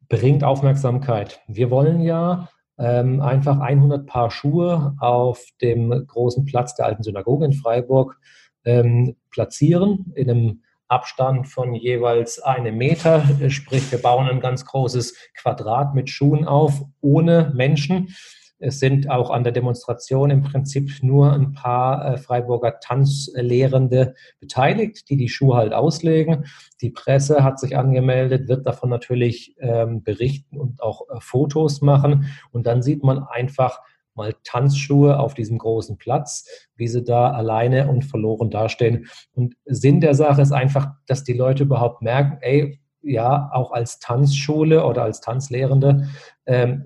bringt 0.10 0.44
Aufmerksamkeit. 0.44 1.42
Wir 1.48 1.70
wollen 1.70 2.02
ja 2.02 2.50
ähm, 2.80 3.22
einfach 3.22 3.60
100 3.60 4.08
Paar 4.08 4.32
Schuhe 4.32 4.96
auf 5.00 5.46
dem 5.62 5.92
großen 6.08 6.44
Platz 6.46 6.74
der 6.74 6.88
alten 6.88 7.04
Synagoge 7.04 7.46
in 7.46 7.54
Freiburg 7.54 8.18
ähm, 8.66 9.16
platzieren, 9.32 10.12
in 10.16 10.30
einem 10.30 10.62
Abstand 10.88 11.48
von 11.48 11.76
jeweils 11.76 12.40
einem 12.40 12.78
Meter. 12.78 13.24
Sprich, 13.50 13.92
wir 13.92 14.02
bauen 14.02 14.28
ein 14.28 14.40
ganz 14.40 14.66
großes 14.66 15.16
Quadrat 15.40 15.94
mit 15.94 16.10
Schuhen 16.10 16.46
auf, 16.46 16.82
ohne 17.00 17.52
Menschen. 17.56 18.16
Es 18.62 18.80
sind 18.80 19.10
auch 19.10 19.30
an 19.30 19.44
der 19.44 19.54
Demonstration 19.54 20.32
im 20.32 20.42
Prinzip 20.42 20.92
nur 21.02 21.32
ein 21.32 21.54
paar 21.54 22.06
äh, 22.06 22.18
Freiburger 22.18 22.82
Tanzlehrende 22.82 24.16
beteiligt, 24.42 25.10
die 25.10 25.16
die 25.16 25.30
Schuhe 25.30 25.56
halt 25.56 25.74
auslegen. 25.74 26.46
Die 26.82 26.90
Presse 26.90 27.42
hat 27.44 27.58
sich 27.58 27.78
angemeldet, 27.78 28.50
wird 28.50 28.68
davon 28.68 28.90
natürlich 28.90 29.56
ähm, 29.60 30.04
berichten 30.04 30.60
und 30.60 30.84
auch 30.84 31.04
äh, 31.10 31.22
Fotos 31.22 31.82
machen. 31.82 32.26
Und 32.52 32.68
dann 32.68 32.82
sieht 32.82 33.02
man 33.02 33.24
einfach 33.24 33.80
mal 34.20 34.36
Tanzschuhe 34.44 35.20
auf 35.20 35.34
diesem 35.34 35.58
großen 35.58 35.98
Platz, 35.98 36.48
wie 36.76 36.88
sie 36.88 37.04
da 37.04 37.32
alleine 37.32 37.90
und 37.90 38.06
verloren 38.06 38.52
dastehen. 38.52 39.08
Und 39.34 39.56
Sinn 39.66 40.02
der 40.02 40.14
Sache 40.14 40.42
ist 40.42 40.52
einfach, 40.52 40.92
dass 41.08 41.24
die 41.24 41.34
Leute 41.34 41.64
überhaupt 41.64 42.02
merken, 42.02 42.38
ey, 42.42 42.80
ja, 43.02 43.50
auch 43.54 43.72
als 43.72 44.00
Tanzschule 44.00 44.86
oder 44.86 45.04
als 45.04 45.22
Tanzlehrende 45.22 46.10
ähm, 46.46 46.86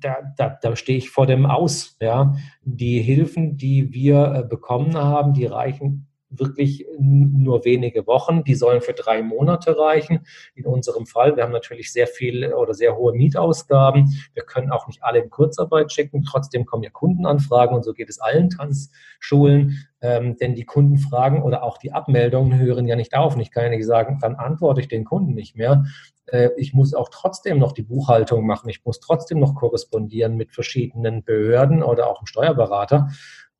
da, 0.00 0.16
da, 0.36 0.58
da 0.60 0.76
stehe 0.76 0.98
ich 0.98 1.10
vor 1.10 1.26
dem 1.26 1.46
Aus. 1.46 1.96
Ja. 2.00 2.34
Die 2.62 3.00
Hilfen, 3.00 3.56
die 3.56 3.92
wir 3.92 4.34
äh, 4.34 4.42
bekommen 4.46 4.96
haben, 4.96 5.32
die 5.34 5.46
reichen 5.46 6.09
wirklich 6.30 6.86
nur 6.98 7.64
wenige 7.64 8.06
Wochen. 8.06 8.44
Die 8.44 8.54
sollen 8.54 8.80
für 8.80 8.92
drei 8.92 9.22
Monate 9.22 9.76
reichen. 9.76 10.26
In 10.54 10.64
unserem 10.64 11.06
Fall, 11.06 11.36
wir 11.36 11.42
haben 11.42 11.52
natürlich 11.52 11.92
sehr 11.92 12.06
viel 12.06 12.52
oder 12.54 12.72
sehr 12.72 12.96
hohe 12.96 13.12
Mietausgaben. 13.12 14.12
Wir 14.32 14.44
können 14.44 14.70
auch 14.70 14.86
nicht 14.86 15.02
alle 15.02 15.18
in 15.18 15.30
Kurzarbeit 15.30 15.92
schicken. 15.92 16.22
Trotzdem 16.22 16.64
kommen 16.64 16.84
ja 16.84 16.90
Kundenanfragen 16.90 17.76
und 17.76 17.84
so 17.84 17.92
geht 17.92 18.08
es 18.08 18.20
allen 18.20 18.50
Tanzschulen. 18.50 19.86
Ähm, 20.02 20.36
denn 20.36 20.54
die 20.54 20.64
Kundenfragen 20.64 21.42
oder 21.42 21.62
auch 21.62 21.76
die 21.76 21.92
Abmeldungen 21.92 22.58
hören 22.58 22.86
ja 22.86 22.96
nicht 22.96 23.14
auf. 23.14 23.34
Und 23.34 23.40
ich 23.40 23.50
kann 23.50 23.64
ja 23.64 23.70
nicht 23.70 23.86
sagen, 23.86 24.18
dann 24.20 24.36
antworte 24.36 24.80
ich 24.80 24.88
den 24.88 25.04
Kunden 25.04 25.34
nicht 25.34 25.56
mehr. 25.56 25.84
Äh, 26.26 26.50
ich 26.56 26.72
muss 26.72 26.94
auch 26.94 27.08
trotzdem 27.10 27.58
noch 27.58 27.72
die 27.72 27.82
Buchhaltung 27.82 28.46
machen. 28.46 28.70
Ich 28.70 28.84
muss 28.84 29.00
trotzdem 29.00 29.40
noch 29.40 29.54
korrespondieren 29.54 30.36
mit 30.36 30.52
verschiedenen 30.52 31.24
Behörden 31.24 31.82
oder 31.82 32.08
auch 32.08 32.20
dem 32.20 32.26
Steuerberater. 32.26 33.08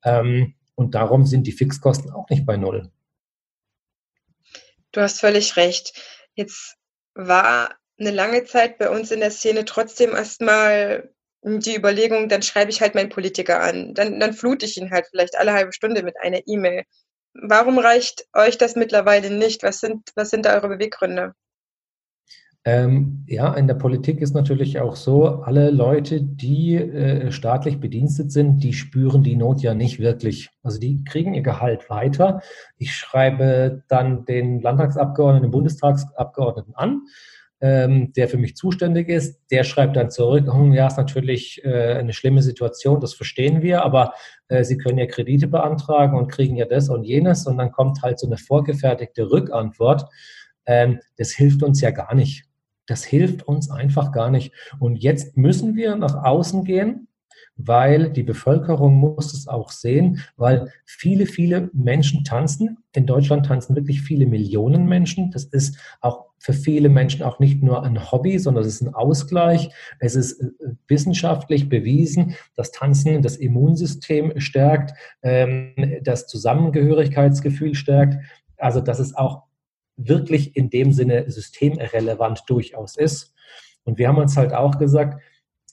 Ähm, 0.02 0.54
und 0.80 0.94
darum 0.94 1.26
sind 1.26 1.46
die 1.46 1.52
Fixkosten 1.52 2.10
auch 2.10 2.28
nicht 2.30 2.46
bei 2.46 2.56
Null. 2.56 2.90
Du 4.92 5.02
hast 5.02 5.20
völlig 5.20 5.56
recht. 5.56 5.92
Jetzt 6.34 6.76
war 7.14 7.76
eine 7.98 8.10
lange 8.10 8.44
Zeit 8.44 8.78
bei 8.78 8.88
uns 8.88 9.10
in 9.10 9.20
der 9.20 9.30
Szene 9.30 9.66
trotzdem 9.66 10.12
erstmal 10.12 11.12
die 11.42 11.76
Überlegung, 11.76 12.30
dann 12.30 12.42
schreibe 12.42 12.70
ich 12.70 12.80
halt 12.80 12.94
meinen 12.94 13.10
Politiker 13.10 13.60
an. 13.60 13.92
Dann, 13.92 14.18
dann 14.18 14.32
flute 14.32 14.64
ich 14.64 14.78
ihn 14.78 14.90
halt 14.90 15.06
vielleicht 15.10 15.36
alle 15.36 15.52
halbe 15.52 15.74
Stunde 15.74 16.02
mit 16.02 16.16
einer 16.18 16.40
E-Mail. 16.46 16.84
warum 17.34 17.78
reicht 17.78 18.26
euch 18.32 18.56
das 18.56 18.74
mittlerweile 18.74 19.30
nicht? 19.30 19.62
Was 19.62 19.80
sind, 19.80 20.08
was 20.14 20.30
sind 20.30 20.46
da 20.46 20.54
eure 20.54 20.68
Beweggründe? 20.68 21.34
Ähm, 22.66 23.24
ja, 23.26 23.54
in 23.54 23.66
der 23.66 23.74
Politik 23.74 24.20
ist 24.20 24.34
natürlich 24.34 24.80
auch 24.80 24.94
so, 24.94 25.24
alle 25.24 25.70
Leute, 25.70 26.20
die 26.20 26.76
äh, 26.76 27.32
staatlich 27.32 27.80
bedienstet 27.80 28.32
sind, 28.32 28.62
die 28.62 28.74
spüren 28.74 29.22
die 29.22 29.36
Not 29.36 29.62
ja 29.62 29.72
nicht 29.72 29.98
wirklich. 29.98 30.50
Also 30.62 30.78
die 30.78 31.02
kriegen 31.04 31.32
ihr 31.32 31.42
Gehalt 31.42 31.88
weiter. 31.88 32.42
Ich 32.76 32.92
schreibe 32.92 33.82
dann 33.88 34.26
den 34.26 34.60
Landtagsabgeordneten, 34.60 35.48
den 35.48 35.52
Bundestagsabgeordneten 35.52 36.74
an, 36.74 37.00
ähm, 37.62 38.12
der 38.12 38.28
für 38.28 38.36
mich 38.36 38.56
zuständig 38.56 39.08
ist. 39.08 39.40
Der 39.50 39.64
schreibt 39.64 39.96
dann 39.96 40.10
zurück, 40.10 40.46
hm, 40.52 40.74
ja, 40.74 40.86
ist 40.86 40.98
natürlich 40.98 41.64
äh, 41.64 41.94
eine 41.94 42.12
schlimme 42.12 42.42
Situation, 42.42 43.00
das 43.00 43.14
verstehen 43.14 43.62
wir, 43.62 43.82
aber 43.84 44.12
äh, 44.48 44.64
Sie 44.64 44.76
können 44.76 44.98
ja 44.98 45.06
Kredite 45.06 45.48
beantragen 45.48 46.14
und 46.18 46.28
kriegen 46.28 46.56
ja 46.56 46.66
das 46.66 46.90
und 46.90 47.04
jenes. 47.04 47.46
Und 47.46 47.56
dann 47.56 47.72
kommt 47.72 48.02
halt 48.02 48.18
so 48.18 48.26
eine 48.26 48.36
vorgefertigte 48.36 49.30
Rückantwort. 49.30 50.04
Ähm, 50.66 51.00
das 51.16 51.30
hilft 51.30 51.62
uns 51.62 51.80
ja 51.80 51.90
gar 51.90 52.14
nicht. 52.14 52.49
Das 52.90 53.04
hilft 53.04 53.46
uns 53.46 53.70
einfach 53.70 54.12
gar 54.12 54.30
nicht. 54.30 54.52
Und 54.78 54.96
jetzt 54.96 55.36
müssen 55.36 55.76
wir 55.76 55.94
nach 55.96 56.24
außen 56.24 56.64
gehen, 56.64 57.06
weil 57.56 58.10
die 58.10 58.22
Bevölkerung 58.22 58.94
muss 58.94 59.32
es 59.32 59.46
auch 59.46 59.70
sehen, 59.70 60.20
weil 60.36 60.72
viele, 60.86 61.26
viele 61.26 61.70
Menschen 61.72 62.24
tanzen. 62.24 62.78
In 62.94 63.06
Deutschland 63.06 63.46
tanzen 63.46 63.76
wirklich 63.76 64.02
viele 64.02 64.26
Millionen 64.26 64.86
Menschen. 64.86 65.30
Das 65.30 65.44
ist 65.44 65.78
auch 66.00 66.26
für 66.38 66.52
viele 66.54 66.88
Menschen 66.88 67.22
auch 67.22 67.38
nicht 67.38 67.62
nur 67.62 67.82
ein 67.82 68.10
Hobby, 68.10 68.38
sondern 68.38 68.64
es 68.64 68.74
ist 68.74 68.80
ein 68.80 68.94
Ausgleich. 68.94 69.68
Es 69.98 70.16
ist 70.16 70.40
äh, 70.40 70.48
wissenschaftlich 70.88 71.68
bewiesen, 71.68 72.34
dass 72.56 72.72
Tanzen 72.72 73.20
das 73.22 73.36
Immunsystem 73.36 74.40
stärkt, 74.40 74.94
ähm, 75.22 75.74
das 76.02 76.26
Zusammengehörigkeitsgefühl 76.26 77.74
stärkt. 77.74 78.16
Also, 78.56 78.80
dass 78.80 78.98
es 78.98 79.14
auch 79.14 79.49
wirklich 80.08 80.56
in 80.56 80.70
dem 80.70 80.92
Sinne 80.92 81.30
systemrelevant 81.30 82.42
durchaus 82.46 82.96
ist. 82.96 83.34
Und 83.84 83.98
wir 83.98 84.08
haben 84.08 84.18
uns 84.18 84.36
halt 84.36 84.52
auch 84.52 84.78
gesagt, 84.78 85.22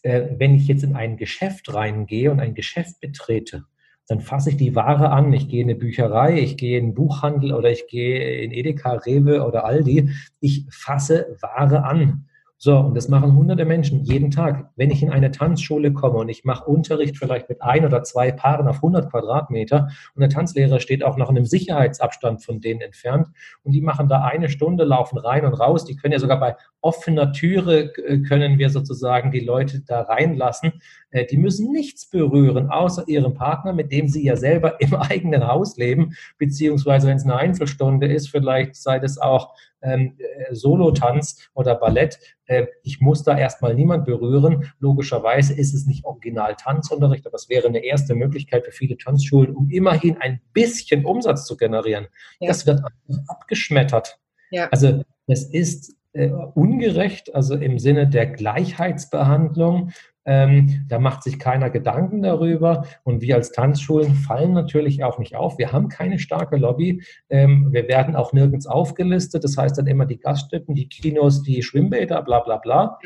äh, 0.04 0.30
wenn 0.38 0.56
ich 0.56 0.68
jetzt 0.68 0.84
in 0.84 0.96
ein 0.96 1.18
Geschäft 1.18 1.74
reingehe 1.74 2.32
und 2.32 2.40
ein 2.40 2.56
Geschäft 2.56 3.00
betrete, 3.00 3.66
dann 4.08 4.22
fasse 4.22 4.52
ich 4.52 4.58
die 4.58 4.76
Ware 4.76 5.10
an. 5.10 5.34
Ich 5.34 5.50
gehe 5.50 5.62
in 5.62 5.70
eine 5.70 5.78
Bücherei, 5.78 6.40
ich 6.40 6.56
gehe 6.56 6.78
in 6.78 6.86
einen 6.86 6.96
Buchhandel 6.96 7.54
oder 7.54 7.72
ich 7.72 7.88
gehe 7.88 8.42
in 8.42 8.52
Edeka, 8.52 8.94
Rewe 8.94 9.46
oder 9.46 9.66
Aldi. 9.66 10.12
Ich 10.40 10.66
fasse 10.70 11.38
Ware 11.42 11.84
an. 11.84 12.30
So, 12.60 12.76
und 12.80 12.96
das 12.96 13.08
machen 13.08 13.36
hunderte 13.36 13.66
Menschen 13.66 14.04
jeden 14.04 14.32
Tag. 14.32 14.72
Wenn 14.76 14.90
ich 14.90 15.04
in 15.04 15.12
eine 15.12 15.30
Tanzschule 15.30 15.94
komme 15.94 16.18
und 16.18 16.30
ich 16.30 16.44
mache 16.44 16.66
Unterricht 16.66 17.16
vielleicht 17.16 17.50
mit 17.50 17.62
ein 17.62 17.86
oder 17.86 18.02
zwei 18.02 18.32
Paaren 18.32 18.68
auf 18.68 18.78
100 18.78 19.12
Quadratmeter 19.12 19.90
und 20.16 20.22
der 20.22 20.30
Tanzlehrer 20.30 20.80
steht 20.80 21.04
auch 21.04 21.18
noch 21.18 21.30
in 21.30 21.38
einem 21.38 21.46
Sicherheitsabstand 21.46 22.44
von 22.44 22.60
denen 22.60 22.82
entfernt 22.82 23.28
und 23.62 23.74
die 23.74 23.82
machen 23.82 24.08
da 24.08 24.24
eine 24.24 24.50
Stunde, 24.50 24.86
laufen 24.86 25.20
rein 25.20 25.46
und 25.46 25.54
raus. 25.54 25.86
Die 25.86 25.96
können 25.96 26.14
ja 26.14 26.20
sogar 26.20 26.40
bei 26.40 26.56
offener 26.88 27.34
Türe, 27.34 27.94
äh, 27.98 28.20
können 28.20 28.58
wir 28.58 28.70
sozusagen 28.70 29.30
die 29.32 29.42
Leute 29.42 29.82
da 29.86 30.04
reinlassen. 30.04 30.82
Äh, 31.12 31.26
die 31.26 31.36
müssen 31.36 31.74
nichts 31.74 32.10
berühren, 32.10 32.70
außer 32.70 33.04
ihrem 33.08 33.34
Partner, 33.34 33.74
mit 33.74 33.92
dem 33.92 34.08
sie 34.08 34.24
ja 34.24 34.38
selber 34.38 34.80
im 34.80 34.96
eigenen 34.96 35.46
Haus 35.46 35.76
leben, 35.76 36.16
beziehungsweise 36.38 37.08
wenn 37.08 37.18
es 37.18 37.26
eine 37.26 37.36
Einzelstunde 37.36 38.08
ist, 38.08 38.30
vielleicht 38.30 38.76
sei 38.76 39.00
das 39.00 39.18
auch 39.18 39.54
ähm, 39.82 40.18
äh, 40.18 40.56
Solotanz 40.56 41.50
oder 41.54 41.76
Ballett. 41.76 42.20
Äh, 42.46 42.68
ich 42.84 43.02
muss 43.02 43.24
da 43.24 43.38
erstmal 43.38 43.76
niemand 43.76 44.06
berühren. 44.06 44.72
Logischerweise 44.80 45.54
ist 45.54 45.74
es 45.74 45.86
nicht 45.86 46.06
original 46.06 46.56
Tanzunterricht, 46.56 47.28
aber 47.28 47.36
es 47.36 47.50
wäre 47.50 47.68
eine 47.68 47.84
erste 47.84 48.16
Möglichkeit 48.16 48.64
für 48.64 48.72
viele 48.72 48.96
Tanzschulen, 48.98 49.54
um 49.54 49.70
immerhin 49.70 50.18
ein 50.22 50.40
bisschen 50.54 51.06
Umsatz 51.06 51.46
zu 51.46 51.58
generieren. 51.58 52.08
Ja. 52.40 52.48
Das 52.48 52.66
wird 52.66 52.82
abgeschmettert. 53.28 54.20
Ja. 54.52 54.70
Also 54.70 55.04
es 55.28 55.44
ist 55.44 55.97
äh, 56.18 56.32
ungerecht, 56.56 57.34
also 57.36 57.56
im 57.56 57.80
Sinne 57.80 58.08
der 58.08 58.26
Gleichheitsbehandlung. 58.28 59.92
Ähm, 60.26 60.86
da 60.90 61.00
macht 61.00 61.24
sich 61.24 61.40
keiner 61.40 61.70
Gedanken 61.70 62.22
darüber. 62.22 62.86
Und 63.04 63.22
wir 63.22 63.36
als 63.36 63.52
Tanzschulen 63.52 64.14
fallen 64.16 64.52
natürlich 64.52 65.04
auch 65.04 65.20
nicht 65.20 65.36
auf. 65.36 65.58
Wir 65.58 65.72
haben 65.72 65.88
keine 65.88 66.20
starke 66.20 66.58
Lobby. 66.58 67.04
Ähm, 67.30 67.70
wir 67.72 67.88
werden 67.88 68.16
auch 68.16 68.34
nirgends 68.34 68.68
aufgelistet. 68.68 69.44
Das 69.44 69.56
heißt 69.58 69.78
dann 69.78 69.88
immer 69.88 70.06
die 70.06 70.20
Gaststätten, 70.20 70.76
die 70.76 70.90
Kinos, 70.90 71.44
die 71.44 71.64
Schwimmbäder, 71.64 72.22
bla 72.24 72.42
bla 72.42 72.58
bla. 72.58 73.00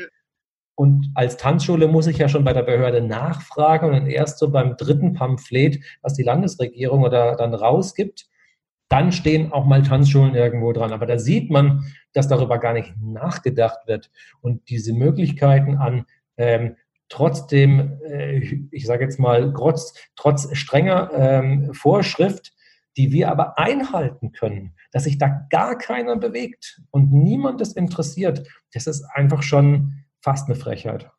Und 0.74 1.12
als 1.14 1.36
Tanzschule 1.36 1.86
muss 1.86 2.06
ich 2.06 2.18
ja 2.18 2.28
schon 2.28 2.44
bei 2.44 2.52
der 2.52 2.62
Behörde 2.62 3.02
nachfragen 3.02 3.86
und 3.86 3.92
dann 3.92 4.06
erst 4.06 4.38
so 4.38 4.50
beim 4.50 4.76
dritten 4.76 5.12
Pamphlet, 5.12 5.78
was 6.00 6.14
die 6.14 6.22
Landesregierung 6.22 7.02
oder 7.02 7.36
dann 7.36 7.54
rausgibt, 7.54 8.26
dann 8.92 9.10
stehen 9.10 9.52
auch 9.52 9.64
mal 9.64 9.82
Tanzschulen 9.82 10.34
irgendwo 10.34 10.72
dran. 10.72 10.92
Aber 10.92 11.06
da 11.06 11.18
sieht 11.18 11.50
man, 11.50 11.86
dass 12.12 12.28
darüber 12.28 12.58
gar 12.58 12.74
nicht 12.74 12.92
nachgedacht 13.00 13.86
wird. 13.86 14.10
Und 14.42 14.68
diese 14.68 14.92
Möglichkeiten 14.92 15.76
an 15.76 16.04
ähm, 16.36 16.76
trotzdem, 17.08 17.98
äh, 18.04 18.38
ich 18.70 18.84
sage 18.84 19.04
jetzt 19.04 19.18
mal, 19.18 19.54
trotz, 19.56 19.94
trotz 20.14 20.54
strenger 20.54 21.10
ähm, 21.14 21.72
Vorschrift, 21.72 22.52
die 22.98 23.12
wir 23.12 23.30
aber 23.30 23.58
einhalten 23.58 24.32
können, 24.32 24.74
dass 24.90 25.04
sich 25.04 25.16
da 25.16 25.46
gar 25.48 25.78
keiner 25.78 26.16
bewegt 26.16 26.82
und 26.90 27.12
niemand 27.12 27.62
es 27.62 27.72
interessiert, 27.72 28.46
das 28.74 28.86
ist 28.86 29.04
einfach 29.14 29.42
schon 29.42 30.04
fast 30.20 30.48
eine 30.48 30.56
Frechheit. 30.56 31.10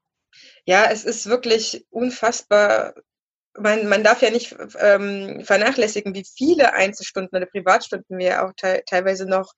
Ja, 0.66 0.86
es 0.92 1.06
ist 1.06 1.26
wirklich 1.26 1.88
unfassbar. 1.90 2.94
Man, 3.58 3.88
man 3.88 4.04
darf 4.04 4.22
ja 4.22 4.32
nicht 4.32 4.56
ähm, 4.80 5.42
vernachlässigen, 5.44 6.16
wie 6.16 6.26
viele 6.26 6.74
Einzelstunden 6.74 7.38
oder 7.38 7.46
Privatstunden 7.46 8.18
wir 8.18 8.44
auch 8.44 8.54
te 8.56 8.84
teilweise 8.88 9.28
noch 9.28 9.54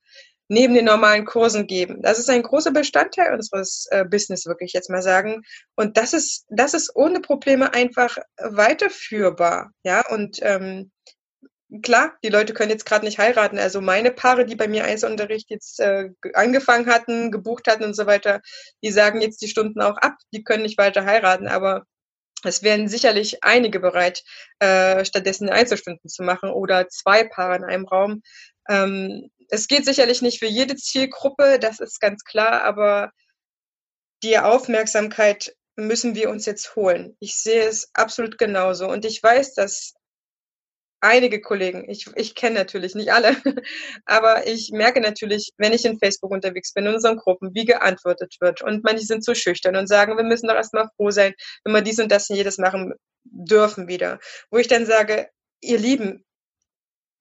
neben 0.47 0.75
den 0.75 0.85
normalen 0.85 1.25
Kursen 1.25 1.67
geben. 1.67 2.01
Das 2.01 2.19
ist 2.19 2.29
ein 2.29 2.43
großer 2.43 2.71
Bestandteil 2.71 3.33
unseres 3.33 3.87
äh, 3.89 4.05
Business, 4.05 4.45
wirklich 4.45 4.73
jetzt 4.73 4.89
mal 4.89 5.01
sagen. 5.01 5.41
Und 5.75 5.97
das 5.97 6.13
ist, 6.13 6.45
das 6.49 6.73
ist 6.73 6.95
ohne 6.95 7.19
Probleme 7.19 7.73
einfach 7.73 8.17
weiterführbar. 8.37 9.71
Ja, 9.83 10.05
und 10.09 10.39
ähm, 10.41 10.91
klar, 11.81 12.13
die 12.23 12.29
Leute 12.29 12.53
können 12.53 12.69
jetzt 12.69 12.85
gerade 12.85 13.05
nicht 13.05 13.17
heiraten. 13.17 13.57
Also 13.57 13.81
meine 13.81 14.11
Paare, 14.11 14.45
die 14.45 14.55
bei 14.55 14.67
mir 14.67 14.85
Einzelunterricht 14.85 15.49
jetzt 15.49 15.79
äh, 15.79 16.09
angefangen 16.33 16.87
hatten, 16.87 17.31
gebucht 17.31 17.67
hatten 17.67 17.83
und 17.83 17.95
so 17.95 18.05
weiter, 18.05 18.41
die 18.83 18.91
sagen 18.91 19.21
jetzt 19.21 19.41
die 19.41 19.47
Stunden 19.47 19.81
auch 19.81 19.97
ab. 19.97 20.15
Die 20.31 20.43
können 20.43 20.63
nicht 20.63 20.77
weiter 20.77 21.05
heiraten, 21.05 21.47
aber 21.47 21.85
es 22.45 22.63
wären 22.63 22.87
sicherlich 22.87 23.43
einige 23.43 23.79
bereit, 23.79 24.23
äh, 24.59 25.05
stattdessen 25.05 25.49
Einzelstunden 25.49 26.09
zu 26.09 26.23
machen 26.23 26.49
oder 26.49 26.87
zwei 26.89 27.23
Paare 27.23 27.57
in 27.57 27.63
einem 27.63 27.85
Raum. 27.85 28.21
Ähm, 28.69 29.29
es 29.49 29.67
geht 29.67 29.85
sicherlich 29.85 30.21
nicht 30.21 30.39
für 30.39 30.47
jede 30.47 30.75
Zielgruppe, 30.75 31.59
das 31.59 31.79
ist 31.79 31.99
ganz 31.99 32.23
klar, 32.23 32.63
aber 32.63 33.11
die 34.23 34.39
Aufmerksamkeit 34.39 35.55
müssen 35.75 36.15
wir 36.15 36.29
uns 36.29 36.45
jetzt 36.45 36.75
holen. 36.75 37.15
Ich 37.19 37.35
sehe 37.35 37.63
es 37.63 37.89
absolut 37.93 38.37
genauso. 38.37 38.87
Und 38.87 39.05
ich 39.05 39.21
weiß, 39.21 39.53
dass 39.53 39.93
einige 41.05 41.39
Kollegen, 41.39 41.89
ich, 41.89 42.07
ich 42.15 42.35
kenne 42.35 42.55
natürlich 42.55 42.95
nicht 42.95 43.11
alle, 43.11 43.35
aber 44.05 44.47
ich 44.47 44.71
merke 44.71 44.99
natürlich, 44.99 45.51
wenn 45.57 45.73
ich 45.73 45.85
in 45.85 45.99
Facebook 45.99 46.31
unterwegs 46.31 46.73
bin, 46.73 46.85
in 46.85 46.95
unseren 46.95 47.17
Gruppen, 47.17 47.53
wie 47.53 47.65
geantwortet 47.65 48.35
wird. 48.39 48.61
Und 48.61 48.83
manche 48.83 49.05
sind 49.05 49.23
zu 49.23 49.35
schüchtern 49.35 49.75
und 49.75 49.87
sagen, 49.87 50.17
wir 50.17 50.23
müssen 50.23 50.47
doch 50.47 50.55
erstmal 50.55 50.89
froh 50.95 51.11
sein, 51.11 51.33
wenn 51.63 51.73
wir 51.73 51.81
dies 51.81 51.99
und 51.99 52.11
das 52.11 52.29
und 52.29 52.35
jedes 52.35 52.57
machen 52.57 52.93
dürfen 53.23 53.87
wieder. 53.87 54.19
Wo 54.49 54.57
ich 54.57 54.67
dann 54.67 54.85
sage, 54.85 55.29
ihr 55.61 55.77
Lieben, 55.77 56.25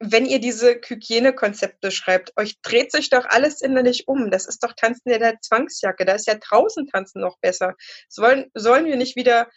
wenn 0.01 0.27
ihr 0.27 0.41
diese 0.41 0.81
Hygienekonzepte 0.85 1.91
schreibt, 1.91 2.33
euch 2.37 2.61
dreht 2.63 2.91
sich 2.91 3.11
doch 3.11 3.27
alles 3.27 3.63
innerlich 3.63 4.09
um. 4.09 4.31
Das 4.31 4.47
ist 4.47 4.63
doch 4.63 4.73
Tanzen 4.75 5.11
in 5.11 5.21
der 5.21 5.41
Zwangsjacke. 5.41 6.05
Da 6.05 6.15
ist 6.15 6.27
ja 6.27 6.35
draußen 6.35 6.89
Tanzen 6.89 7.21
noch 7.21 7.39
besser. 7.41 7.75
Sollen, 8.09 8.51
sollen 8.55 8.87
wir 8.87 8.97
nicht 8.97 9.17
wieder 9.17 9.49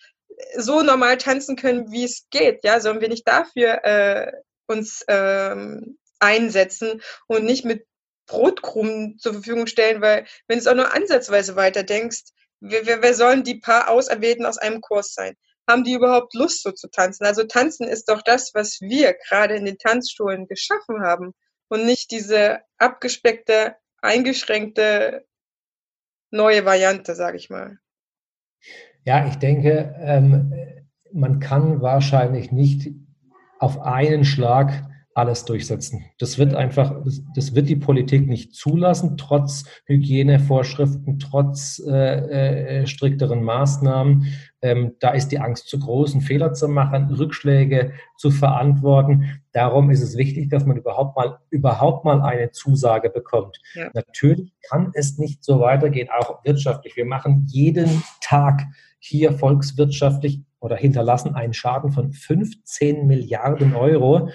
so 0.56 0.82
normal 0.82 1.18
tanzen 1.18 1.56
können, 1.56 1.92
wie 1.92 2.04
es 2.04 2.28
geht? 2.30 2.64
Ja, 2.64 2.80
sollen 2.80 3.02
wir 3.02 3.10
nicht 3.10 3.28
dafür 3.28 3.84
äh, 3.84 4.32
uns 4.68 5.04
ähm, 5.08 5.98
einsetzen 6.20 7.02
und 7.28 7.46
nicht 7.46 7.66
mit 7.66 7.86
Brotkrumen 8.28 9.18
zur 9.20 9.34
Verfügung 9.34 9.68
stellen, 9.68 10.02
weil 10.02 10.26
wenn 10.48 10.58
du 10.58 10.62
es 10.62 10.68
auch 10.68 10.76
nur 10.76 10.94
ansatzweise 10.94 11.56
weiterdenkst, 11.56 12.34
wer, 12.60 12.86
wer, 12.86 13.02
wer 13.02 13.14
sollen 13.14 13.44
die 13.44 13.60
paar 13.60 13.90
Auserwählten 13.90 14.46
aus 14.46 14.58
einem 14.58 14.82
Kurs 14.82 15.14
sein? 15.14 15.36
haben 15.68 15.84
die 15.84 15.94
überhaupt 15.94 16.34
Lust 16.34 16.64
so 16.64 16.72
zu 16.72 16.90
tanzen? 16.90 17.26
Also 17.26 17.44
tanzen 17.44 17.88
ist 17.88 18.10
doch 18.10 18.22
das, 18.22 18.54
was 18.54 18.80
wir 18.82 19.14
gerade 19.14 19.56
in 19.56 19.66
den 19.66 19.78
Tanzschulen 19.78 20.48
geschaffen 20.48 21.02
haben 21.04 21.34
und 21.68 21.86
nicht 21.86 22.12
diese 22.12 22.62
abgespeckte, 22.78 23.76
eingeschränkte 24.02 25.26
neue 26.32 26.66
Variante, 26.66 27.16
sage 27.16 27.38
ich 27.38 27.50
mal. 27.50 27.80
Ja, 29.08 29.26
ich 29.26 29.38
denke, 29.38 29.96
ähm, 30.02 30.52
man 31.14 31.40
kann 31.40 31.80
wahrscheinlich 31.82 32.52
nicht 32.52 32.92
auf 33.58 33.80
einen 33.80 34.26
Schlag 34.26 34.84
alles 35.14 35.46
durchsetzen. 35.46 36.04
Das 36.20 36.38
wird 36.38 36.54
einfach, 36.54 36.94
das, 37.34 37.56
wird 37.56 37.70
die 37.70 37.78
Politik 37.78 38.28
nicht 38.28 38.54
zulassen, 38.54 39.16
trotz 39.16 39.64
Hygienevorschriften, 39.86 41.20
trotz 41.20 41.82
äh, 41.88 42.82
äh, 42.82 42.86
strikteren 42.86 43.44
Maßnahmen. 43.44 44.28
Ähm, 44.62 44.96
da 45.00 45.12
ist 45.12 45.30
die 45.30 45.40
Angst 45.40 45.70
zu 45.70 45.80
groß, 45.80 46.12
einen 46.12 46.22
Fehler 46.22 46.52
zu 46.52 46.68
machen, 46.68 47.10
Rückschläge 47.10 47.94
zu 48.18 48.30
verantworten. 48.30 49.40
Darum 49.54 49.90
ist 49.90 50.02
es 50.02 50.18
wichtig, 50.18 50.50
dass 50.50 50.66
man 50.66 50.76
überhaupt 50.76 51.16
mal, 51.16 51.40
überhaupt 51.50 52.04
mal 52.04 52.22
eine 52.22 52.52
Zusage 52.52 53.10
bekommt. 53.10 53.58
Ja. 53.74 53.90
Natürlich 53.94 54.52
kann 54.70 54.92
es 54.96 55.18
nicht 55.18 55.46
so 55.46 55.62
weitergehen, 55.62 56.10
auch 56.16 56.44
wirtschaftlich. 56.44 56.98
Wir 56.98 57.06
machen 57.06 57.46
jeden 57.48 58.04
Tag 58.20 58.66
hier 59.08 59.34
volkswirtschaftlich 59.34 60.42
oder 60.60 60.76
hinterlassen 60.76 61.36
einen 61.36 61.54
Schaden 61.54 61.92
von 61.92 62.12
15 62.12 63.08
Milliarden 63.08 63.76
Euro. 63.76 64.30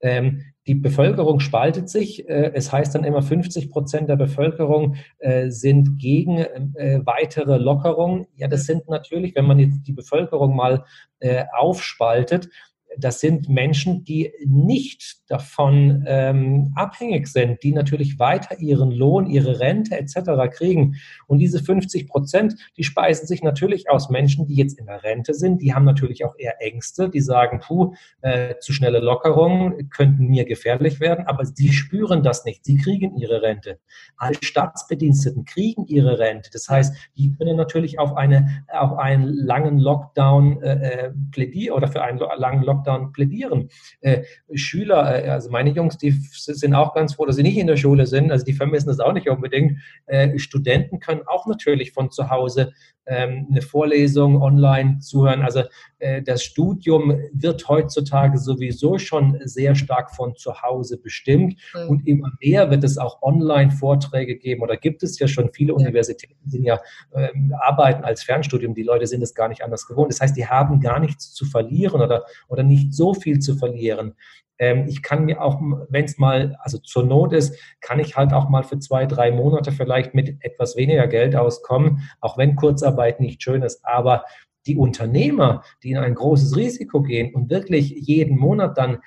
Ähm, 0.00 0.42
die 0.66 0.74
Bevölkerung 0.74 1.40
spaltet 1.40 1.88
sich. 1.88 2.28
Äh, 2.28 2.52
es 2.54 2.70
heißt 2.70 2.94
dann 2.94 3.04
immer, 3.04 3.22
50 3.22 3.70
Prozent 3.70 4.08
der 4.08 4.16
Bevölkerung 4.16 4.96
äh, 5.18 5.48
sind 5.48 5.98
gegen 5.98 6.38
äh, 6.38 7.00
weitere 7.04 7.56
Lockerungen. 7.56 8.26
Ja, 8.36 8.48
das 8.48 8.66
sind 8.66 8.88
natürlich, 8.88 9.34
wenn 9.34 9.46
man 9.46 9.58
jetzt 9.58 9.82
die 9.84 9.94
Bevölkerung 9.94 10.54
mal 10.54 10.84
äh, 11.20 11.44
aufspaltet, 11.56 12.50
das 12.96 13.20
sind 13.20 13.48
Menschen, 13.48 14.04
die 14.04 14.32
nicht 14.44 15.18
davon 15.28 16.04
ähm, 16.06 16.72
abhängig 16.74 17.28
sind, 17.28 17.62
die 17.62 17.72
natürlich 17.72 18.18
weiter 18.18 18.58
ihren 18.58 18.90
Lohn, 18.90 19.26
ihre 19.26 19.60
Rente 19.60 19.98
etc. 19.98 20.50
kriegen. 20.50 20.96
Und 21.26 21.38
diese 21.38 21.62
50 21.62 22.08
Prozent, 22.08 22.54
die 22.76 22.84
speisen 22.84 23.26
sich 23.26 23.42
natürlich 23.42 23.90
aus 23.90 24.08
Menschen, 24.08 24.46
die 24.46 24.54
jetzt 24.54 24.78
in 24.78 24.86
der 24.86 25.02
Rente 25.02 25.34
sind. 25.34 25.60
Die 25.60 25.74
haben 25.74 25.84
natürlich 25.84 26.24
auch 26.24 26.34
eher 26.38 26.60
Ängste, 26.60 27.10
die 27.10 27.20
sagen, 27.20 27.60
puh, 27.60 27.94
äh, 28.22 28.54
zu 28.60 28.72
schnelle 28.72 29.00
Lockerungen 29.00 29.90
könnten 29.90 30.26
mir 30.26 30.44
gefährlich 30.44 31.00
werden, 31.00 31.26
aber 31.26 31.44
sie 31.44 31.72
spüren 31.72 32.22
das 32.22 32.44
nicht. 32.44 32.64
Sie 32.64 32.78
kriegen 32.78 33.16
ihre 33.16 33.42
Rente. 33.42 33.78
Alle 34.16 34.38
Staatsbediensteten 34.40 35.44
kriegen 35.44 35.86
ihre 35.86 36.18
Rente. 36.18 36.50
Das 36.52 36.68
heißt, 36.68 36.94
die 37.16 37.32
können 37.32 37.56
natürlich 37.56 37.98
auf, 37.98 38.16
eine, 38.16 38.64
auf 38.68 38.96
einen 38.98 39.24
langen 39.24 39.78
Lockdown 39.78 40.62
äh, 40.62 41.06
äh 41.06 41.12
plädieren 41.30 41.76
oder 41.76 41.88
für 41.88 42.02
einen 42.02 42.18
langen 42.18 42.62
Lockdown 42.62 42.77
dann 42.86 43.12
plädieren. 43.12 43.68
Äh, 44.00 44.22
Schüler, 44.54 45.24
äh, 45.24 45.28
also 45.28 45.50
meine 45.50 45.70
Jungs, 45.70 45.98
die 45.98 46.10
sind 46.10 46.74
auch 46.74 46.94
ganz 46.94 47.14
froh, 47.14 47.26
dass 47.26 47.36
sie 47.36 47.42
nicht 47.42 47.58
in 47.58 47.66
der 47.66 47.76
Schule 47.76 48.06
sind, 48.06 48.30
also 48.30 48.44
die 48.44 48.52
vermissen 48.52 48.88
das 48.88 49.00
auch 49.00 49.12
nicht 49.12 49.28
unbedingt. 49.28 49.78
Äh, 50.06 50.38
Studenten 50.38 51.00
können 51.00 51.22
auch 51.26 51.46
natürlich 51.46 51.92
von 51.92 52.10
zu 52.10 52.30
Hause 52.30 52.72
ähm, 53.08 53.46
eine 53.50 53.62
Vorlesung 53.62 54.40
online 54.42 54.98
zuhören. 54.98 55.42
Also 55.42 55.62
äh, 55.98 56.22
das 56.22 56.42
Studium 56.42 57.18
wird 57.32 57.68
heutzutage 57.68 58.38
sowieso 58.38 58.98
schon 58.98 59.38
sehr 59.44 59.74
stark 59.74 60.14
von 60.14 60.36
zu 60.36 60.62
Hause 60.62 60.98
bestimmt 60.98 61.56
mhm. 61.74 61.88
und 61.88 62.06
immer 62.06 62.30
mehr 62.40 62.70
wird 62.70 62.84
es 62.84 62.98
auch 62.98 63.22
Online-Vorträge 63.22 64.36
geben 64.36 64.62
oder 64.62 64.76
gibt 64.76 65.02
es 65.02 65.18
ja 65.18 65.26
schon 65.26 65.50
viele 65.52 65.74
Universitäten, 65.74 66.36
die 66.44 66.62
ja 66.62 66.80
ähm, 67.14 67.54
arbeiten 67.58 68.04
als 68.04 68.22
Fernstudium. 68.22 68.74
Die 68.74 68.82
Leute 68.82 69.06
sind 69.06 69.22
es 69.22 69.34
gar 69.34 69.48
nicht 69.48 69.62
anders 69.62 69.86
gewohnt. 69.86 70.12
Das 70.12 70.20
heißt, 70.20 70.36
die 70.36 70.46
haben 70.46 70.80
gar 70.80 71.00
nichts 71.00 71.32
zu 71.32 71.46
verlieren 71.46 72.00
oder, 72.02 72.24
oder 72.48 72.62
nicht 72.68 72.94
so 72.94 73.14
viel 73.14 73.38
zu 73.38 73.56
verlieren. 73.56 74.14
Ähm, 74.58 74.86
ich 74.88 75.02
kann 75.02 75.24
mir 75.24 75.42
auch, 75.42 75.60
wenn 75.88 76.04
es 76.04 76.18
mal, 76.18 76.56
also 76.60 76.78
zur 76.78 77.04
Not 77.04 77.32
ist, 77.32 77.56
kann 77.80 78.00
ich 78.00 78.16
halt 78.16 78.32
auch 78.32 78.48
mal 78.48 78.64
für 78.64 78.78
zwei, 78.78 79.06
drei 79.06 79.30
Monate 79.30 79.72
vielleicht 79.72 80.14
mit 80.14 80.36
etwas 80.40 80.76
weniger 80.76 81.06
Geld 81.06 81.36
auskommen, 81.36 82.08
auch 82.20 82.38
wenn 82.38 82.56
Kurzarbeit 82.56 83.20
nicht 83.20 83.42
schön 83.42 83.62
ist. 83.62 83.84
Aber 83.84 84.24
die 84.66 84.76
Unternehmer, 84.76 85.62
die 85.82 85.92
in 85.92 85.98
ein 85.98 86.14
großes 86.14 86.56
Risiko 86.56 87.02
gehen 87.02 87.34
und 87.34 87.50
wirklich 87.50 87.90
jeden 87.90 88.38
Monat 88.38 88.76
dann 88.76 88.98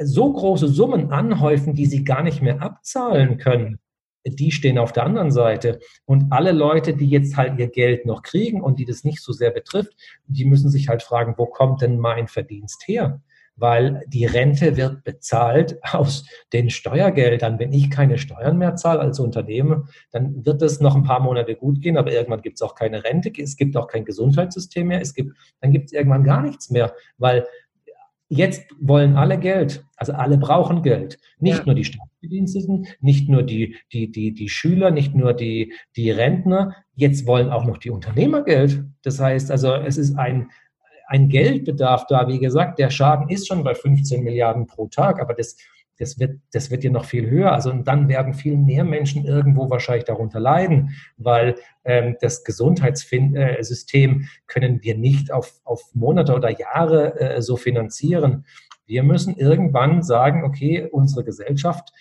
so 0.00 0.32
große 0.32 0.68
Summen 0.68 1.12
anhäufen, 1.12 1.74
die 1.74 1.86
sie 1.86 2.04
gar 2.04 2.22
nicht 2.22 2.42
mehr 2.42 2.62
abzahlen 2.62 3.38
können, 3.38 3.78
die 4.24 4.50
stehen 4.50 4.78
auf 4.78 4.92
der 4.92 5.04
anderen 5.04 5.30
Seite. 5.30 5.80
Und 6.04 6.32
alle 6.32 6.52
Leute, 6.52 6.94
die 6.94 7.08
jetzt 7.08 7.36
halt 7.36 7.58
ihr 7.58 7.68
Geld 7.68 8.06
noch 8.06 8.22
kriegen 8.22 8.60
und 8.62 8.78
die 8.78 8.84
das 8.84 9.04
nicht 9.04 9.22
so 9.22 9.32
sehr 9.32 9.50
betrifft, 9.50 9.94
die 10.26 10.44
müssen 10.44 10.70
sich 10.70 10.88
halt 10.88 11.02
fragen, 11.02 11.34
wo 11.36 11.46
kommt 11.46 11.82
denn 11.82 11.98
mein 11.98 12.28
Verdienst 12.28 12.86
her? 12.86 13.20
weil 13.56 14.02
die 14.08 14.26
Rente 14.26 14.76
wird 14.76 15.04
bezahlt 15.04 15.78
aus 15.92 16.26
den 16.52 16.70
Steuergeldern. 16.70 17.58
Wenn 17.58 17.72
ich 17.72 17.90
keine 17.90 18.18
Steuern 18.18 18.58
mehr 18.58 18.76
zahle 18.76 19.00
als 19.00 19.20
Unternehmen, 19.20 19.88
dann 20.10 20.44
wird 20.44 20.62
es 20.62 20.80
noch 20.80 20.96
ein 20.96 21.04
paar 21.04 21.20
Monate 21.20 21.54
gut 21.54 21.80
gehen, 21.80 21.96
aber 21.96 22.12
irgendwann 22.12 22.42
gibt 22.42 22.56
es 22.56 22.62
auch 22.62 22.74
keine 22.74 23.04
Rente, 23.04 23.32
es 23.40 23.56
gibt 23.56 23.76
auch 23.76 23.86
kein 23.86 24.04
Gesundheitssystem 24.04 24.88
mehr, 24.88 25.00
es 25.00 25.14
gibt, 25.14 25.36
dann 25.60 25.72
gibt 25.72 25.86
es 25.86 25.92
irgendwann 25.92 26.24
gar 26.24 26.42
nichts 26.42 26.70
mehr, 26.70 26.94
weil 27.18 27.46
jetzt 28.28 28.64
wollen 28.80 29.16
alle 29.16 29.38
Geld, 29.38 29.84
also 29.96 30.12
alle 30.12 30.38
brauchen 30.38 30.82
Geld. 30.82 31.18
Nicht 31.38 31.58
ja. 31.58 31.64
nur 31.64 31.74
die 31.74 31.84
Staatsbediensteten, 32.24 32.86
nicht 33.00 33.28
nur 33.28 33.42
die, 33.42 33.76
die, 33.92 34.10
die, 34.10 34.32
die 34.32 34.48
Schüler, 34.48 34.90
nicht 34.90 35.14
nur 35.14 35.34
die, 35.34 35.72
die 35.96 36.10
Rentner, 36.10 36.74
jetzt 36.94 37.26
wollen 37.26 37.50
auch 37.50 37.64
noch 37.64 37.78
die 37.78 37.90
Unternehmer 37.90 38.42
Geld. 38.42 38.84
Das 39.02 39.20
heißt 39.20 39.50
also, 39.50 39.74
es 39.74 39.98
ist 39.98 40.16
ein, 40.16 40.50
ein 41.06 41.28
Geldbedarf 41.28 42.06
da. 42.06 42.28
Wie 42.28 42.38
gesagt, 42.38 42.78
der 42.78 42.90
Schaden 42.90 43.28
ist 43.28 43.48
schon 43.48 43.64
bei 43.64 43.74
15 43.74 44.24
Milliarden 44.24 44.66
pro 44.66 44.86
Tag, 44.88 45.20
aber 45.20 45.34
das, 45.34 45.56
das 45.98 46.18
wird, 46.18 46.40
das 46.52 46.70
wird 46.70 46.82
ja 46.82 46.90
noch 46.90 47.04
viel 47.04 47.28
höher. 47.28 47.52
Also 47.52 47.70
und 47.70 47.86
dann 47.86 48.08
werden 48.08 48.34
viel 48.34 48.56
mehr 48.56 48.84
Menschen 48.84 49.24
irgendwo 49.24 49.70
wahrscheinlich 49.70 50.04
darunter 50.04 50.40
leiden, 50.40 50.94
weil 51.16 51.56
ähm, 51.84 52.16
das 52.20 52.44
Gesundheitssystem 52.44 54.28
können 54.46 54.82
wir 54.82 54.96
nicht 54.96 55.32
auf, 55.32 55.60
auf 55.64 55.82
Monate 55.94 56.34
oder 56.34 56.50
Jahre 56.50 57.20
äh, 57.20 57.42
so 57.42 57.56
finanzieren. 57.56 58.44
Wir 58.86 59.02
müssen 59.02 59.36
irgendwann 59.36 60.02
sagen, 60.02 60.44
okay, 60.44 60.86
unsere 60.90 61.24
Gesellschaft 61.24 61.92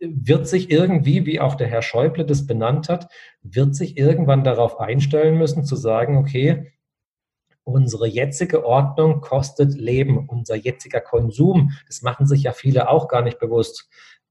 wird 0.00 0.46
sich 0.46 0.70
irgendwie, 0.70 1.26
wie 1.26 1.40
auch 1.40 1.54
der 1.54 1.66
Herr 1.66 1.82
Schäuble 1.82 2.24
das 2.24 2.46
benannt 2.46 2.88
hat, 2.88 3.08
wird 3.42 3.74
sich 3.74 3.96
irgendwann 3.96 4.44
darauf 4.44 4.80
einstellen 4.80 5.38
müssen, 5.38 5.64
zu 5.64 5.76
sagen, 5.76 6.16
okay, 6.16 6.72
unsere 7.68 8.08
jetzige 8.08 8.64
Ordnung 8.64 9.20
kostet 9.20 9.74
Leben, 9.74 10.26
unser 10.28 10.56
jetziger 10.56 11.00
Konsum, 11.00 11.72
das 11.86 12.02
machen 12.02 12.26
sich 12.26 12.42
ja 12.42 12.52
viele 12.52 12.88
auch 12.88 13.08
gar 13.08 13.22
nicht 13.22 13.38
bewusst. 13.38 13.88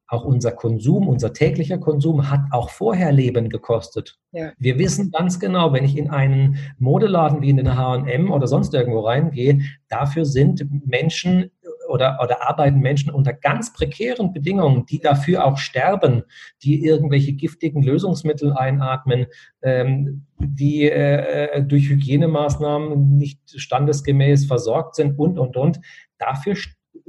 Auch 0.09 0.23
unser 0.23 0.53
Konsum, 0.53 1.09
unser 1.09 1.33
täglicher 1.33 1.77
Konsum 1.77 2.31
hat 2.31 2.39
auch 2.51 2.69
vorher 2.69 3.11
Leben 3.11 3.49
gekostet. 3.49 4.17
Ja. 4.31 4.53
Wir 4.57 4.79
wissen 4.79 5.11
ganz 5.11 5.37
genau, 5.37 5.73
wenn 5.73 5.83
ich 5.83 5.97
in 5.97 6.09
einen 6.09 6.57
Modeladen 6.79 7.41
wie 7.41 7.49
in 7.49 7.57
den 7.57 7.75
H&M 7.75 8.31
oder 8.31 8.47
sonst 8.47 8.73
irgendwo 8.73 9.01
reingehe, 9.01 9.59
dafür 9.89 10.25
sind 10.25 10.65
Menschen 10.87 11.51
oder, 11.87 12.19
oder 12.21 12.47
arbeiten 12.47 12.79
Menschen 12.79 13.11
unter 13.11 13.33
ganz 13.33 13.73
prekären 13.73 14.33
Bedingungen, 14.33 14.85
die 14.85 14.99
dafür 14.99 15.45
auch 15.45 15.57
sterben, 15.57 16.23
die 16.63 16.85
irgendwelche 16.85 17.33
giftigen 17.33 17.81
Lösungsmittel 17.83 18.53
einatmen, 18.53 19.27
ähm, 19.61 20.25
die 20.39 20.89
äh, 20.89 21.63
durch 21.63 21.89
Hygienemaßnahmen 21.89 23.17
nicht 23.17 23.39
standesgemäß 23.59 24.45
versorgt 24.45 24.95
sind 24.95 25.17
und, 25.17 25.39
und, 25.39 25.57
und. 25.57 25.79
Dafür 26.17 26.55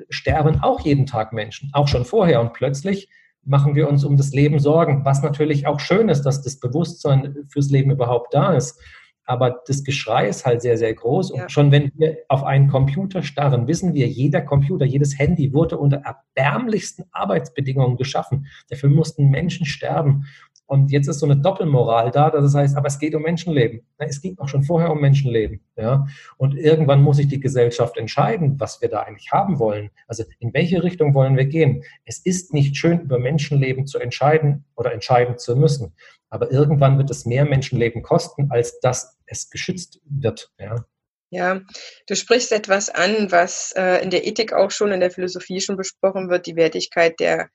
sterben 0.09 0.63
auch 0.63 0.81
jeden 0.81 1.07
Tag 1.07 1.33
Menschen, 1.33 1.71
auch 1.73 1.89
schon 1.89 2.05
vorher. 2.05 2.41
Und 2.41 2.53
plötzlich 2.53 3.09
machen 3.45 3.75
wir 3.75 3.89
uns 3.89 4.05
um 4.05 4.17
das 4.17 4.33
Leben 4.33 4.59
Sorgen, 4.59 5.05
was 5.05 5.23
natürlich 5.23 5.67
auch 5.67 5.81
schön 5.81 6.09
ist, 6.09 6.23
dass 6.23 6.43
das 6.43 6.61
Bewusstsein 6.61 7.37
fürs 7.49 7.71
Leben 7.71 7.91
überhaupt 7.91 8.35
da 8.35 8.55
ist. 8.55 8.81
Aber 9.29 9.63
das 9.67 9.85
Geschrei 9.85 10.27
ist 10.27 10.47
halt 10.47 10.63
sehr, 10.63 10.79
sehr 10.79 10.95
groß. 10.95 11.33
Und 11.33 11.39
ja. 11.41 11.49
schon 11.51 11.71
wenn 11.71 11.93
wir 11.97 12.17
auf 12.29 12.45
einen 12.45 12.69
Computer 12.69 13.23
starren, 13.23 13.67
wissen 13.69 13.93
wir, 13.93 14.09
jeder 14.09 14.41
Computer, 14.41 14.87
jedes 14.87 15.19
Handy 15.19 15.53
wurde 15.53 15.77
unter 15.77 15.99
erbärmlichsten 15.99 17.05
Arbeitsbedingungen 17.13 17.99
geschaffen. 17.99 18.47
Dafür 18.71 18.89
mussten 18.89 19.29
Menschen 19.29 19.67
sterben. 19.67 20.25
Und 20.69 20.93
jetzt 20.93 21.09
ist 21.09 21.21
so 21.21 21.27
eine 21.27 21.39
Doppelmoral 21.39 22.11
da, 22.11 22.29
das 22.29 22.55
heißt, 22.55 22.77
aber 22.77 22.89
es 22.89 22.99
geht 22.99 23.15
um 23.15 23.23
Menschenleben. 23.23 23.87
Es 23.97 24.21
ging 24.21 24.37
auch 24.39 24.49
schon 24.49 24.63
vorher 24.63 24.93
um 24.93 25.01
Menschenleben. 25.01 25.63
Ja? 25.77 26.07
Und 26.37 26.59
irgendwann 26.59 27.03
muss 27.03 27.17
sich 27.17 27.27
die 27.27 27.41
Gesellschaft 27.41 27.97
entscheiden, 27.97 28.61
was 28.61 28.83
wir 28.83 28.91
da 28.91 29.01
eigentlich 29.01 29.33
haben 29.33 29.59
wollen. 29.59 29.91
Also 30.07 30.25
in 30.41 30.53
welche 30.53 30.83
Richtung 30.83 31.15
wollen 31.15 31.39
wir 31.39 31.47
gehen? 31.47 31.85
Es 32.05 32.19
ist 32.19 32.53
nicht 32.53 32.77
schön, 32.77 33.01
über 33.01 33.19
Menschenleben 33.19 33.87
zu 33.87 33.99
entscheiden 33.99 34.67
oder 34.77 34.93
entscheiden 34.93 35.39
zu 35.39 35.57
müssen. 35.57 35.95
Aber 36.29 36.53
irgendwann 36.53 36.99
wird 36.99 37.11
es 37.11 37.25
mehr 37.25 37.47
Menschenleben 37.47 38.03
kosten, 38.03 38.51
als 38.51 38.79
dass 38.81 39.17
es 39.25 39.49
geschützt 39.49 40.03
wird. 40.05 40.53
Ja. 40.59 40.85
Ja, 41.31 41.63
du 42.07 42.15
sprichst 42.15 42.53
etwas 42.53 42.91
an, 42.91 43.33
was 43.33 43.73
äh, 43.75 44.03
in 44.03 44.11
der 44.11 44.27
Ethik 44.27 44.53
auch 44.53 44.71
schon, 44.71 44.93
in 44.93 45.01
der 45.01 45.11
Philosophie 45.11 45.63
schon 45.63 45.77
besprochen 45.79 46.29
wird, 46.29 46.47
die 46.47 46.57
Wertigkeit 46.57 47.21
der, 47.21 47.49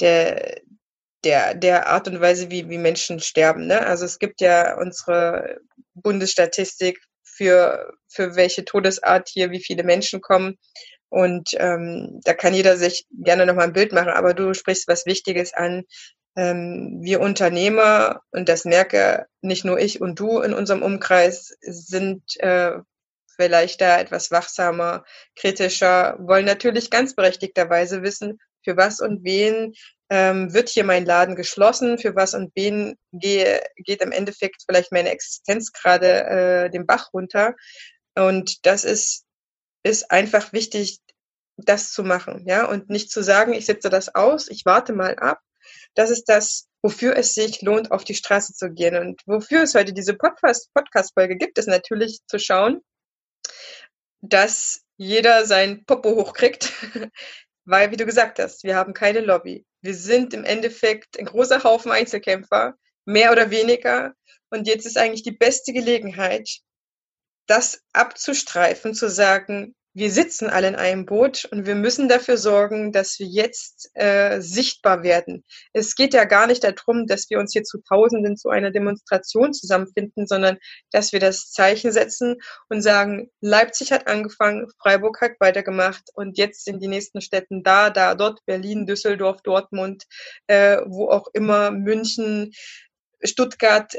der, 0.00 0.60
der, 1.24 1.54
der 1.54 1.88
Art 1.88 2.08
und 2.08 2.20
Weise, 2.20 2.50
wie, 2.50 2.68
wie 2.68 2.78
Menschen 2.78 3.20
sterben. 3.20 3.66
Ne? 3.66 3.84
Also 3.86 4.04
es 4.04 4.18
gibt 4.18 4.40
ja 4.40 4.78
unsere 4.78 5.58
Bundesstatistik 5.94 7.00
für, 7.22 7.92
für 8.08 8.36
welche 8.36 8.64
Todesart 8.64 9.28
hier 9.28 9.50
wie 9.50 9.62
viele 9.62 9.82
Menschen 9.82 10.20
kommen. 10.20 10.56
Und 11.08 11.50
ähm, 11.58 12.20
da 12.24 12.34
kann 12.34 12.54
jeder 12.54 12.76
sich 12.76 13.06
gerne 13.10 13.46
nochmal 13.46 13.66
ein 13.66 13.72
Bild 13.72 13.92
machen, 13.92 14.10
aber 14.10 14.34
du 14.34 14.54
sprichst 14.54 14.88
was 14.88 15.06
Wichtiges 15.06 15.54
an, 15.54 15.84
ähm, 16.36 16.98
wir 17.00 17.20
Unternehmer, 17.20 18.20
und 18.30 18.48
das 18.48 18.64
merke 18.64 19.26
nicht 19.40 19.64
nur 19.64 19.78
ich 19.78 20.00
und 20.00 20.18
du 20.18 20.40
in 20.40 20.52
unserem 20.52 20.82
Umkreis, 20.82 21.56
sind 21.60 22.22
äh, 22.40 22.72
vielleicht 23.36 23.80
da 23.80 23.98
etwas 23.98 24.30
wachsamer, 24.30 25.04
kritischer, 25.36 26.16
wollen 26.18 26.44
natürlich 26.44 26.90
ganz 26.90 27.14
berechtigterweise 27.14 28.02
wissen, 28.02 28.38
für 28.66 28.76
was 28.76 29.00
und 29.00 29.24
wen 29.24 29.74
ähm, 30.10 30.52
wird 30.52 30.68
hier 30.68 30.84
mein 30.84 31.04
Laden 31.04 31.36
geschlossen, 31.36 31.98
für 31.98 32.16
was 32.16 32.34
und 32.34 32.52
wen 32.54 32.96
gehe, 33.12 33.62
geht 33.76 34.02
im 34.02 34.12
Endeffekt 34.12 34.62
vielleicht 34.66 34.92
meine 34.92 35.10
Existenz 35.10 35.72
gerade 35.72 36.24
äh, 36.24 36.70
den 36.70 36.86
Bach 36.86 37.12
runter. 37.12 37.54
Und 38.16 38.66
das 38.66 38.84
ist, 38.84 39.24
ist 39.84 40.10
einfach 40.10 40.52
wichtig, 40.52 40.98
das 41.56 41.92
zu 41.92 42.02
machen, 42.02 42.44
ja, 42.46 42.66
und 42.66 42.90
nicht 42.90 43.10
zu 43.10 43.22
sagen, 43.22 43.54
ich 43.54 43.66
setze 43.66 43.88
das 43.88 44.14
aus, 44.14 44.48
ich 44.48 44.66
warte 44.66 44.92
mal 44.92 45.16
ab. 45.16 45.40
Das 45.94 46.10
ist 46.10 46.24
das, 46.24 46.68
wofür 46.82 47.16
es 47.16 47.34
sich 47.34 47.62
lohnt, 47.62 47.90
auf 47.90 48.04
die 48.04 48.14
Straße 48.14 48.52
zu 48.52 48.70
gehen. 48.70 48.96
Und 48.96 49.22
wofür 49.26 49.62
es 49.62 49.74
heute 49.74 49.92
diese 49.92 50.14
Podcast-Folge 50.14 51.36
gibt, 51.36 51.58
ist 51.58 51.68
natürlich 51.68 52.20
zu 52.26 52.38
schauen, 52.38 52.82
dass 54.20 54.82
jeder 54.96 55.46
sein 55.46 55.84
Popo 55.84 56.10
hochkriegt, 56.16 56.72
weil, 57.66 57.90
wie 57.90 57.96
du 57.96 58.06
gesagt 58.06 58.38
hast, 58.38 58.64
wir 58.64 58.76
haben 58.76 58.94
keine 58.94 59.20
Lobby. 59.20 59.66
Wir 59.82 59.94
sind 59.94 60.32
im 60.32 60.44
Endeffekt 60.44 61.18
ein 61.18 61.26
großer 61.26 61.64
Haufen 61.64 61.90
Einzelkämpfer, 61.90 62.74
mehr 63.04 63.32
oder 63.32 63.50
weniger. 63.50 64.14
Und 64.50 64.66
jetzt 64.66 64.86
ist 64.86 64.96
eigentlich 64.96 65.24
die 65.24 65.32
beste 65.36 65.72
Gelegenheit, 65.72 66.48
das 67.46 67.82
abzustreifen, 67.92 68.94
zu 68.94 69.10
sagen, 69.10 69.74
wir 69.96 70.10
sitzen 70.10 70.50
alle 70.50 70.68
in 70.68 70.74
einem 70.74 71.06
Boot 71.06 71.46
und 71.50 71.64
wir 71.64 71.74
müssen 71.74 72.06
dafür 72.06 72.36
sorgen, 72.36 72.92
dass 72.92 73.18
wir 73.18 73.26
jetzt 73.26 73.90
äh, 73.94 74.42
sichtbar 74.42 75.02
werden. 75.02 75.42
Es 75.72 75.94
geht 75.94 76.12
ja 76.12 76.24
gar 76.24 76.46
nicht 76.46 76.62
darum, 76.64 77.06
dass 77.06 77.30
wir 77.30 77.38
uns 77.38 77.54
hier 77.54 77.62
zu 77.62 77.78
Tausenden 77.78 78.36
zu 78.36 78.50
einer 78.50 78.70
Demonstration 78.70 79.54
zusammenfinden, 79.54 80.26
sondern 80.26 80.58
dass 80.90 81.12
wir 81.14 81.20
das 81.20 81.50
Zeichen 81.50 81.92
setzen 81.92 82.36
und 82.68 82.82
sagen, 82.82 83.30
Leipzig 83.40 83.90
hat 83.90 84.06
angefangen, 84.06 84.66
Freiburg 84.82 85.22
hat 85.22 85.32
weitergemacht 85.40 86.10
und 86.12 86.36
jetzt 86.36 86.66
sind 86.66 86.82
die 86.82 86.88
nächsten 86.88 87.22
Städten 87.22 87.62
da, 87.62 87.88
da, 87.88 88.14
dort, 88.14 88.44
Berlin, 88.44 88.84
Düsseldorf, 88.84 89.40
Dortmund, 89.40 90.04
äh, 90.46 90.76
wo 90.84 91.08
auch 91.08 91.28
immer, 91.32 91.70
München, 91.70 92.52
Stuttgart, 93.22 93.94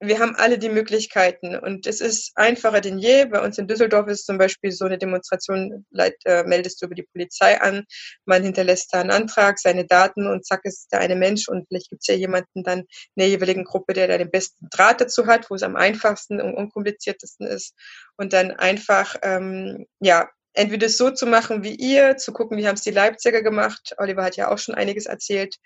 wir 0.00 0.18
haben 0.18 0.34
alle 0.34 0.58
die 0.58 0.70
Möglichkeiten. 0.70 1.54
Und 1.56 1.86
es 1.86 2.00
ist 2.00 2.32
einfacher 2.34 2.80
denn 2.80 2.98
je. 2.98 3.26
Bei 3.26 3.44
uns 3.44 3.58
in 3.58 3.68
Düsseldorf 3.68 4.08
ist 4.08 4.24
zum 4.24 4.38
Beispiel 4.38 4.72
so 4.72 4.86
eine 4.86 4.96
Demonstration, 4.96 5.84
äh, 5.94 6.42
meldest 6.44 6.80
du 6.80 6.86
über 6.86 6.94
die 6.94 7.06
Polizei 7.12 7.60
an, 7.60 7.84
man 8.24 8.42
hinterlässt 8.42 8.92
da 8.92 9.00
einen 9.00 9.10
Antrag, 9.10 9.58
seine 9.58 9.84
Daten 9.84 10.26
und 10.26 10.46
zack 10.46 10.64
ist 10.64 10.88
da 10.90 10.98
eine 10.98 11.16
Mensch. 11.16 11.48
Und 11.48 11.68
vielleicht 11.68 11.90
gibt 11.90 12.00
es 12.02 12.06
ja 12.06 12.14
jemanden 12.14 12.64
dann 12.64 12.80
in 12.80 12.86
der 13.16 13.28
jeweiligen 13.28 13.64
Gruppe, 13.64 13.92
der 13.92 14.08
da 14.08 14.16
den 14.16 14.30
besten 14.30 14.68
Draht 14.70 15.02
dazu 15.02 15.26
hat, 15.26 15.50
wo 15.50 15.54
es 15.54 15.62
am 15.62 15.76
einfachsten 15.76 16.40
und 16.40 16.54
unkompliziertesten 16.54 17.46
ist. 17.46 17.74
Und 18.16 18.32
dann 18.32 18.52
einfach, 18.52 19.16
ähm, 19.22 19.86
ja, 20.00 20.30
entweder 20.54 20.88
so 20.88 21.10
zu 21.10 21.26
machen 21.26 21.62
wie 21.62 21.74
ihr, 21.74 22.16
zu 22.16 22.32
gucken, 22.32 22.56
wie 22.56 22.66
haben 22.66 22.74
es 22.74 22.82
die 22.82 22.90
Leipziger 22.90 23.42
gemacht. 23.42 23.94
Oliver 23.98 24.24
hat 24.24 24.36
ja 24.36 24.50
auch 24.50 24.58
schon 24.58 24.74
einiges 24.74 25.06
erzählt 25.06 25.56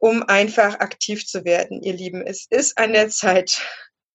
um 0.00 0.24
einfach 0.24 0.80
aktiv 0.80 1.26
zu 1.26 1.44
werden, 1.44 1.82
ihr 1.82 1.92
Lieben. 1.92 2.26
Es 2.26 2.46
ist 2.50 2.76
an 2.78 2.94
der 2.94 3.10
Zeit 3.10 3.60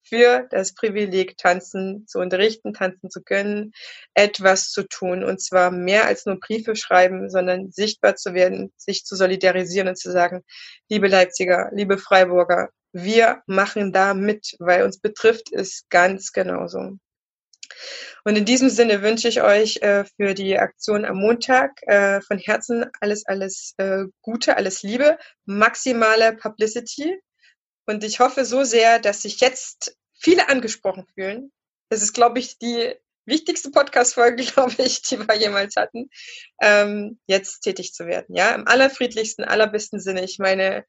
für 0.03 0.47
das 0.51 0.73
Privileg, 0.73 1.38
tanzen 1.38 2.05
zu 2.07 2.19
unterrichten, 2.19 2.73
tanzen 2.73 3.09
zu 3.09 3.21
können, 3.21 3.71
etwas 4.13 4.69
zu 4.71 4.83
tun. 4.83 5.23
Und 5.23 5.41
zwar 5.41 5.71
mehr 5.71 6.05
als 6.05 6.25
nur 6.25 6.39
Briefe 6.39 6.75
schreiben, 6.75 7.29
sondern 7.29 7.71
sichtbar 7.71 8.15
zu 8.15 8.33
werden, 8.33 8.73
sich 8.77 9.03
zu 9.05 9.15
solidarisieren 9.15 9.88
und 9.88 9.97
zu 9.97 10.11
sagen, 10.11 10.43
liebe 10.89 11.07
Leipziger, 11.07 11.69
liebe 11.73 11.97
Freiburger, 11.97 12.69
wir 12.91 13.41
machen 13.45 13.91
da 13.93 14.13
mit, 14.13 14.55
weil 14.59 14.83
uns 14.83 14.99
betrifft 14.99 15.51
es 15.51 15.86
ganz 15.89 16.31
genauso. 16.31 16.97
Und 18.23 18.38
in 18.38 18.45
diesem 18.45 18.69
Sinne 18.69 19.01
wünsche 19.01 19.28
ich 19.28 19.41
euch 19.41 19.78
äh, 19.82 20.05
für 20.17 20.34
die 20.34 20.57
Aktion 20.57 21.05
am 21.05 21.17
Montag 21.17 21.82
äh, 21.84 22.21
von 22.21 22.39
Herzen 22.39 22.86
alles, 22.99 23.26
alles 23.26 23.73
äh, 23.78 24.05
Gute, 24.21 24.57
alles 24.57 24.84
Liebe, 24.84 25.17
maximale 25.45 26.36
Publicity. 26.36 27.19
Und 27.86 28.03
ich 28.03 28.19
hoffe 28.19 28.45
so 28.45 28.63
sehr, 28.63 28.99
dass 28.99 29.21
sich 29.21 29.39
jetzt 29.39 29.95
viele 30.19 30.49
angesprochen 30.49 31.05
fühlen. 31.13 31.51
Das 31.89 32.01
ist, 32.01 32.13
glaube 32.13 32.39
ich, 32.39 32.57
die 32.57 32.95
wichtigste 33.26 33.71
Podcast-Folge, 33.71 34.43
glaube 34.53 34.76
ich, 34.80 35.01
die 35.01 35.19
wir 35.19 35.36
jemals 35.36 35.76
hatten, 35.76 36.09
ähm, 36.61 37.19
jetzt 37.28 37.61
tätig 37.61 37.93
zu 37.93 38.05
werden. 38.07 38.36
Ja, 38.36 38.55
im 38.55 38.67
allerfriedlichsten, 38.67 39.45
allerbesten 39.45 39.99
Sinne. 39.99 40.23
Ich 40.23 40.39
meine, 40.39 40.86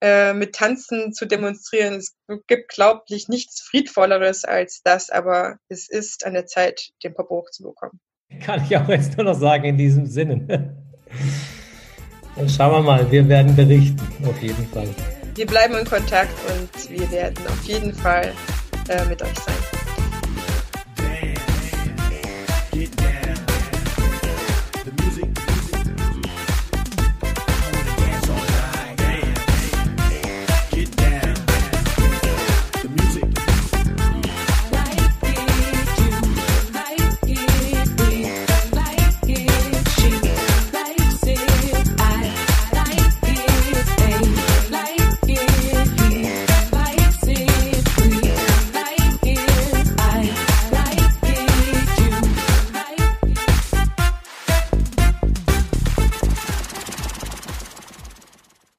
äh, 0.00 0.32
mit 0.32 0.54
Tanzen 0.54 1.12
zu 1.12 1.26
demonstrieren. 1.26 1.94
Es 1.94 2.16
gibt, 2.46 2.70
glaube 2.70 3.02
ich, 3.08 3.28
nichts 3.28 3.60
Friedvolleres 3.60 4.44
als 4.44 4.82
das, 4.82 5.10
aber 5.10 5.58
es 5.68 5.88
ist 5.88 6.24
an 6.24 6.34
der 6.34 6.46
Zeit, 6.46 6.90
den 7.02 7.14
Pop 7.14 7.30
hochzubekommen. 7.30 8.00
Kann 8.40 8.62
ich 8.64 8.76
auch 8.76 8.88
jetzt 8.88 9.16
nur 9.16 9.24
noch 9.24 9.38
sagen 9.38 9.64
in 9.64 9.78
diesem 9.78 10.06
Sinne. 10.06 10.76
Dann 12.36 12.48
schauen 12.48 12.72
wir 12.72 12.82
mal, 12.82 13.10
wir 13.10 13.28
werden 13.28 13.56
berichten, 13.56 14.00
auf 14.24 14.40
jeden 14.40 14.66
Fall. 14.68 14.88
Wir 15.34 15.46
bleiben 15.46 15.74
in 15.74 15.84
Kontakt 15.84 16.34
und 16.48 16.90
wir 16.90 17.10
werden 17.10 17.46
auf 17.46 17.62
jeden 17.64 17.92
Fall 17.94 18.32
äh, 18.88 19.04
mit 19.06 19.22
euch 19.22 19.38
sein. 19.38 19.77